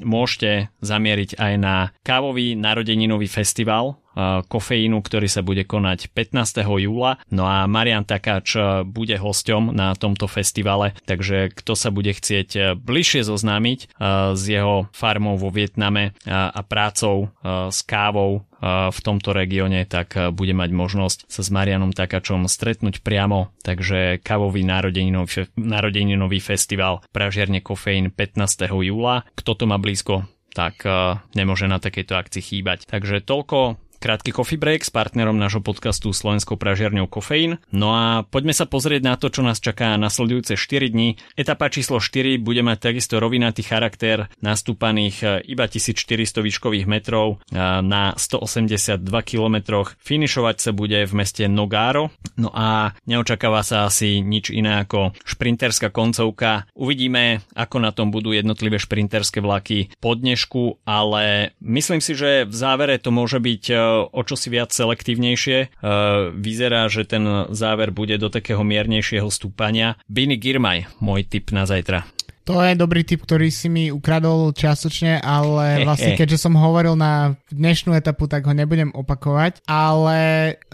môžete 0.00 0.72
zamieriť 0.80 1.36
aj 1.36 1.52
na 1.60 1.92
kávový 2.00 2.56
narodeninový 2.56 3.28
festival, 3.28 4.01
kofeínu, 4.46 5.00
ktorý 5.00 5.28
sa 5.30 5.40
bude 5.40 5.64
konať 5.64 6.12
15. 6.12 6.64
júla. 6.64 7.20
No 7.32 7.48
a 7.48 7.64
Marian 7.64 8.04
Takáč 8.04 8.56
bude 8.88 9.16
hosťom 9.16 9.72
na 9.72 9.96
tomto 9.96 10.28
festivale, 10.28 10.92
takže 11.08 11.52
kto 11.52 11.72
sa 11.72 11.88
bude 11.88 12.12
chcieť 12.12 12.76
bližšie 12.76 13.24
zoznámiť 13.24 13.96
s 14.36 14.42
jeho 14.44 14.88
farmou 14.92 15.40
vo 15.40 15.48
Vietname 15.48 16.12
a 16.28 16.60
prácou 16.64 17.32
s 17.44 17.80
kávou 17.82 18.44
v 18.62 19.00
tomto 19.02 19.34
regióne, 19.34 19.82
tak 19.90 20.14
bude 20.30 20.54
mať 20.54 20.70
možnosť 20.70 21.18
sa 21.26 21.42
s 21.42 21.50
Marianom 21.50 21.90
Takačom 21.90 22.46
stretnúť 22.46 23.02
priamo. 23.02 23.50
Takže 23.66 24.22
kávový 24.22 24.62
narodeninový, 24.62 25.50
narodeninový 25.58 26.38
festival 26.38 27.02
Pražiarne 27.10 27.58
kofeín 27.58 28.14
15. 28.14 28.70
júla. 28.70 29.26
Kto 29.34 29.58
to 29.58 29.64
má 29.66 29.82
blízko, 29.82 30.30
tak 30.54 30.86
nemôže 31.34 31.66
na 31.66 31.82
takejto 31.82 32.14
akcii 32.14 32.42
chýbať. 32.42 32.86
Takže 32.86 33.26
toľko 33.26 33.82
krátky 34.02 34.34
coffee 34.34 34.58
break 34.58 34.82
s 34.82 34.90
partnerom 34.90 35.38
nášho 35.38 35.62
podcastu 35.62 36.10
Slovenskou 36.10 36.58
pražiarňou 36.58 37.06
Kofeín. 37.06 37.62
No 37.70 37.94
a 37.94 38.26
poďme 38.26 38.50
sa 38.50 38.66
pozrieť 38.66 39.02
na 39.06 39.14
to, 39.14 39.30
čo 39.30 39.46
nás 39.46 39.62
čaká 39.62 39.94
nasledujúce 39.94 40.58
4 40.58 40.90
dní. 40.90 41.22
Etapa 41.38 41.70
číslo 41.70 42.02
4 42.02 42.42
bude 42.42 42.66
mať 42.66 42.90
takisto 42.90 43.22
rovinatý 43.22 43.62
charakter 43.62 44.26
nastúpaných 44.42 45.16
e, 45.22 45.26
iba 45.54 45.70
1400 45.70 46.42
výškových 46.42 46.90
metrov 46.90 47.38
e, 47.38 47.54
na 47.62 48.18
182 48.18 48.98
km. 49.22 49.86
Finišovať 50.02 50.56
sa 50.58 50.74
bude 50.74 50.98
v 51.06 51.12
meste 51.14 51.46
Nogaro. 51.46 52.10
No 52.34 52.50
a 52.50 52.98
neočakáva 53.06 53.62
sa 53.62 53.86
asi 53.86 54.18
nič 54.18 54.50
iné 54.50 54.82
ako 54.82 55.14
šprinterská 55.22 55.94
koncovka. 55.94 56.66
Uvidíme, 56.74 57.46
ako 57.54 57.78
na 57.78 57.94
tom 57.94 58.10
budú 58.10 58.34
jednotlivé 58.34 58.82
šprinterské 58.82 59.38
vlaky 59.38 59.94
po 60.02 60.18
dnešku, 60.18 60.82
ale 60.82 61.54
myslím 61.62 62.02
si, 62.02 62.18
že 62.18 62.50
v 62.50 62.54
závere 62.56 62.98
to 62.98 63.14
môže 63.14 63.38
byť 63.38 63.64
e, 63.70 63.91
o 64.08 64.20
čo 64.24 64.34
si 64.38 64.48
viac 64.48 64.72
selektívnejšie. 64.72 65.58
E, 65.58 65.66
vyzerá, 66.32 66.88
že 66.88 67.04
ten 67.04 67.24
záver 67.52 67.92
bude 67.92 68.16
do 68.16 68.32
takého 68.32 68.64
miernejšieho 68.64 69.28
stúpania. 69.28 70.00
Bini 70.08 70.40
Girmay, 70.40 70.88
môj 71.02 71.28
tip 71.28 71.52
na 71.52 71.68
zajtra. 71.68 72.08
To 72.46 72.58
je 72.58 72.74
dobrý 72.74 73.06
tip, 73.06 73.22
ktorý 73.22 73.48
si 73.54 73.70
mi 73.70 73.94
ukradol 73.94 74.50
čiastočne, 74.50 75.22
ale 75.22 75.66
vlastne 75.86 76.18
keďže 76.18 76.42
som 76.42 76.58
hovoril 76.58 76.98
na 76.98 77.38
dnešnú 77.54 77.94
etapu, 77.94 78.26
tak 78.26 78.46
ho 78.46 78.54
nebudem 78.54 78.90
opakovať. 78.90 79.62
Ale 79.70 80.18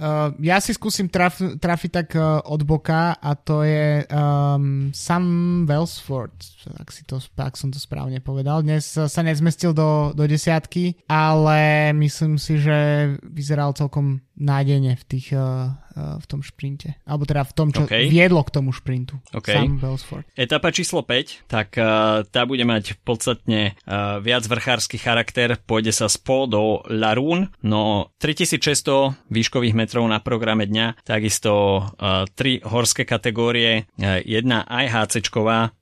uh, 0.01 0.33
ja 0.41 0.59
si 0.65 0.73
skúsim 0.73 1.13
traf, 1.13 1.37
trafiť 1.39 1.91
tak 1.93 2.09
uh, 2.17 2.41
od 2.49 2.65
boka 2.65 3.17
a 3.21 3.31
to 3.37 3.65
je 3.65 4.09
um, 4.09 4.89
Sam 4.97 5.25
Wellsford, 5.69 6.33
ak, 6.81 6.89
si 6.89 7.05
to, 7.05 7.21
ak 7.37 7.55
som 7.57 7.69
to 7.69 7.77
správne 7.77 8.21
povedal. 8.25 8.65
Dnes 8.65 8.89
sa 8.89 9.21
nezmestil 9.21 9.77
do, 9.77 10.17
do 10.17 10.25
desiatky, 10.25 10.97
ale 11.05 11.93
myslím 11.93 12.41
si, 12.41 12.57
že 12.57 13.13
vyzeral 13.21 13.77
celkom 13.77 14.25
nádejne 14.39 14.95
v, 14.95 15.05
tých, 15.05 15.35
uh, 15.35 15.75
uh, 15.75 16.17
v 16.23 16.27
tom 16.31 16.41
šprinte. 16.41 16.95
Alebo 17.05 17.27
teda 17.27 17.43
v 17.43 17.53
tom, 17.53 17.69
čo 17.75 17.85
okay. 17.85 18.07
viedlo 18.07 18.41
k 18.47 18.55
tomu 18.55 18.71
šprintu. 18.71 19.19
Okay. 19.35 19.59
Sam 19.59 19.83
Belsford. 19.83 20.25
Etapa 20.39 20.71
číslo 20.71 21.03
5, 21.03 21.51
tak 21.51 21.75
uh, 21.77 22.23
tá 22.25 22.47
bude 22.47 22.63
mať 22.63 22.97
podstatne 23.03 23.75
uh, 23.85 24.23
viac 24.23 24.47
vrchársky 24.47 24.97
charakter. 24.97 25.59
Pôjde 25.59 25.91
sa 25.91 26.07
spol 26.07 26.47
do 26.47 26.81
Larun, 26.87 27.51
no 27.67 28.15
3600 28.23 29.29
výškových 29.29 29.75
metrov 29.75 30.07
na 30.07 30.23
programe 30.23 30.65
dňa, 30.71 31.03
takisto 31.03 31.83
uh, 31.83 32.25
tri 32.33 32.63
horské 32.63 33.03
kategórie, 33.03 33.91
uh, 33.99 34.23
jedna 34.23 34.63
uh, 34.65 35.75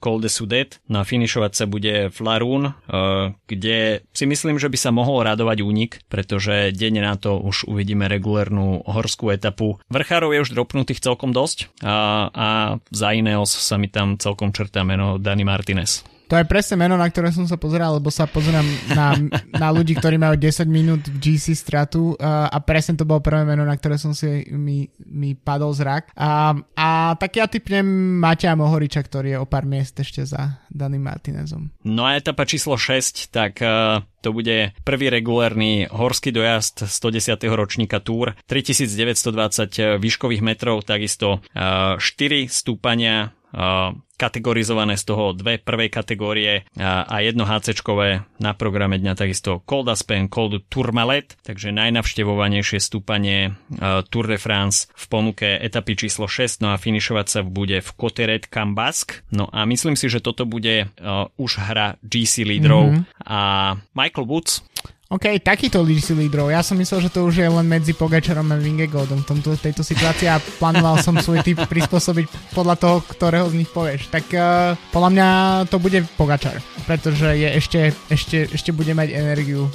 Col 0.00 0.18
de 0.18 0.30
Sudet. 0.32 0.80
No 0.88 1.02
a 1.02 1.08
finišovať 1.08 1.52
sa 1.52 1.64
bude 1.68 2.08
v 2.10 2.18
Larun, 2.24 2.64
uh, 2.70 3.36
kde 3.46 4.02
si 4.10 4.24
myslím, 4.24 4.56
že 4.58 4.70
by 4.70 4.78
sa 4.80 4.90
mohol 4.90 5.22
radovať 5.26 5.62
únik, 5.62 6.02
pretože 6.08 6.72
deň 6.74 6.94
na 7.04 7.14
to 7.14 7.38
už 7.38 7.68
uvidíme 7.68 8.08
regulérnu 8.08 8.82
horskú 8.88 9.30
etapu. 9.30 9.78
Vrchárov 9.92 10.34
je 10.34 10.42
už 10.42 10.54
dropnutých 10.54 11.02
celkom 11.02 11.30
dosť 11.30 11.70
a, 11.84 12.28
a 12.32 12.48
za 12.90 13.08
Ineos 13.14 13.52
sa 13.52 13.76
mi 13.76 13.86
tam 13.90 14.16
celkom 14.18 14.50
črtá 14.50 14.82
meno 14.82 15.20
Dani 15.20 15.46
Martinez. 15.46 16.13
To 16.34 16.42
je 16.42 16.50
presne 16.50 16.74
meno, 16.74 16.98
na 16.98 17.06
ktoré 17.06 17.30
som 17.30 17.46
sa 17.46 17.54
pozeral, 17.54 18.02
lebo 18.02 18.10
sa 18.10 18.26
pozerám 18.26 18.66
na, 18.90 19.14
na 19.54 19.70
ľudí, 19.70 19.94
ktorí 19.94 20.18
majú 20.18 20.34
10 20.34 20.66
minút 20.66 21.06
v 21.06 21.22
GC 21.22 21.54
stratu 21.54 22.18
a 22.18 22.58
presne 22.58 22.98
to 22.98 23.06
bolo 23.06 23.22
prvé 23.22 23.46
meno, 23.46 23.62
na 23.62 23.78
ktoré 23.78 24.02
som 24.02 24.10
si 24.10 24.42
mi, 24.50 24.90
mi 25.06 25.38
padol 25.38 25.70
zrak. 25.70 26.10
A, 26.18 26.58
a 26.74 27.14
tak 27.14 27.38
ja 27.38 27.46
typnem 27.46 27.86
Matia 28.18 28.58
Mohoriča, 28.58 29.06
ktorý 29.06 29.38
je 29.38 29.38
o 29.38 29.46
pár 29.46 29.62
miest 29.62 29.94
ešte 29.94 30.26
za 30.26 30.58
Daným 30.74 31.06
Martinezom. 31.06 31.70
No 31.86 32.02
a 32.02 32.18
etapa 32.18 32.42
číslo 32.50 32.74
6, 32.74 33.30
tak 33.30 33.62
uh, 33.62 34.02
to 34.18 34.34
bude 34.34 34.74
prvý 34.82 35.14
regulárny 35.14 35.86
horský 35.86 36.34
dojazd 36.34 36.90
110. 36.90 37.38
ročníka 37.46 38.02
Tour, 38.02 38.34
3920 38.50 40.02
výškových 40.02 40.42
metrov, 40.42 40.82
takisto 40.82 41.38
uh, 41.54 41.94
4 41.94 42.50
stúpania 42.50 43.30
kategorizované 44.14 44.94
z 44.94 45.04
toho 45.10 45.34
dve 45.34 45.58
prvej 45.58 45.90
kategórie 45.90 46.66
a 46.78 47.16
jedno 47.18 47.42
HC 47.46 47.74
na 48.38 48.54
programe 48.54 48.98
dňa 49.02 49.18
takisto 49.18 49.62
Cold 49.66 49.90
Aspen, 49.90 50.30
Cold 50.30 50.70
Tourmalet, 50.70 51.34
takže 51.42 51.74
najnavštevovanejšie 51.74 52.78
stúpanie 52.78 53.58
Tour 54.10 54.26
de 54.30 54.38
France 54.38 54.86
v 54.94 55.04
ponuke 55.10 55.48
etapy 55.58 55.98
číslo 55.98 56.30
6, 56.30 56.62
no 56.62 56.70
a 56.70 56.78
finišovať 56.78 57.26
sa 57.26 57.40
bude 57.42 57.82
v 57.82 57.90
Coteret 57.98 58.46
Cambask. 58.46 59.26
No 59.34 59.50
a 59.50 59.66
myslím 59.66 59.98
si, 59.98 60.06
že 60.06 60.22
toto 60.22 60.46
bude 60.46 60.90
už 61.34 61.50
hra 61.58 61.98
GC 62.06 62.46
lídrov 62.46 62.94
mm-hmm. 62.94 63.26
a 63.26 63.38
Michael 63.98 64.30
Woods 64.30 64.62
OK, 65.12 65.36
takýto 65.44 65.84
si 66.00 66.16
lídrov. 66.16 66.48
Ja 66.48 66.64
som 66.64 66.80
myslel, 66.80 67.04
že 67.04 67.12
to 67.12 67.28
už 67.28 67.36
je 67.36 67.44
len 67.44 67.68
medzi 67.68 67.92
Pogačarom 67.92 68.48
a 68.48 68.56
Vingegaardom 68.56 69.20
v 69.20 69.28
tomto, 69.28 69.52
tejto 69.60 69.84
situácii 69.84 70.32
a 70.32 70.40
plánoval 70.40 70.96
som 71.04 71.20
svoj 71.20 71.44
typ 71.44 71.60
prispôsobiť 71.60 72.56
podľa 72.56 72.80
toho, 72.80 72.96
ktorého 73.12 73.44
z 73.52 73.60
nich 73.60 73.68
povieš. 73.68 74.08
Tak 74.08 74.24
uh, 74.32 74.72
podľa 74.96 75.10
mňa 75.12 75.28
to 75.68 75.76
bude 75.76 76.00
Pogačar, 76.16 76.56
pretože 76.88 77.36
je 77.36 77.48
ešte, 77.52 77.92
ešte, 78.08 78.48
ešte 78.48 78.72
bude 78.72 78.96
mať 78.96 79.12
energiu, 79.12 79.68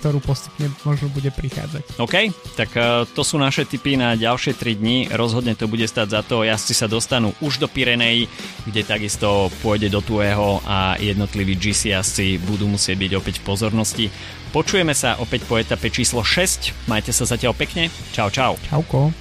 ktorú 0.00 0.24
postupne 0.24 0.72
možno 0.88 1.12
bude 1.12 1.28
prichádzať. 1.28 2.00
OK, 2.00 2.32
tak 2.56 2.72
uh, 2.80 3.04
to 3.04 3.20
sú 3.20 3.36
naše 3.36 3.68
tipy 3.68 4.00
na 4.00 4.16
ďalšie 4.16 4.56
3 4.56 4.80
dní. 4.80 4.98
Rozhodne 5.12 5.52
to 5.52 5.68
bude 5.68 5.84
stať 5.84 6.16
za 6.16 6.20
to. 6.24 6.40
Jazdci 6.40 6.72
sa 6.72 6.88
dostanú 6.88 7.36
už 7.44 7.60
do 7.60 7.68
Pirenej, 7.68 8.24
kde 8.64 8.80
takisto 8.80 9.52
pôjde 9.60 9.92
do 9.92 10.00
Tuého 10.00 10.64
a 10.64 10.96
jednotliví 10.96 11.60
GC 11.60 11.92
jazdci 11.92 12.40
budú 12.40 12.64
musieť 12.64 12.96
byť 12.96 13.12
opäť 13.20 13.34
v 13.44 13.46
pozornosti. 13.46 14.06
Počujeme 14.50 14.96
sa 14.96 15.20
opäť 15.20 15.46
po 15.46 15.60
etape 15.60 15.92
číslo 15.92 16.24
6. 16.24 16.88
Majte 16.90 17.12
sa 17.12 17.28
zatiaľ 17.28 17.52
pekne. 17.52 17.92
Čau, 18.16 18.32
čau. 18.32 18.56
Čauko. 18.66 19.12